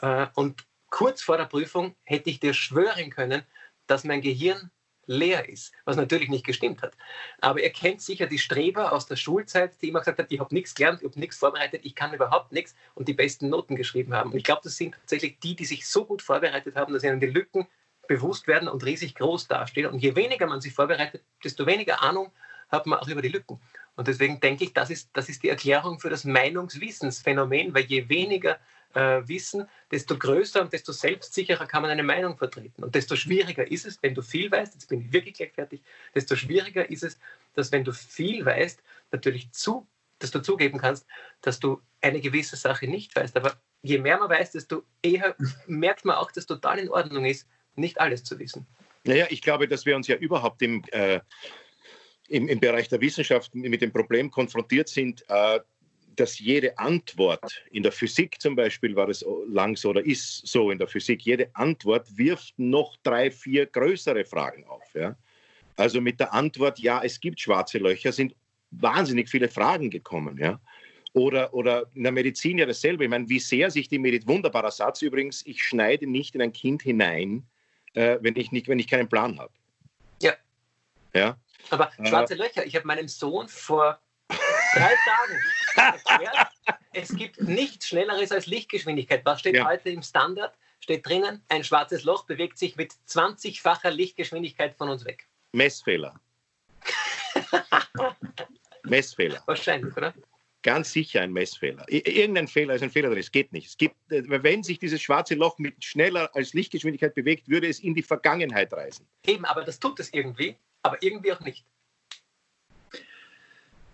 Äh, 0.01 0.27
und 0.35 0.65
kurz 0.89 1.21
vor 1.21 1.37
der 1.37 1.45
Prüfung 1.45 1.95
hätte 2.03 2.29
ich 2.29 2.39
dir 2.39 2.53
schwören 2.53 3.09
können, 3.09 3.43
dass 3.87 4.03
mein 4.03 4.21
Gehirn 4.21 4.71
leer 5.07 5.47
ist, 5.47 5.73
was 5.85 5.95
natürlich 5.95 6.27
nicht 6.27 6.45
gestimmt 6.45 6.81
hat. 6.81 6.95
Aber 7.39 7.61
ihr 7.63 7.71
kennt 7.71 8.01
sicher 8.01 8.27
die 8.27 8.37
Streber 8.37 8.91
aus 8.91 9.07
der 9.07 9.15
Schulzeit, 9.15 9.81
die 9.81 9.87
immer 9.87 9.99
gesagt 9.99 10.19
haben, 10.19 10.27
ich 10.29 10.39
habe 10.39 10.53
nichts 10.53 10.75
gelernt, 10.75 11.01
ich 11.01 11.07
habe 11.07 11.19
nichts 11.19 11.37
vorbereitet, 11.37 11.81
ich 11.85 11.95
kann 11.95 12.13
überhaupt 12.13 12.51
nichts 12.51 12.75
und 12.93 13.07
die 13.07 13.13
besten 13.13 13.49
Noten 13.49 13.75
geschrieben 13.75 14.13
haben. 14.13 14.31
Und 14.31 14.37
ich 14.37 14.43
glaube, 14.43 14.61
das 14.65 14.75
sind 14.75 14.95
tatsächlich 14.95 15.39
die, 15.39 15.55
die 15.55 15.65
sich 15.65 15.87
so 15.87 16.05
gut 16.05 16.21
vorbereitet 16.21 16.75
haben, 16.75 16.93
dass 16.93 17.03
ihnen 17.03 17.21
die 17.21 17.27
Lücken 17.27 17.67
bewusst 18.07 18.47
werden 18.47 18.67
und 18.67 18.85
riesig 18.85 19.15
groß 19.15 19.47
dastehen. 19.47 19.87
Und 19.87 19.99
je 19.99 20.15
weniger 20.15 20.45
man 20.45 20.61
sich 20.61 20.73
vorbereitet, 20.73 21.23
desto 21.43 21.65
weniger 21.65 22.01
Ahnung 22.01 22.31
hat 22.69 22.85
man 22.85 22.99
auch 22.99 23.07
über 23.07 23.21
die 23.21 23.29
Lücken. 23.29 23.61
Und 23.97 24.07
deswegen 24.07 24.39
denke 24.39 24.63
ich, 24.63 24.73
das 24.73 24.89
ist, 24.89 25.09
das 25.13 25.27
ist 25.27 25.43
die 25.43 25.49
Erklärung 25.49 25.99
für 25.99 26.09
das 26.09 26.23
Meinungswissensphänomen, 26.23 27.73
weil 27.73 27.83
je 27.85 28.07
weniger 28.07 28.59
äh, 28.93 29.27
wissen, 29.27 29.67
desto 29.91 30.17
größer 30.17 30.61
und 30.61 30.71
desto 30.71 30.91
selbstsicherer 30.91 31.65
kann 31.65 31.81
man 31.81 31.91
eine 31.91 32.03
Meinung 32.03 32.37
vertreten. 32.37 32.83
Und 32.83 32.95
desto 32.95 33.15
schwieriger 33.15 33.69
ist 33.69 33.85
es, 33.85 34.01
wenn 34.01 34.13
du 34.13 34.21
viel 34.21 34.51
weißt, 34.51 34.75
jetzt 34.75 34.87
bin 34.87 35.01
ich 35.01 35.11
wirklich 35.11 35.33
gleich 35.33 35.51
fertig, 35.51 35.81
desto 36.13 36.35
schwieriger 36.35 36.89
ist 36.89 37.03
es, 37.03 37.19
dass 37.55 37.71
wenn 37.71 37.83
du 37.83 37.91
viel 37.91 38.45
weißt, 38.45 38.81
natürlich 39.11 39.51
zu, 39.51 39.87
dass 40.19 40.31
du 40.31 40.41
zugeben 40.41 40.77
kannst, 40.77 41.05
dass 41.41 41.59
du 41.59 41.81
eine 42.01 42.21
gewisse 42.21 42.55
Sache 42.55 42.87
nicht 42.87 43.15
weißt. 43.15 43.35
Aber 43.35 43.59
je 43.81 43.97
mehr 43.97 44.19
man 44.19 44.29
weiß, 44.29 44.51
desto 44.51 44.83
eher 45.01 45.35
merkt 45.67 46.05
man 46.05 46.17
auch, 46.17 46.31
dass 46.31 46.45
total 46.45 46.79
in 46.79 46.89
Ordnung 46.89 47.25
ist, 47.25 47.47
nicht 47.75 47.99
alles 47.99 48.23
zu 48.23 48.37
wissen. 48.39 48.67
Naja, 49.03 49.27
ich 49.29 49.41
glaube, 49.41 49.67
dass 49.67 49.85
wir 49.85 49.95
uns 49.95 50.07
ja 50.07 50.17
überhaupt 50.17 50.61
im, 50.61 50.83
äh, 50.91 51.19
im, 52.27 52.47
im, 52.47 52.59
Bereich 52.59 52.89
der 52.89 53.01
Wissenschaft 53.01 53.53
mit 53.55 53.81
dem 53.81 53.91
Problem 53.91 54.29
konfrontiert 54.29 54.89
sind, 54.89 55.23
äh, 55.29 55.59
dass 56.17 56.39
jede 56.39 56.77
Antwort, 56.77 57.63
in 57.71 57.83
der 57.83 57.91
Physik 57.91 58.41
zum 58.41 58.55
Beispiel 58.55 58.95
war 58.95 59.07
es 59.07 59.23
lang 59.47 59.77
so 59.77 59.89
oder 59.89 60.03
ist 60.03 60.45
so 60.47 60.71
in 60.71 60.79
der 60.79 60.87
Physik, 60.87 61.21
jede 61.21 61.49
Antwort 61.53 62.17
wirft 62.17 62.57
noch 62.57 62.97
drei, 63.03 63.31
vier 63.31 63.67
größere 63.67 64.25
Fragen 64.25 64.65
auf. 64.65 64.83
Ja? 64.95 65.15
Also 65.75 66.01
mit 66.01 66.19
der 66.19 66.33
Antwort, 66.33 66.79
ja, 66.79 67.01
es 67.03 67.19
gibt 67.19 67.39
schwarze 67.39 67.77
Löcher, 67.77 68.11
sind 68.11 68.35
wahnsinnig 68.71 69.29
viele 69.29 69.47
Fragen 69.47 69.89
gekommen. 69.91 70.37
Ja? 70.39 70.59
Oder, 71.13 71.53
oder 71.53 71.85
in 71.93 72.03
der 72.03 72.11
Medizin 72.11 72.57
ja 72.57 72.65
dasselbe. 72.65 73.03
Ich 73.03 73.09
meine, 73.09 73.29
wie 73.29 73.39
sehr 73.39 73.69
sich 73.69 73.87
die 73.87 73.99
Medizin, 73.99 74.27
wunderbarer 74.27 74.71
Satz 74.71 75.03
übrigens, 75.03 75.45
ich 75.45 75.63
schneide 75.63 76.07
nicht 76.07 76.35
in 76.35 76.41
ein 76.41 76.51
Kind 76.51 76.81
hinein, 76.81 77.43
äh, 77.93 78.17
wenn, 78.21 78.35
ich 78.35 78.51
nicht, 78.51 78.67
wenn 78.67 78.79
ich 78.79 78.87
keinen 78.87 79.07
Plan 79.07 79.39
habe. 79.39 79.53
Ja. 80.21 80.33
ja. 81.13 81.37
Aber 81.69 81.91
schwarze 82.03 82.35
Löcher, 82.35 82.65
ich 82.65 82.75
habe 82.75 82.87
meinem 82.87 83.07
Sohn 83.07 83.47
vor 83.47 83.99
drei 84.27 84.95
Tagen 85.05 85.41
erklärt, 85.75 86.47
es 86.93 87.15
gibt 87.15 87.41
nichts 87.41 87.87
Schnelleres 87.87 88.31
als 88.31 88.47
Lichtgeschwindigkeit. 88.47 89.21
Was 89.25 89.39
steht 89.39 89.55
ja. 89.55 89.65
heute 89.65 89.89
im 89.89 90.01
Standard? 90.01 90.57
Steht 90.79 91.05
drinnen, 91.05 91.43
ein 91.49 91.63
schwarzes 91.63 92.03
Loch 92.03 92.25
bewegt 92.25 92.57
sich 92.57 92.75
mit 92.75 92.93
20-facher 93.07 93.89
Lichtgeschwindigkeit 93.89 94.75
von 94.75 94.89
uns 94.89 95.05
weg. 95.05 95.27
Messfehler. 95.51 96.19
Messfehler. 98.83 99.41
Wahrscheinlich, 99.45 99.95
oder? 99.97 100.13
Ganz 100.63 100.91
sicher 100.91 101.21
ein 101.21 101.31
Messfehler. 101.31 101.85
Irgendein 101.87 102.47
Fehler 102.47 102.75
ist 102.75 102.83
ein 102.83 102.89
Fehler 102.89 103.09
drin. 103.09 103.19
Es 103.19 103.31
geht 103.31 103.53
nicht. 103.53 103.67
Es 103.67 103.77
gibt, 103.77 103.95
äh, 104.11 104.23
wenn 104.27 104.63
sich 104.63 104.79
dieses 104.79 105.01
schwarze 105.01 105.35
Loch 105.35 105.57
mit 105.59 105.83
schneller 105.83 106.29
als 106.35 106.53
Lichtgeschwindigkeit 106.53 107.15
bewegt, 107.15 107.47
würde 107.47 107.67
es 107.67 107.79
in 107.79 107.95
die 107.95 108.03
Vergangenheit 108.03 108.73
reisen. 108.73 109.07
Eben, 109.25 109.45
aber 109.45 109.63
das 109.63 109.79
tut 109.79 109.99
es 109.99 110.13
irgendwie, 110.13 110.57
aber 110.87 110.97
irgendwie 111.01 111.33
auch 111.33 111.39
nicht. 111.41 111.65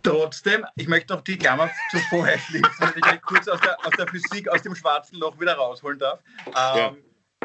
Trotzdem, 0.03 0.65
ich 0.75 0.87
möchte 0.89 1.13
noch 1.13 1.21
die 1.21 1.37
Klammer 1.37 1.69
zuvor 1.89 2.27
schließen, 2.27 2.63
wenn 2.79 3.15
ich 3.15 3.21
kurz 3.21 3.47
aus 3.47 3.61
der, 3.61 3.77
aus 3.85 3.93
der, 3.97 4.07
Physik, 4.07 4.49
aus 4.49 4.61
dem 4.61 4.75
schwarzen 4.75 5.17
Loch 5.17 5.39
wieder 5.39 5.55
rausholen 5.55 5.97
darf. 5.97 6.19
Ähm, 6.47 6.53
ja. 6.53 6.95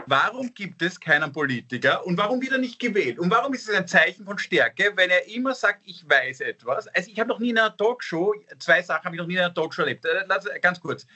Warum 0.07 0.53
gibt 0.55 0.83
es 0.83 0.99
keinen 0.99 1.33
Politiker 1.33 2.05
und 2.07 2.17
warum 2.17 2.41
wird 2.41 2.53
er 2.53 2.59
nicht 2.59 2.81
gewählt? 2.81 3.19
Und 3.19 3.31
warum 3.31 3.55
ist 3.55 3.69
es 3.69 3.75
ein 3.75 3.87
Zeichen 3.87 4.25
von 4.25 4.39
Stärke, 4.39 4.93
wenn 4.97 5.11
er 5.11 5.29
immer 5.29 5.55
sagt, 5.55 5.83
ich 5.85 6.09
weiß 6.09 6.41
etwas? 6.41 6.89
Also 6.89 7.11
ich 7.11 7.21
habe 7.21 7.29
noch 7.29 7.39
nie 7.39 7.51
in 7.51 7.59
einer 7.59 7.77
Talkshow, 7.77 8.35
zwei 8.59 8.83
Sachen 8.83 9.05
habe 9.05 9.17
ich 9.17 9.21
noch 9.21 9.29
nie 9.29 9.35
in 9.35 9.41
einer 9.41 9.55
Talkshow 9.55 9.83
erlebt. 9.83 10.05
Äh, 10.05 10.61
ganz 10.61 10.81
kurz. 10.81 11.07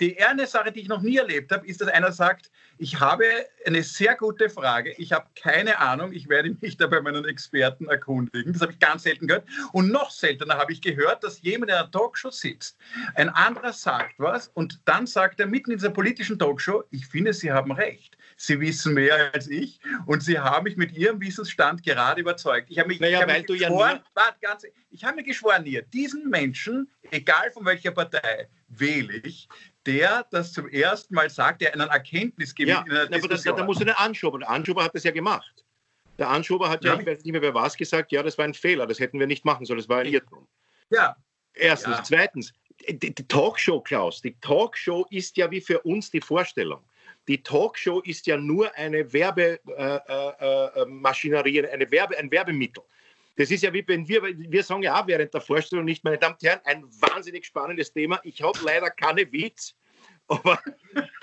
Die 0.00 0.22
eine 0.22 0.46
Sache, 0.46 0.72
die 0.72 0.80
ich 0.80 0.88
noch 0.88 1.02
nie 1.02 1.16
erlebt 1.16 1.52
habe, 1.52 1.66
ist, 1.66 1.80
dass 1.80 1.88
einer 1.88 2.12
sagt, 2.12 2.50
ich 2.78 2.98
habe 3.00 3.24
eine 3.64 3.82
sehr 3.82 4.16
gute 4.16 4.50
Frage, 4.50 4.94
ich 4.98 5.12
habe 5.12 5.26
keine 5.40 5.78
Ahnung, 5.78 6.12
ich 6.12 6.28
werde 6.28 6.56
mich 6.60 6.76
da 6.76 6.86
bei 6.86 7.00
meinen 7.00 7.24
Experten 7.24 7.86
erkundigen. 7.86 8.52
Das 8.52 8.62
habe 8.62 8.72
ich 8.72 8.78
ganz 8.78 9.04
selten 9.04 9.28
gehört. 9.28 9.46
Und 9.72 9.90
noch 9.90 10.10
seltener 10.10 10.56
habe 10.56 10.72
ich 10.72 10.80
gehört, 10.80 11.22
dass 11.22 11.42
jemand 11.42 11.70
in 11.70 11.76
einer 11.76 11.90
Talkshow 11.90 12.30
sitzt, 12.30 12.78
ein 13.14 13.28
anderer 13.28 13.72
sagt 13.72 14.14
was 14.18 14.48
und 14.48 14.80
dann 14.84 15.06
sagt 15.06 15.40
er 15.40 15.46
mitten 15.46 15.70
in 15.70 15.78
dieser 15.78 15.90
politischen 15.90 16.38
Talkshow, 16.38 16.84
ich 16.90 17.06
finde, 17.06 17.32
Sie 17.32 17.52
haben 17.52 17.72
recht. 17.72 18.16
Sie 18.36 18.58
wissen 18.58 18.94
mehr 18.94 19.32
als 19.32 19.48
ich 19.48 19.78
und 20.06 20.22
Sie 20.22 20.38
haben 20.38 20.64
mich 20.64 20.76
mit 20.76 20.92
Ihrem 20.96 21.20
Wissensstand 21.20 21.84
gerade 21.84 22.20
überzeugt. 22.20 22.68
Ich 22.70 22.78
habe 22.78 22.88
mich, 22.88 23.00
naja, 23.00 23.18
ich 23.18 23.30
habe 23.30 23.42
geschworen, 23.44 23.96
ja 23.96 24.04
warte, 24.14 24.38
ganz, 24.40 24.64
ich 24.90 25.04
habe 25.04 25.16
mir 25.16 25.22
geschworen 25.22 25.64
hier, 25.64 25.82
diesen 25.82 26.28
Menschen, 26.28 26.90
egal 27.10 27.50
von 27.52 27.64
welcher 27.64 27.92
Partei, 27.92 28.48
wähle 28.78 29.18
ich, 29.18 29.48
der 29.86 30.26
das 30.30 30.52
zum 30.52 30.68
ersten 30.68 31.14
Mal 31.14 31.30
sagt, 31.30 31.60
der 31.60 31.74
einen 31.74 31.88
Erkenntnisgewinn 31.88 32.68
ja, 32.68 32.82
in 32.82 33.14
aber 33.14 33.28
das, 33.28 33.42
da 33.42 33.64
muss 33.64 33.80
eine 33.80 33.98
Anschober. 33.98 34.38
Der 34.38 34.50
Anschober 34.50 34.84
hat 34.84 34.94
das 34.94 35.04
ja 35.04 35.10
gemacht. 35.10 35.64
Der 36.18 36.28
Anschober 36.28 36.68
hat 36.68 36.84
ja, 36.84 36.94
ja, 36.94 37.00
ich 37.00 37.06
weiß 37.06 37.24
nicht 37.24 37.32
mehr, 37.32 37.42
wer 37.42 37.54
was 37.54 37.76
gesagt, 37.76 38.12
ja, 38.12 38.22
das 38.22 38.38
war 38.38 38.44
ein 38.44 38.54
Fehler, 38.54 38.86
das 38.86 39.00
hätten 39.00 39.18
wir 39.18 39.26
nicht 39.26 39.44
machen 39.44 39.66
sollen, 39.66 39.78
das 39.78 39.88
war 39.88 40.00
ein 40.00 40.06
Irrtum. 40.06 40.46
Ja. 40.90 41.16
Erstens. 41.54 41.96
Ja. 41.96 42.04
Zweitens, 42.04 42.52
die, 42.88 43.14
die 43.14 43.28
Talkshow, 43.28 43.80
Klaus, 43.80 44.22
die 44.22 44.34
Talkshow 44.40 45.06
ist 45.10 45.36
ja 45.36 45.50
wie 45.50 45.60
für 45.60 45.80
uns 45.80 46.10
die 46.10 46.20
Vorstellung. 46.20 46.80
Die 47.28 47.42
Talkshow 47.42 48.00
ist 48.00 48.26
ja 48.26 48.36
nur 48.36 48.74
eine 48.74 49.12
Werbemaschinerie, 49.12 51.58
äh, 51.58 51.60
äh, 51.60 51.66
äh 51.66 51.72
eine 51.72 51.90
Werbe, 51.90 52.18
ein 52.18 52.30
Werbemittel. 52.30 52.82
Das 53.36 53.50
ist 53.50 53.62
ja 53.62 53.72
wie 53.72 53.84
wenn 53.86 54.06
wir, 54.06 54.22
wir 54.22 54.62
sagen 54.62 54.82
ja 54.82 55.00
auch 55.00 55.06
während 55.06 55.32
der 55.32 55.40
Vorstellung 55.40 55.84
nicht, 55.84 56.04
meine 56.04 56.18
Damen 56.18 56.34
und 56.34 56.42
Herren, 56.42 56.60
ein 56.64 56.84
wahnsinnig 56.84 57.46
spannendes 57.46 57.92
Thema. 57.92 58.20
Ich 58.24 58.42
habe 58.42 58.58
leider 58.62 58.90
keine 58.90 59.30
Witz, 59.32 59.74
aber, 60.28 60.62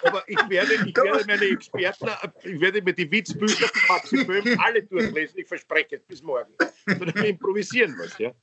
aber 0.04 0.24
ich, 0.28 0.38
werde, 0.50 0.74
ich 0.74 0.96
werde 0.96 1.26
meine 1.28 1.46
Experten, 1.46 2.10
ich 2.44 2.60
werde 2.60 2.82
mir 2.82 2.94
die 2.94 3.10
Witzbücher 3.10 3.68
von 3.68 3.96
Maxi 3.96 4.24
Böhm 4.24 4.60
alle 4.60 4.84
durchlesen, 4.84 5.40
ich 5.40 5.48
verspreche 5.48 5.96
es 5.96 6.04
bis 6.04 6.22
morgen. 6.22 6.54
Sondern 6.88 7.16
wir 7.16 7.26
improvisieren 7.26 7.96
was, 7.98 8.18
ja. 8.18 8.34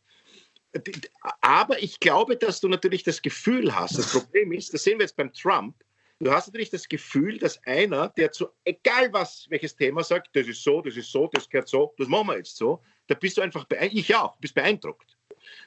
Aber 1.41 1.83
ich 1.83 1.99
glaube, 2.01 2.37
dass 2.37 2.61
du 2.61 2.69
natürlich 2.69 3.03
das 3.03 3.23
Gefühl 3.23 3.75
hast, 3.75 3.99
das 3.99 4.13
Problem 4.13 4.53
ist, 4.53 4.73
das 4.75 4.83
sehen 4.83 4.99
wir 4.99 5.05
jetzt 5.05 5.17
beim 5.17 5.33
Trump, 5.33 5.75
du 6.21 6.31
hast 6.31 6.49
natürlich 6.49 6.71
das 6.71 6.89
Gefühl, 6.89 7.39
dass 7.39 7.63
einer, 7.65 8.09
der 8.11 8.33
zu, 8.33 8.49
egal 8.65 9.13
was, 9.13 9.47
welches 9.49 9.75
Thema 9.75 10.05
sagt, 10.05 10.35
das 10.35 10.47
ist 10.47 10.63
so, 10.63 10.83
das 10.83 10.97
ist 10.97 11.11
so, 11.11 11.29
das 11.33 11.49
gehört 11.49 11.69
so, 11.69 11.95
das 11.99 12.09
machen 12.09 12.29
wir 12.29 12.37
jetzt 12.37 12.57
so, 12.57 12.83
da 13.07 13.15
bist 13.15 13.37
du 13.37 13.43
einfach, 13.43 13.67
ich 13.81 14.15
auch, 14.15 14.37
bist 14.37 14.55
beeindruckt. 14.55 15.17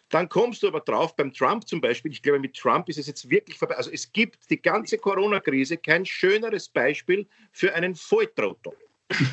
Dann 0.10 0.28
kommst 0.28 0.64
du 0.64 0.68
aber 0.68 0.82
drauf, 0.82 1.16
beim 1.16 1.32
Trump 1.32 1.68
zum 1.68 1.80
Beispiel, 1.80 2.12
ich 2.12 2.22
glaube, 2.22 2.40
mit 2.40 2.56
Trump 2.56 2.90
ist 2.90 2.98
es 2.98 3.08
jetzt 3.08 3.30
wirklich 3.30 3.58
vorbei. 3.58 3.76
Also 3.76 3.92
es 3.92 4.12
gibt 4.12 4.50
die 4.50 4.62
ganze 4.62 4.98
Corona-Krise 4.98 5.78
kein 5.78 6.06
schöneres 6.06 6.68
Beispiel 6.68 7.28
für 7.52 7.74
einen 7.74 7.96
Volltrottel. 7.96 8.74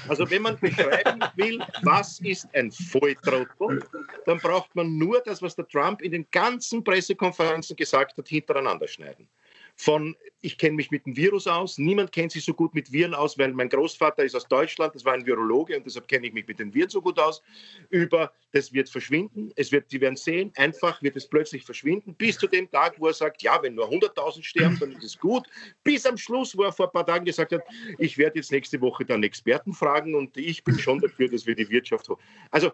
Also 0.09 0.31
wenn 0.31 0.43
man 0.43 0.59
beschreiben 0.59 1.21
will, 1.37 1.63
was 1.83 2.21
ist 2.21 2.49
ein 2.55 2.71
Volltrottel, 2.71 3.83
dann 4.25 4.39
braucht 4.39 4.75
man 4.75 4.97
nur 4.97 5.21
das, 5.21 5.43
was 5.43 5.57
der 5.57 5.69
Trump 5.69 6.01
in 6.03 6.13
den 6.13 6.27
ganzen 6.31 6.83
Pressekonferenzen 6.83 7.77
gesagt 7.77 8.17
hat, 8.17 8.29
hintereinander 8.29 8.89
schneiden 8.89 9.29
von 9.77 10.17
ich 10.41 10.59
kenne 10.59 10.77
mich 10.77 10.91
mit 10.91 11.05
dem 11.07 11.17
Virus 11.17 11.47
aus, 11.47 11.77
niemand 11.77 12.13
kennt 12.13 12.33
sich 12.33 12.45
so 12.45 12.55
gut 12.55 12.75
mit 12.75 12.93
Viren 12.93 13.15
aus, 13.15 13.37
weil 13.37 13.53
mein 13.53 13.69
Großvater 13.69 14.25
ist 14.25 14.35
aus 14.35 14.47
Deutschland, 14.49 14.95
das 14.95 15.05
war 15.05 15.13
ein 15.13 15.27
Virologe 15.27 15.77
und 15.77 15.85
deshalb 15.85 16.09
kenne 16.09 16.27
ich 16.27 16.33
mich 16.33 16.47
mit 16.47 16.59
den 16.59 16.73
Viren 16.73 16.89
so 16.89 17.03
gut 17.03 17.19
aus, 17.19 17.43
über 17.91 18.33
das 18.53 18.73
wird 18.73 18.89
verschwinden, 18.89 19.53
es 19.57 19.73
wird, 19.73 19.91
Sie 19.91 20.01
werden 20.01 20.17
sehen, 20.17 20.53
einfach 20.57 21.03
wird 21.03 21.17
es 21.17 21.29
plötzlich 21.29 21.65
verschwinden, 21.65 22.15
bis 22.15 22.39
zu 22.39 22.47
dem 22.47 22.71
Tag, 22.71 22.99
wo 22.99 23.09
er 23.09 23.13
sagt, 23.13 23.43
ja, 23.43 23.63
wenn 23.63 23.75
nur 23.75 23.91
100.000 23.91 24.43
sterben, 24.43 24.79
dann 24.79 24.93
ist 24.93 25.05
es 25.05 25.19
gut, 25.19 25.47
bis 25.85 26.07
am 26.07 26.17
Schluss, 26.17 26.57
wo 26.57 26.63
er 26.63 26.73
vor 26.73 26.87
ein 26.87 26.93
paar 26.93 27.07
Tagen 27.07 27.25
gesagt 27.25 27.53
hat, 27.53 27.63
ich 27.99 28.17
werde 28.17 28.39
jetzt 28.39 28.53
nächste 28.53 28.81
Woche 28.81 29.05
dann 29.05 29.23
Experten 29.23 29.75
fragen 29.75 30.15
und 30.15 30.37
ich 30.37 30.65
bin 30.65 30.79
schon 30.79 31.01
dafür, 31.01 31.29
dass 31.29 31.47
wir 31.47 31.55
die 31.55 31.69
Wirtschaft... 31.69 32.09
Also 32.51 32.73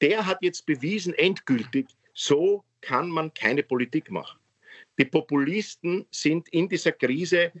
der 0.00 0.26
hat 0.26 0.38
jetzt 0.40 0.64
bewiesen, 0.66 1.12
endgültig, 1.14 1.86
so 2.14 2.64
kann 2.80 3.10
man 3.10 3.32
keine 3.34 3.62
Politik 3.62 4.10
machen. 4.10 4.40
Die 5.00 5.06
Populisten 5.06 6.04
sind 6.10 6.50
in 6.50 6.68
dieser 6.68 6.92
Krise 6.92 7.52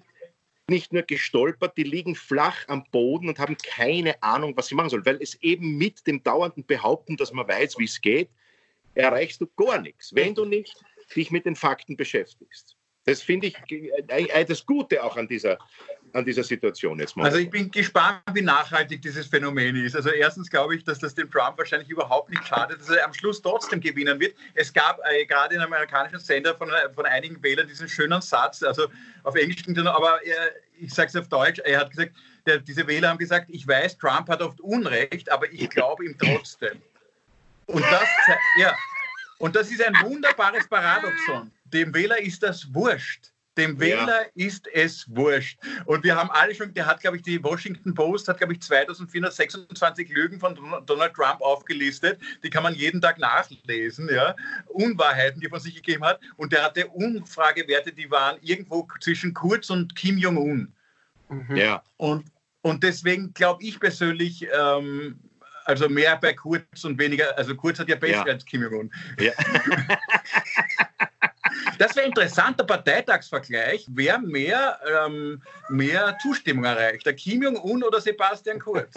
nicht 0.68 0.92
nur 0.92 1.04
gestolpert, 1.04 1.74
die 1.74 1.84
liegen 1.84 2.14
flach 2.14 2.68
am 2.68 2.84
Boden 2.92 3.30
und 3.30 3.38
haben 3.38 3.56
keine 3.56 4.22
Ahnung, 4.22 4.54
was 4.58 4.66
sie 4.66 4.74
machen 4.74 4.90
sollen, 4.90 5.06
weil 5.06 5.22
es 5.22 5.36
eben 5.36 5.78
mit 5.78 6.06
dem 6.06 6.22
dauernden 6.22 6.66
Behaupten, 6.66 7.16
dass 7.16 7.32
man 7.32 7.48
weiß, 7.48 7.78
wie 7.78 7.86
es 7.86 7.98
geht, 7.98 8.28
erreichst 8.94 9.40
du 9.40 9.46
gar 9.56 9.80
nichts, 9.80 10.14
wenn 10.14 10.34
du 10.34 10.44
nicht 10.44 10.84
dich 11.16 11.30
mit 11.30 11.46
den 11.46 11.56
Fakten 11.56 11.96
beschäftigst. 11.96 12.76
Das 13.04 13.22
finde 13.22 13.46
ich 13.46 13.56
äh, 13.70 14.44
das 14.44 14.66
Gute 14.66 15.02
auch 15.02 15.16
an 15.16 15.26
dieser, 15.26 15.58
an 16.12 16.24
dieser 16.24 16.44
Situation 16.44 16.98
jetzt 16.98 17.16
mal. 17.16 17.24
Also 17.24 17.38
ich 17.38 17.50
bin 17.50 17.70
gespannt, 17.70 18.20
wie 18.32 18.42
nachhaltig 18.42 19.02
dieses 19.02 19.26
Phänomen 19.26 19.76
ist. 19.76 19.96
Also 19.96 20.10
erstens 20.10 20.50
glaube 20.50 20.76
ich, 20.76 20.84
dass 20.84 20.98
das 20.98 21.14
dem 21.14 21.30
Trump 21.30 21.58
wahrscheinlich 21.58 21.88
überhaupt 21.88 22.30
nicht 22.30 22.46
schadet, 22.46 22.80
dass 22.80 22.88
er 22.88 23.04
am 23.04 23.14
Schluss 23.14 23.40
trotzdem 23.42 23.80
gewinnen 23.80 24.18
wird. 24.20 24.34
Es 24.54 24.72
gab 24.72 25.00
äh, 25.10 25.24
gerade 25.26 25.54
in 25.54 25.60
amerikanischen 25.60 26.18
Sender 26.18 26.54
von, 26.54 26.70
von 26.94 27.06
einigen 27.06 27.42
Wählern 27.42 27.66
diesen 27.66 27.88
schönen 27.88 28.20
Satz, 28.20 28.62
also 28.62 28.88
auf 29.22 29.34
Englisch 29.34 29.62
er 29.66 29.86
aber 29.86 30.24
er, 30.24 30.52
ich 30.78 30.92
sage 30.92 31.08
es 31.08 31.16
auf 31.16 31.28
Deutsch, 31.28 31.60
er 31.60 31.80
hat 31.80 31.90
gesagt, 31.90 32.12
der, 32.46 32.58
diese 32.58 32.86
Wähler 32.86 33.10
haben 33.10 33.18
gesagt, 33.18 33.46
ich 33.50 33.66
weiß, 33.66 33.98
Trump 33.98 34.28
hat 34.28 34.40
oft 34.42 34.60
Unrecht, 34.60 35.30
aber 35.30 35.50
ich 35.52 35.68
glaube 35.70 36.04
ihm 36.04 36.16
trotzdem. 36.18 36.80
Und 37.66 37.84
das, 37.84 38.08
ja, 38.58 38.74
und 39.38 39.56
das 39.56 39.70
ist 39.70 39.82
ein 39.82 39.94
wunderbares 40.02 40.68
Paradoxon. 40.68 41.50
Dem 41.64 41.94
Wähler 41.94 42.18
ist 42.18 42.42
das 42.42 42.72
wurscht. 42.74 43.29
Dem 43.58 43.80
Wähler 43.80 44.22
ja. 44.34 44.46
ist 44.46 44.68
es 44.72 45.04
wurscht. 45.08 45.58
Und 45.84 46.04
wir 46.04 46.16
haben 46.16 46.30
alle 46.30 46.54
schon, 46.54 46.72
der 46.72 46.86
hat, 46.86 47.00
glaube 47.00 47.16
ich, 47.16 47.22
die 47.22 47.42
Washington 47.42 47.94
Post 47.94 48.28
hat, 48.28 48.38
glaube 48.38 48.52
ich, 48.52 48.62
2426 48.62 50.08
Lügen 50.08 50.38
von 50.38 50.54
Donald 50.86 51.14
Trump 51.14 51.40
aufgelistet. 51.40 52.20
Die 52.42 52.50
kann 52.50 52.62
man 52.62 52.74
jeden 52.74 53.00
Tag 53.00 53.18
nachlesen, 53.18 54.08
ja. 54.12 54.34
Unwahrheiten, 54.66 55.40
die 55.40 55.46
er 55.46 55.50
von 55.50 55.60
sich 55.60 55.74
gegeben 55.74 56.04
hat. 56.04 56.20
Und 56.36 56.52
der 56.52 56.62
hatte 56.62 56.86
Umfragewerte, 56.88 57.92
die 57.92 58.10
waren 58.10 58.38
irgendwo 58.40 58.86
zwischen 59.00 59.34
Kurz 59.34 59.70
und 59.70 59.96
Kim 59.96 60.16
Jong-un. 60.16 60.72
Mhm. 61.28 61.56
Ja. 61.56 61.82
Und, 61.96 62.26
und 62.62 62.82
deswegen 62.82 63.34
glaube 63.34 63.64
ich 63.64 63.80
persönlich, 63.80 64.46
ähm, 64.52 65.18
also 65.64 65.88
mehr 65.88 66.16
bei 66.16 66.32
Kurz 66.34 66.84
und 66.84 66.98
weniger, 66.98 67.36
also 67.36 67.54
Kurz 67.56 67.78
hat 67.78 67.88
ja 67.88 67.96
besser 67.96 68.26
ja. 68.26 68.32
als 68.32 68.44
Kim 68.44 68.62
Jong-un. 68.62 68.92
Ja. 69.18 69.32
Das 71.78 71.96
wäre 71.96 72.06
ein 72.06 72.10
interessanter 72.10 72.64
Parteitagsvergleich, 72.64 73.86
wer 73.90 74.18
mehr, 74.18 74.78
ähm, 74.86 75.42
mehr 75.68 76.16
Zustimmung 76.22 76.64
erreicht, 76.64 77.06
der 77.06 77.14
Kim 77.14 77.42
Jong-un 77.42 77.82
oder 77.82 78.00
Sebastian 78.00 78.58
Kurz. 78.58 78.94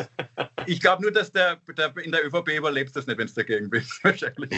Ich 0.65 0.79
glaube 0.79 1.03
nur, 1.03 1.11
dass 1.11 1.31
der, 1.31 1.57
der, 1.77 1.95
in 1.97 2.11
der 2.11 2.25
ÖVP 2.25 2.49
überlebt 2.49 2.95
das 2.95 3.07
nicht, 3.07 3.17
wenn 3.17 3.27
es 3.27 3.33
dagegen 3.33 3.69
bist, 3.69 3.91
wahrscheinlich. 4.03 4.51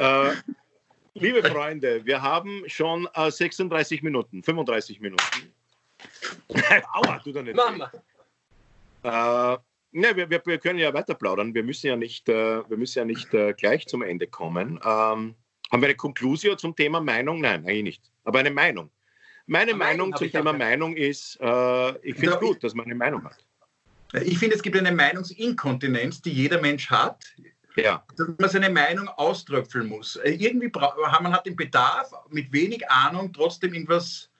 äh, 0.00 0.30
liebe 1.14 1.42
Freunde, 1.48 2.04
wir 2.04 2.20
haben 2.20 2.64
schon 2.66 3.08
äh, 3.14 3.30
36 3.30 4.02
Minuten, 4.02 4.42
35 4.42 5.00
Minuten. 5.00 5.52
Aua, 6.92 7.18
tu 7.18 7.32
da 7.32 7.42
nicht. 7.42 7.56
Mama. 7.56 7.90
Äh, 9.04 9.58
Ne, 9.92 10.16
wir, 10.16 10.30
wir, 10.30 10.42
wir, 10.46 10.58
können 10.58 10.78
ja 10.78 10.92
weiter 10.94 11.14
plaudern. 11.14 11.54
Wir 11.54 11.62
müssen 11.62 11.86
ja 11.86 11.96
nicht, 11.96 12.28
äh, 12.28 12.68
wir 12.68 12.76
müssen 12.78 12.98
ja 12.98 13.04
nicht 13.04 13.32
äh, 13.34 13.52
gleich 13.52 13.86
zum 13.86 14.02
Ende 14.02 14.26
kommen. 14.26 14.80
Ähm, 14.84 15.34
haben 15.70 15.80
wir 15.80 15.88
eine 15.88 15.94
Konklusion 15.94 16.56
zum 16.56 16.74
Thema 16.74 17.00
Meinung? 17.00 17.40
Nein, 17.40 17.66
eigentlich 17.66 17.82
nicht. 17.82 18.02
Aber 18.24 18.38
eine 18.38 18.50
Meinung. 18.50 18.90
Meine 19.46 19.72
Aber 19.72 19.84
Meinung 19.84 20.16
zum 20.16 20.30
Thema 20.30 20.54
Meinung 20.54 20.96
ist, 20.96 21.38
äh, 21.40 22.08
ich 22.08 22.16
finde 22.16 22.34
es 22.34 22.40
gut, 22.40 22.64
dass 22.64 22.74
man 22.74 22.86
eine 22.86 22.94
Meinung 22.94 23.22
hat. 23.24 23.44
Ich 24.24 24.38
finde, 24.38 24.56
es 24.56 24.62
gibt 24.62 24.76
eine 24.76 24.92
Meinungsinkontinenz, 24.92 26.22
die 26.22 26.32
jeder 26.32 26.60
Mensch 26.60 26.90
hat. 26.90 27.24
Ja. 27.76 28.04
Dass 28.16 28.28
man 28.38 28.50
seine 28.50 28.70
Meinung 28.70 29.08
auströpfeln 29.08 29.88
muss. 29.88 30.16
Äh, 30.16 30.32
irgendwie 30.32 30.70
man 30.74 31.32
hat 31.32 31.46
den 31.46 31.56
Bedarf, 31.56 32.10
mit 32.30 32.52
wenig 32.52 32.88
Ahnung 32.90 33.32
trotzdem 33.32 33.74
irgendwas 33.74 34.30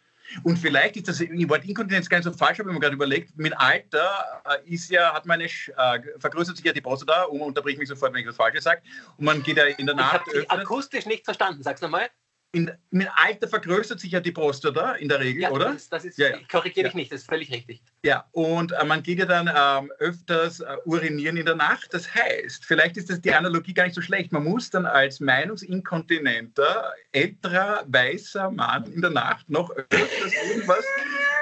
und 0.42 0.58
vielleicht 0.58 0.96
ist 0.96 1.08
das 1.08 1.20
Wort 1.20 1.64
Inkontinenz 1.64 2.08
gar 2.08 2.18
nicht 2.18 2.24
so 2.24 2.32
falsch, 2.32 2.58
habe 2.58 2.70
ich 2.70 2.74
mir 2.74 2.80
gerade 2.80 2.94
überlegt. 2.94 3.36
Mit 3.36 3.56
Alter 3.58 4.42
äh, 4.44 4.72
ist 4.72 4.90
ja, 4.90 5.12
hat 5.12 5.26
man 5.26 5.40
eine, 5.40 5.44
äh, 5.44 6.18
vergrößert 6.18 6.56
sich 6.56 6.64
ja 6.64 6.72
die 6.72 6.80
Prostata, 6.80 7.24
um 7.24 7.40
unterbricht 7.40 7.78
mich 7.78 7.88
sofort, 7.88 8.12
wenn 8.12 8.20
ich 8.20 8.26
das 8.26 8.36
Falsche 8.36 8.60
sage. 8.60 8.82
Und 9.16 9.24
man 9.24 9.42
geht 9.42 9.56
ja 9.56 9.64
in 9.64 9.86
der 9.86 9.94
Nacht. 9.94 10.22
Ich 10.32 10.48
habe 10.48 10.62
akustisch 10.62 11.06
nicht 11.06 11.24
verstanden, 11.24 11.62
sag's 11.62 11.80
nochmal 11.80 12.08
in, 12.54 12.70
mit 12.90 13.08
Alter 13.16 13.48
vergrößert 13.48 13.98
sich 13.98 14.12
ja 14.12 14.20
die 14.20 14.30
Prostata 14.30 14.92
in 14.92 15.08
der 15.08 15.20
Regel, 15.20 15.42
ja, 15.42 15.50
oder? 15.50 15.72
Das, 15.72 15.88
das 15.88 16.04
ist, 16.04 16.18
ja, 16.18 16.28
ja. 16.28 16.36
Ich 16.36 16.48
korrigiere 16.48 16.86
dich 16.86 16.94
nicht, 16.94 17.10
das 17.10 17.22
ist 17.22 17.28
völlig 17.28 17.50
richtig. 17.50 17.82
Ja, 18.04 18.28
und 18.32 18.72
äh, 18.72 18.84
man 18.84 19.02
geht 19.02 19.18
ja 19.18 19.24
dann 19.24 19.48
ähm, 19.48 19.90
öfters 19.98 20.60
äh, 20.60 20.76
urinieren 20.84 21.38
in 21.38 21.46
der 21.46 21.54
Nacht. 21.54 21.88
Das 21.94 22.14
heißt, 22.14 22.64
vielleicht 22.64 22.98
ist 22.98 23.08
das 23.08 23.22
die 23.22 23.32
Analogie 23.32 23.72
gar 23.72 23.84
nicht 23.84 23.94
so 23.94 24.02
schlecht. 24.02 24.32
Man 24.32 24.44
muss 24.44 24.68
dann 24.68 24.84
als 24.84 25.18
meinungsinkontinenter, 25.20 26.92
älterer, 27.12 27.84
weißer 27.86 28.50
Mann 28.50 28.92
in 28.92 29.00
der 29.00 29.10
Nacht 29.10 29.48
noch 29.48 29.70
öfters 29.70 30.32
irgendwas 30.46 30.84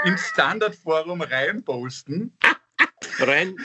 ins 0.05 0.21
Standardforum 0.29 1.23
reinposten. 1.23 2.33
Rein, 3.19 3.57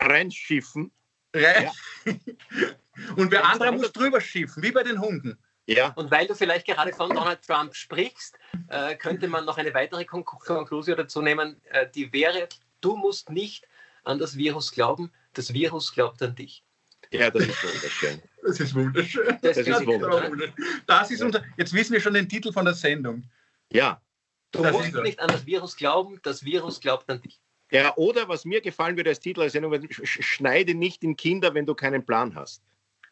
reinschiffen. 0.00 0.92
Rein. 1.34 1.70
Ja. 2.04 2.12
Und 3.16 3.32
wer 3.32 3.44
andere 3.44 3.72
muss 3.72 3.92
drüber 3.92 4.20
schiffen, 4.20 4.62
wie 4.62 4.70
bei 4.70 4.84
den 4.84 5.00
Hunden. 5.00 5.36
Ja. 5.66 5.92
Und 5.96 6.10
weil 6.10 6.26
du 6.26 6.34
vielleicht 6.34 6.66
gerade 6.66 6.92
von 6.92 7.10
Donald 7.10 7.42
Trump 7.42 7.74
sprichst, 7.74 8.36
äh, 8.68 8.96
könnte 8.96 9.28
man 9.28 9.44
noch 9.44 9.56
eine 9.56 9.72
weitere 9.72 10.04
Kon 10.04 10.24
Konklusion 10.24 10.96
dazu 10.96 11.22
nehmen, 11.22 11.60
äh, 11.70 11.86
die 11.94 12.12
wäre, 12.12 12.48
du 12.80 12.96
musst 12.96 13.30
nicht 13.30 13.66
an 14.04 14.18
das 14.18 14.36
Virus 14.36 14.72
glauben, 14.72 15.10
das 15.32 15.52
Virus 15.54 15.92
glaubt 15.92 16.22
an 16.22 16.34
dich. 16.34 16.62
Ja, 17.10 17.30
das 17.30 17.46
ist 17.46 17.64
wunderschön. 17.64 18.22
Das 18.46 18.60
ist 18.60 18.74
wunderschön. 18.74 19.38
Das, 19.40 19.56
das 19.56 19.66
ist 19.66 19.86
wunderschön. 19.86 20.52
Das 20.86 21.10
ist 21.10 21.22
unser, 21.22 21.42
jetzt 21.56 21.72
wissen 21.72 21.94
wir 21.94 22.00
schon 22.00 22.12
den 22.12 22.28
Titel 22.28 22.52
von 22.52 22.66
der 22.66 22.74
Sendung. 22.74 23.24
Ja. 23.72 24.02
Du 24.50 24.62
das 24.62 24.72
musst 24.72 24.94
nicht 24.96 25.18
an 25.18 25.28
das 25.28 25.46
Virus 25.46 25.74
glauben, 25.76 26.20
das 26.22 26.44
Virus 26.44 26.78
glaubt 26.78 27.08
an 27.08 27.22
dich. 27.22 27.40
Ja, 27.70 27.96
oder 27.96 28.28
was 28.28 28.44
mir 28.44 28.60
gefallen 28.60 28.96
würde 28.96 29.08
als 29.08 29.20
Titel 29.20 29.40
der 29.40 29.48
Sendung, 29.48 29.72
schneide 29.90 30.74
nicht 30.74 31.02
in 31.02 31.16
Kinder, 31.16 31.54
wenn 31.54 31.64
du 31.64 31.74
keinen 31.74 32.04
Plan 32.04 32.34
hast. 32.34 32.62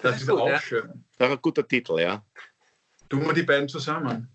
Das, 0.03 0.13
das 0.15 0.23
ist, 0.23 0.29
gut, 0.29 0.41
auch 0.41 0.49
ja. 0.49 0.61
schön. 0.61 1.05
Das 1.17 1.29
ist 1.29 1.35
ein 1.35 1.43
guter 1.43 1.67
Titel, 1.67 2.01
ja. 2.01 2.25
Tun 3.09 3.25
wir 3.25 3.33
die 3.33 3.45
beiden 3.45 3.69
zusammen. 3.69 4.29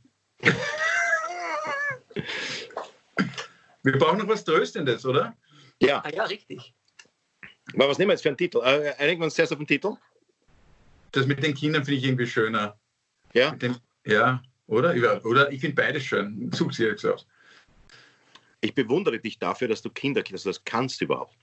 wir 3.84 3.98
brauchen 3.98 4.20
noch 4.20 4.28
was 4.28 4.46
Tröstendes, 4.46 5.06
oder? 5.06 5.36
Ja. 5.82 6.02
Ah, 6.06 6.10
ja, 6.10 6.24
richtig. 6.24 6.74
Aber 7.74 7.90
was 7.90 7.98
nehmen 7.98 8.10
wir 8.10 8.14
jetzt 8.14 8.22
für 8.22 8.30
einen 8.30 8.38
Titel? 8.38 8.60
Äh, 8.64 8.94
einigen 8.98 9.20
wir 9.20 9.26
uns 9.26 9.36
zuerst 9.36 9.52
auf 9.52 9.58
den 9.58 9.68
Titel? 9.68 9.96
Das 11.12 11.26
mit 11.26 11.44
den 11.44 11.54
Kindern 11.54 11.84
finde 11.84 12.00
ich 12.00 12.06
irgendwie 12.06 12.28
schöner. 12.28 12.80
Ja? 13.34 13.52
Den, 13.52 13.76
ja, 14.06 14.42
oder? 14.68 15.26
Oder 15.26 15.52
ich 15.52 15.60
finde 15.60 15.76
beides 15.76 16.04
schön. 16.04 16.50
Such 16.54 16.74
sie 16.74 16.86
jetzt 16.86 17.06
aus. 17.06 17.28
Ich 18.62 18.74
bewundere 18.74 19.20
dich 19.20 19.38
dafür, 19.38 19.68
dass 19.68 19.82
du 19.82 19.90
Kinder, 19.90 20.24
dass 20.24 20.44
du 20.44 20.50
das 20.50 20.64
kannst 20.64 21.02
überhaupt 21.02 21.36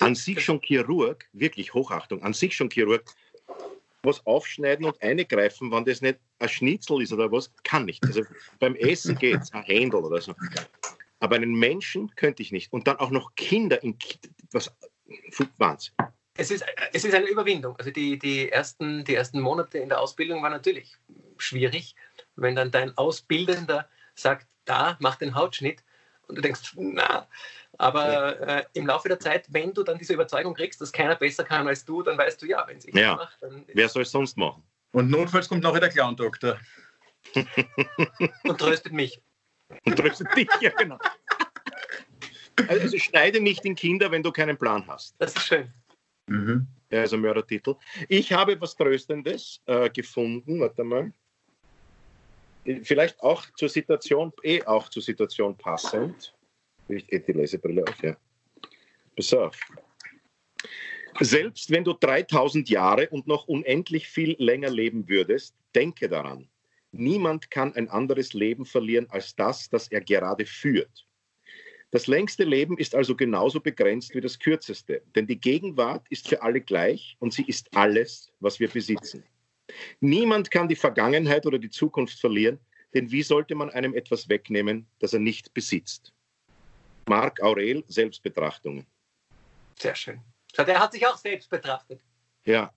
an 0.00 0.14
sich 0.14 0.42
schon 0.44 0.60
Chirurg, 0.60 1.28
wirklich 1.32 1.72
Hochachtung, 1.72 2.22
an 2.22 2.32
sich 2.32 2.54
schon 2.54 2.70
Chirurg, 2.70 3.04
was 4.02 4.24
aufschneiden 4.26 4.86
und 4.86 5.00
eingreifen, 5.02 5.70
wenn 5.70 5.84
das 5.84 6.00
nicht 6.00 6.18
ein 6.38 6.48
Schnitzel 6.48 7.02
ist 7.02 7.12
oder 7.12 7.30
was, 7.30 7.52
kann 7.64 7.84
nicht. 7.84 8.04
Also 8.04 8.22
beim 8.58 8.74
Essen 8.76 9.16
geht 9.16 9.42
es, 9.42 9.52
ein 9.52 9.62
Händel 9.62 10.00
oder 10.00 10.20
so. 10.20 10.34
Aber 11.20 11.36
einen 11.36 11.54
Menschen 11.54 12.14
könnte 12.16 12.42
ich 12.42 12.50
nicht. 12.50 12.72
Und 12.72 12.86
dann 12.86 12.96
auch 12.96 13.10
noch 13.10 13.34
Kinder 13.34 13.82
in 13.82 13.98
was 14.52 14.74
Wahnsinn. 15.58 15.94
Es 16.36 16.50
ist, 16.50 16.64
es 16.94 17.04
ist 17.04 17.14
eine 17.14 17.26
Überwindung. 17.26 17.76
Also 17.76 17.90
die, 17.90 18.18
die, 18.18 18.50
ersten, 18.50 19.04
die 19.04 19.14
ersten 19.14 19.40
Monate 19.40 19.78
in 19.78 19.90
der 19.90 20.00
Ausbildung 20.00 20.42
waren 20.42 20.52
natürlich 20.52 20.96
schwierig. 21.36 21.94
Wenn 22.36 22.56
dann 22.56 22.70
dein 22.70 22.96
Ausbildender 22.96 23.86
sagt, 24.14 24.46
da, 24.64 24.96
mach 25.00 25.16
den 25.16 25.34
Hautschnitt 25.34 25.84
und 26.26 26.36
du 26.36 26.42
denkst, 26.42 26.72
na, 26.76 27.28
aber 27.80 28.38
äh, 28.40 28.64
im 28.74 28.86
Laufe 28.86 29.08
der 29.08 29.18
Zeit, 29.18 29.46
wenn 29.48 29.72
du 29.72 29.82
dann 29.82 29.96
diese 29.96 30.12
Überzeugung 30.12 30.52
kriegst, 30.52 30.82
dass 30.82 30.92
keiner 30.92 31.16
besser 31.16 31.44
kann 31.44 31.66
als 31.66 31.82
du, 31.82 32.02
dann 32.02 32.18
weißt 32.18 32.42
du, 32.42 32.46
ja, 32.46 32.62
wenn 32.68 32.76
es 32.76 32.84
ich 32.84 32.94
ja. 32.94 33.16
mache, 33.16 33.32
dann. 33.40 33.64
Wer 33.72 33.88
soll 33.88 34.02
es 34.02 34.10
sonst 34.10 34.36
machen? 34.36 34.62
Und 34.92 35.10
notfalls 35.10 35.48
kommt 35.48 35.62
nachher 35.62 35.80
der 35.80 35.88
Clown-Doktor. 35.88 36.60
Und 38.44 38.58
tröstet 38.58 38.92
mich. 38.92 39.22
Und 39.86 39.96
tröstet 39.96 40.28
dich, 40.36 40.48
ja, 40.60 40.70
genau. 40.70 40.98
Also 42.68 42.98
schneide 42.98 43.40
nicht 43.40 43.64
in 43.64 43.74
Kinder, 43.74 44.10
wenn 44.10 44.22
du 44.22 44.30
keinen 44.30 44.58
Plan 44.58 44.86
hast. 44.86 45.14
Das 45.18 45.34
ist 45.34 45.46
schön. 45.46 45.72
Mhm. 46.26 46.66
Ja, 46.90 47.00
also 47.00 47.16
Mördertitel. 47.16 47.76
Ich 48.08 48.30
habe 48.30 48.60
was 48.60 48.76
Tröstendes 48.76 49.62
äh, 49.64 49.88
gefunden. 49.88 50.60
Warte 50.60 50.84
mal. 50.84 51.12
Vielleicht 52.82 53.18
auch 53.22 53.46
zur 53.56 53.70
Situation, 53.70 54.32
eh 54.42 54.62
auch 54.64 54.90
zur 54.90 55.02
Situation 55.02 55.56
passend 55.56 56.34
ich 56.96 57.12
eh 57.12 57.18
die 57.18 57.32
Lesebrille 57.32 57.84
auf, 57.84 58.02
ja. 58.02 58.16
Pass 59.16 59.34
auf. 59.34 59.58
Selbst 61.20 61.70
wenn 61.70 61.84
du 61.84 61.92
3000 61.92 62.68
Jahre 62.70 63.08
und 63.10 63.26
noch 63.26 63.46
unendlich 63.46 64.08
viel 64.08 64.36
länger 64.38 64.70
leben 64.70 65.08
würdest, 65.08 65.54
denke 65.74 66.08
daran, 66.08 66.48
niemand 66.92 67.50
kann 67.50 67.74
ein 67.74 67.88
anderes 67.88 68.32
Leben 68.32 68.64
verlieren 68.64 69.06
als 69.10 69.34
das, 69.34 69.68
das 69.68 69.88
er 69.88 70.00
gerade 70.00 70.46
führt. 70.46 71.06
Das 71.90 72.06
längste 72.06 72.44
Leben 72.44 72.78
ist 72.78 72.94
also 72.94 73.16
genauso 73.16 73.60
begrenzt 73.60 74.14
wie 74.14 74.20
das 74.20 74.38
kürzeste, 74.38 75.02
denn 75.16 75.26
die 75.26 75.40
Gegenwart 75.40 76.06
ist 76.08 76.28
für 76.28 76.40
alle 76.40 76.60
gleich 76.60 77.16
und 77.18 77.32
sie 77.32 77.42
ist 77.42 77.76
alles, 77.76 78.32
was 78.38 78.60
wir 78.60 78.68
besitzen. 78.68 79.24
Niemand 80.00 80.50
kann 80.50 80.68
die 80.68 80.76
Vergangenheit 80.76 81.46
oder 81.46 81.58
die 81.58 81.70
Zukunft 81.70 82.20
verlieren, 82.20 82.60
denn 82.94 83.10
wie 83.10 83.22
sollte 83.22 83.54
man 83.54 83.70
einem 83.70 83.94
etwas 83.94 84.28
wegnehmen, 84.28 84.86
das 85.00 85.12
er 85.12 85.20
nicht 85.20 85.52
besitzt? 85.52 86.12
Marc 87.10 87.42
Aurel, 87.42 87.82
Selbstbetrachtungen. 87.88 88.86
Sehr 89.76 89.96
schön. 89.96 90.20
Der 90.56 90.78
hat 90.78 90.92
sich 90.92 91.04
auch 91.04 91.16
selbst 91.16 91.50
betrachtet. 91.50 92.00
Ja, 92.44 92.72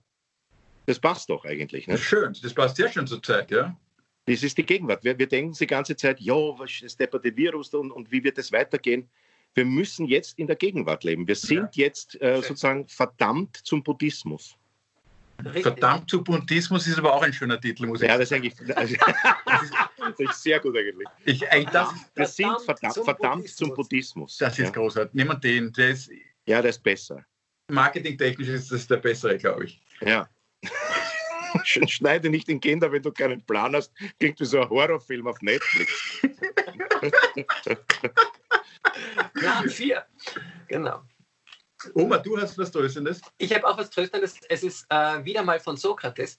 das 0.86 0.98
passt 0.98 1.30
doch 1.30 1.44
eigentlich. 1.44 1.86
Ne? 1.86 1.96
Schön, 1.96 2.36
das 2.42 2.52
passt 2.52 2.76
sehr 2.76 2.90
schön 2.90 3.06
zur 3.06 3.22
Zeit, 3.22 3.52
ja. 3.52 3.76
Das 4.26 4.42
ist 4.42 4.58
die 4.58 4.66
Gegenwart. 4.66 5.04
Wir, 5.04 5.16
wir 5.16 5.28
denken 5.28 5.54
die 5.58 5.66
ganze 5.66 5.94
Zeit, 5.94 6.20
ja, 6.20 6.34
was 6.34 6.82
ist 6.82 6.98
das 6.98 7.08
Virus 7.12 7.72
und, 7.74 7.92
und 7.92 8.10
wie 8.10 8.24
wird 8.24 8.36
es 8.38 8.50
weitergehen? 8.50 9.08
Wir 9.54 9.64
müssen 9.64 10.06
jetzt 10.06 10.36
in 10.36 10.48
der 10.48 10.56
Gegenwart 10.56 11.04
leben. 11.04 11.28
Wir 11.28 11.36
sind 11.36 11.76
ja. 11.76 11.84
jetzt 11.84 12.20
äh, 12.20 12.42
sozusagen 12.42 12.88
verdammt 12.88 13.56
zum 13.58 13.84
Buddhismus. 13.84 14.56
Richtig. 15.44 15.62
Verdammt 15.62 16.08
zu 16.08 16.22
Buddhismus 16.22 16.86
ist 16.86 16.98
aber 16.98 17.12
auch 17.12 17.22
ein 17.22 17.32
schöner 17.32 17.60
Titel, 17.60 17.86
muss 17.86 18.00
ich 18.00 18.08
ja, 18.08 18.24
sagen. 18.24 18.44
Ja, 18.44 18.52
das 18.54 18.90
ist 18.90 19.02
eigentlich 19.02 19.28
das 19.98 20.20
ist 20.30 20.42
sehr 20.42 20.60
gut 20.60 20.76
eigentlich. 20.76 21.08
Ich, 21.24 21.50
eigentlich 21.50 21.70
das, 21.70 21.88
wir 22.14 22.26
sind 22.26 22.60
verdammt, 22.62 22.94
zum, 22.94 23.04
verdammt 23.04 23.34
Buddhismus. 23.36 23.56
zum 23.56 23.74
Buddhismus. 23.74 24.36
Das 24.38 24.58
ist 24.58 24.64
ja. 24.66 24.70
großartig. 24.70 25.14
Nehmen 25.14 25.30
wir 25.30 25.36
den. 25.36 25.72
Der 25.72 25.90
ist, 25.90 26.10
ja, 26.46 26.62
der 26.62 26.70
ist 26.70 26.82
besser. 26.82 27.24
Marketingtechnisch 27.70 28.48
ist 28.48 28.70
das 28.70 28.86
der 28.86 28.98
bessere, 28.98 29.36
glaube 29.38 29.64
ich. 29.64 29.80
Ja. 30.00 30.28
Schneide 31.64 32.30
nicht 32.30 32.48
in 32.48 32.60
Kinder, 32.60 32.90
wenn 32.90 33.02
du 33.02 33.12
keinen 33.12 33.44
Plan 33.44 33.74
hast. 33.74 33.92
Klingt 34.18 34.40
wie 34.40 34.44
so 34.44 34.60
ein 34.60 34.68
Horrorfilm 34.68 35.26
auf 35.26 35.40
Netflix. 35.42 36.20
Ja, 39.42 39.62
vier. 39.66 40.04
Genau. 40.68 41.02
Oma, 41.94 42.18
du 42.18 42.40
hast 42.40 42.56
was 42.58 42.70
Tröstendes? 42.70 43.20
Ich 43.38 43.54
habe 43.54 43.66
auch 43.66 43.76
was 43.76 43.90
Tröstendes. 43.90 44.40
Es 44.48 44.62
ist 44.62 44.86
äh, 44.88 45.24
wieder 45.24 45.42
mal 45.42 45.60
von 45.60 45.76
Sokrates. 45.76 46.38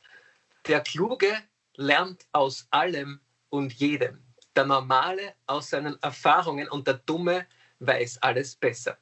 Der 0.68 0.82
Kluge 0.82 1.32
lernt 1.76 2.26
aus 2.32 2.68
allem 2.72 3.20
und 3.50 3.74
jedem. 3.74 4.24
Der 4.56 4.66
Normale 4.66 5.34
aus 5.48 5.70
seinen 5.70 6.02
Erfahrungen 6.02 6.70
und 6.70 6.88
der 6.88 6.96
Dumme 6.96 7.46
weiß 7.80 8.22
alles 8.22 8.56
besser. 8.56 8.98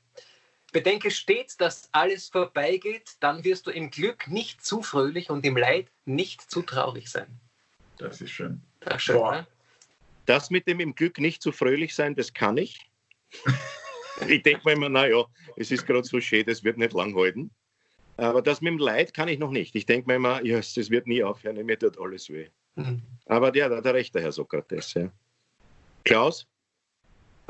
Bedenke 0.71 1.11
stets, 1.11 1.55
dass 1.55 1.87
alles 1.91 2.29
vorbeigeht, 2.29 3.11
dann 3.19 3.43
wirst 3.43 3.67
du 3.67 3.71
im 3.71 3.91
Glück 3.91 4.27
nicht 4.27 4.65
zu 4.65 4.81
fröhlich 4.81 5.29
und 5.29 5.45
im 5.45 5.55
Leid 5.55 5.91
nicht 6.05 6.41
zu 6.49 6.63
traurig 6.63 7.09
sein. 7.09 7.39
Das 7.97 8.21
ist 8.21 8.31
schön. 8.31 8.61
Das, 8.79 8.95
ist 8.95 9.03
schön, 9.03 9.21
ne? 9.21 9.47
das 10.25 10.49
mit 10.49 10.67
dem 10.67 10.79
im 10.79 10.95
Glück 10.95 11.19
nicht 11.19 11.43
zu 11.43 11.51
fröhlich 11.51 11.93
sein, 11.93 12.15
das 12.15 12.33
kann 12.33 12.57
ich. 12.57 12.89
ich 14.27 14.43
denke 14.43 14.61
mir 14.65 14.73
immer, 14.73 14.89
naja, 14.89 15.25
es 15.57 15.71
ist 15.71 15.85
gerade 15.85 16.03
so 16.03 16.19
schön, 16.19 16.45
das 16.45 16.63
wird 16.63 16.77
nicht 16.77 16.93
lang 16.93 17.15
halten. 17.15 17.51
Aber 18.17 18.41
das 18.41 18.61
mit 18.61 18.71
dem 18.71 18.77
Leid 18.77 19.13
kann 19.13 19.27
ich 19.27 19.39
noch 19.39 19.51
nicht. 19.51 19.75
Ich 19.75 19.85
denke 19.85 20.07
mir 20.07 20.15
immer, 20.15 20.43
ja, 20.45 20.57
das 20.57 20.89
wird 20.89 21.07
nie 21.07 21.23
aufhören, 21.23 21.65
mir 21.65 21.79
tut 21.79 21.99
alles 21.99 22.29
weh. 22.29 22.47
Mhm. 22.75 23.01
Aber 23.25 23.55
ja, 23.55 23.69
da 23.69 23.77
hat 23.77 23.85
er 23.85 23.93
recht, 23.93 24.13
der 24.13 24.21
Herr 24.21 24.31
Sokrates. 24.31 24.93
Ja. 24.93 25.11
Klaus? 26.03 26.47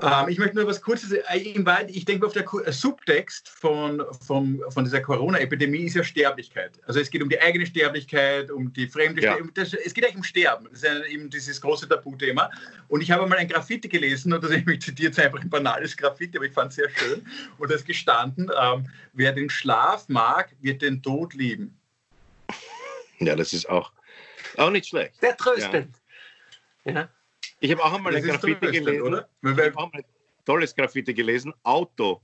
Ähm, 0.01 0.27
ich 0.27 0.39
möchte 0.39 0.55
nur 0.55 0.65
was 0.65 0.81
Kurzes. 0.81 1.11
Äh, 1.11 1.37
ich 1.37 2.05
denke 2.05 2.25
auf 2.25 2.33
der 2.33 2.45
äh, 2.65 2.71
Subtext 2.71 3.47
von, 3.47 4.03
von, 4.25 4.61
von 4.69 4.83
dieser 4.83 5.01
Corona-Epidemie 5.01 5.83
ist 5.83 5.95
ja 5.95 6.03
Sterblichkeit. 6.03 6.79
Also 6.87 6.99
es 6.99 7.11
geht 7.11 7.21
um 7.21 7.29
die 7.29 7.39
eigene 7.39 7.65
Sterblichkeit, 7.65 8.49
um 8.49 8.73
die 8.73 8.87
fremde 8.87 9.21
ja. 9.21 9.33
Sterblichkeit. 9.33 9.79
Es 9.85 9.93
geht 9.93 10.03
eigentlich 10.03 10.17
um 10.17 10.23
Sterben. 10.23 10.67
Das 10.71 10.81
ist 10.81 10.85
ja 10.85 11.05
eben 11.05 11.29
dieses 11.29 11.61
große 11.61 11.87
Tabuthema. 11.87 12.49
Und 12.87 13.01
ich 13.01 13.11
habe 13.11 13.27
mal 13.27 13.37
ein 13.37 13.47
Graffiti 13.47 13.87
gelesen, 13.87 14.33
und 14.33 14.43
das 14.43 14.51
ich 14.51 14.65
mich 14.65 14.81
zitiert, 14.81 15.17
einfach 15.19 15.41
ein 15.41 15.49
banales 15.49 15.95
Graffiti, 15.95 16.37
aber 16.37 16.47
ich 16.47 16.53
fand 16.53 16.71
es 16.71 16.77
sehr 16.77 16.89
schön. 16.89 17.25
Und 17.59 17.69
da 17.69 17.75
ist 17.75 17.85
gestanden, 17.85 18.49
ähm, 18.59 18.89
wer 19.13 19.31
den 19.31 19.49
Schlaf 19.49 20.09
mag, 20.09 20.55
wird 20.61 20.81
den 20.81 21.03
Tod 21.03 21.35
lieben. 21.35 21.77
Ja, 23.19 23.35
das 23.35 23.53
ist 23.53 23.69
auch, 23.69 23.91
auch 24.57 24.71
nicht 24.71 24.87
schlecht. 24.87 25.21
Sehr 25.21 25.37
tröstend. 25.37 25.95
ja. 26.83 26.93
ja. 26.93 27.09
Ich 27.63 27.71
habe 27.71 27.81
auch 27.81 27.93
einmal 27.93 28.13
ein 28.13 28.21
Graffiti 28.21 28.71
gelesen, 28.71 29.01
oder? 29.03 29.29
Ich 29.41 29.49
habe 29.51 29.77
auch 29.77 29.89
mal 29.93 29.99
ein 29.99 30.05
tolles 30.43 30.75
Graffiti 30.75 31.13
gelesen. 31.13 31.53
Auto. 31.63 32.21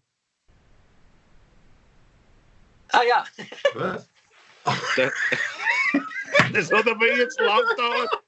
Ah 2.89 3.03
ja. 3.07 3.23
Was? 3.73 4.09
Das, 4.97 5.13
das 6.53 6.71
hat 6.73 6.89
aber 6.89 7.07
jetzt 7.15 7.39
lang 7.39 7.61
gedauert. 7.69 8.23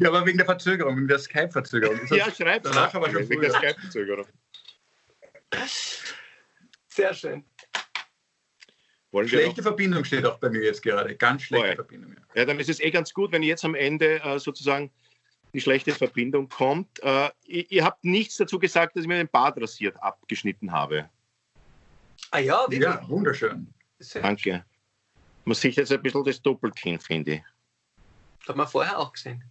Ja, 0.00 0.08
aber 0.08 0.24
wegen 0.24 0.38
der 0.38 0.46
Verzögerung, 0.46 0.96
wegen 0.96 1.08
der 1.08 1.18
Skype-Verzögerung. 1.18 2.00
Ja, 2.06 2.32
schreibt 2.32 2.64
danach 2.64 2.94
aber 2.94 3.10
schon 3.10 3.28
Wegen 3.28 3.42
der 3.42 3.52
Skype-Verzögerung. 3.52 4.26
Sehr 6.88 7.12
schön. 7.12 7.44
Wollen 9.10 9.28
schlechte 9.28 9.62
Verbindung 9.62 10.02
steht 10.06 10.24
auch 10.24 10.38
bei 10.38 10.48
mir 10.48 10.62
jetzt 10.62 10.82
gerade. 10.82 11.14
Ganz 11.14 11.42
schlechte 11.42 11.66
oh 11.66 11.68
ja. 11.68 11.74
Verbindung. 11.74 12.14
Ja. 12.14 12.40
ja. 12.40 12.44
dann 12.46 12.58
ist 12.58 12.70
es 12.70 12.80
eh 12.80 12.90
ganz 12.90 13.12
gut, 13.12 13.32
wenn 13.32 13.42
ich 13.42 13.48
jetzt 13.48 13.66
am 13.66 13.74
Ende 13.74 14.22
äh, 14.22 14.38
sozusagen 14.38 14.90
die 15.52 15.60
schlechte 15.60 15.92
Verbindung 15.92 16.48
kommt. 16.48 17.02
Äh, 17.02 17.30
ihr, 17.44 17.70
ihr, 17.70 17.84
habt 17.84 18.04
nichts 18.04 18.36
dazu 18.36 18.58
gesagt, 18.58 18.96
dass 18.96 19.02
ich 19.02 19.08
mir 19.08 19.16
den 19.16 19.28
Bart 19.28 19.60
rasiert 19.60 20.00
abgeschnitten 20.02 20.72
habe. 20.72 21.08
Ah 22.30 22.38
ja, 22.38 22.60
wirklich? 22.62 22.80
Ja, 22.80 23.08
wunderschön. 23.08 23.72
Danke. 24.14 24.64
Man 25.44 25.54
sieht 25.54 25.76
jetzt 25.76 25.92
ein 25.92 26.02
bisschen 26.02 26.24
das 26.24 26.40
Doppelkinn, 26.40 26.98
finde 27.00 27.34
ich. 27.34 27.42
Hat 28.48 28.56
man 28.56 28.68
vorher 28.68 28.98
auch 28.98 29.12
gesehen. 29.12 29.42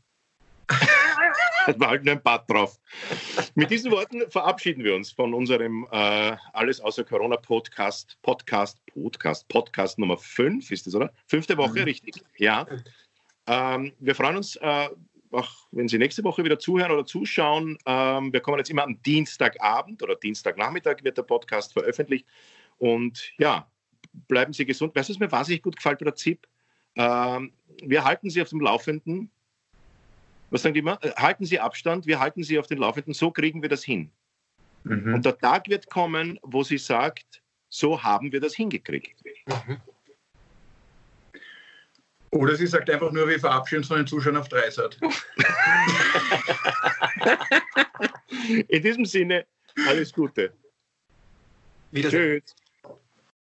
da 0.69 1.79
war 1.79 1.89
halt 1.89 2.05
nur 2.05 2.13
ein 2.13 2.21
Bad 2.21 2.49
drauf. 2.49 2.79
Mit 3.55 3.71
diesen 3.71 3.91
Worten 3.91 4.29
verabschieden 4.29 4.83
wir 4.83 4.95
uns 4.95 5.11
von 5.11 5.33
unserem 5.33 5.87
äh, 5.91 6.35
Alles 6.53 6.79
außer 6.79 7.03
Corona 7.03 7.37
Podcast, 7.37 8.17
Podcast, 8.21 8.79
Podcast, 8.87 9.47
Podcast 9.47 9.99
Nummer 9.99 10.17
5 10.17 10.71
ist 10.71 10.87
es, 10.87 10.95
oder? 10.95 11.11
Fünfte 11.27 11.57
Woche, 11.57 11.79
mhm. 11.79 11.85
richtig? 11.85 12.15
Ja. 12.37 12.65
Ähm, 13.47 13.93
wir 13.99 14.15
freuen 14.15 14.37
uns, 14.37 14.55
äh, 14.57 14.89
auch 15.31 15.67
wenn 15.71 15.87
Sie 15.87 15.97
nächste 15.97 16.23
Woche 16.23 16.43
wieder 16.43 16.59
zuhören 16.59 16.91
oder 16.91 17.05
zuschauen. 17.05 17.77
Ähm, 17.85 18.33
wir 18.33 18.39
kommen 18.39 18.57
jetzt 18.57 18.69
immer 18.69 18.83
am 18.83 19.01
Dienstagabend 19.03 20.01
oder 20.03 20.15
Dienstagnachmittag 20.15 21.03
wird 21.03 21.17
der 21.17 21.23
Podcast 21.23 21.73
veröffentlicht. 21.73 22.25
Und 22.77 23.31
ja, 23.37 23.69
bleiben 24.27 24.53
Sie 24.53 24.65
gesund. 24.65 24.95
Weißt 24.95 25.09
du, 25.09 25.13
was 25.13 25.19
mir 25.19 25.31
wahnsinnig 25.31 25.61
gut 25.61 25.75
gefällt 25.75 25.99
bei 25.99 26.05
der 26.05 26.15
ZIP? 26.15 26.47
Ähm, 26.95 27.53
wir 27.83 28.03
halten 28.03 28.29
Sie 28.29 28.41
auf 28.41 28.49
dem 28.49 28.61
Laufenden. 28.61 29.29
Was 30.49 30.63
sagen 30.63 30.73
die 30.73 30.79
immer? 30.79 30.97
Äh, 31.03 31.11
halten 31.11 31.45
Sie 31.45 31.59
Abstand, 31.59 32.07
wir 32.07 32.19
halten 32.19 32.43
Sie 32.43 32.57
auf 32.57 32.67
den 32.67 32.79
Laufenden. 32.79 33.13
So 33.13 33.31
kriegen 33.31 33.61
wir 33.61 33.69
das 33.69 33.83
hin. 33.83 34.11
Mhm. 34.83 35.15
Und 35.15 35.25
der 35.25 35.37
Tag 35.37 35.67
wird 35.69 35.89
kommen, 35.89 36.39
wo 36.41 36.63
sie 36.63 36.77
sagt, 36.77 37.41
so 37.69 38.01
haben 38.01 38.31
wir 38.31 38.39
das 38.39 38.55
hingekriegt. 38.55 39.23
Mhm. 39.45 39.77
Oder 42.31 42.55
sie 42.55 42.67
sagt 42.67 42.89
einfach 42.89 43.11
nur, 43.11 43.27
wir 43.27 43.39
verabschieden 43.39 43.79
uns 43.79 43.87
von 43.87 43.97
den 43.97 44.07
Zuschauern 44.07 44.37
auf 44.37 44.47
Dreisat. 44.49 44.97
In 48.67 48.83
diesem 48.83 49.05
Sinne, 49.05 49.45
alles 49.87 50.13
Gute. 50.13 50.53
Wiedersehen. 51.91 52.41
Tschüss. 52.41 52.55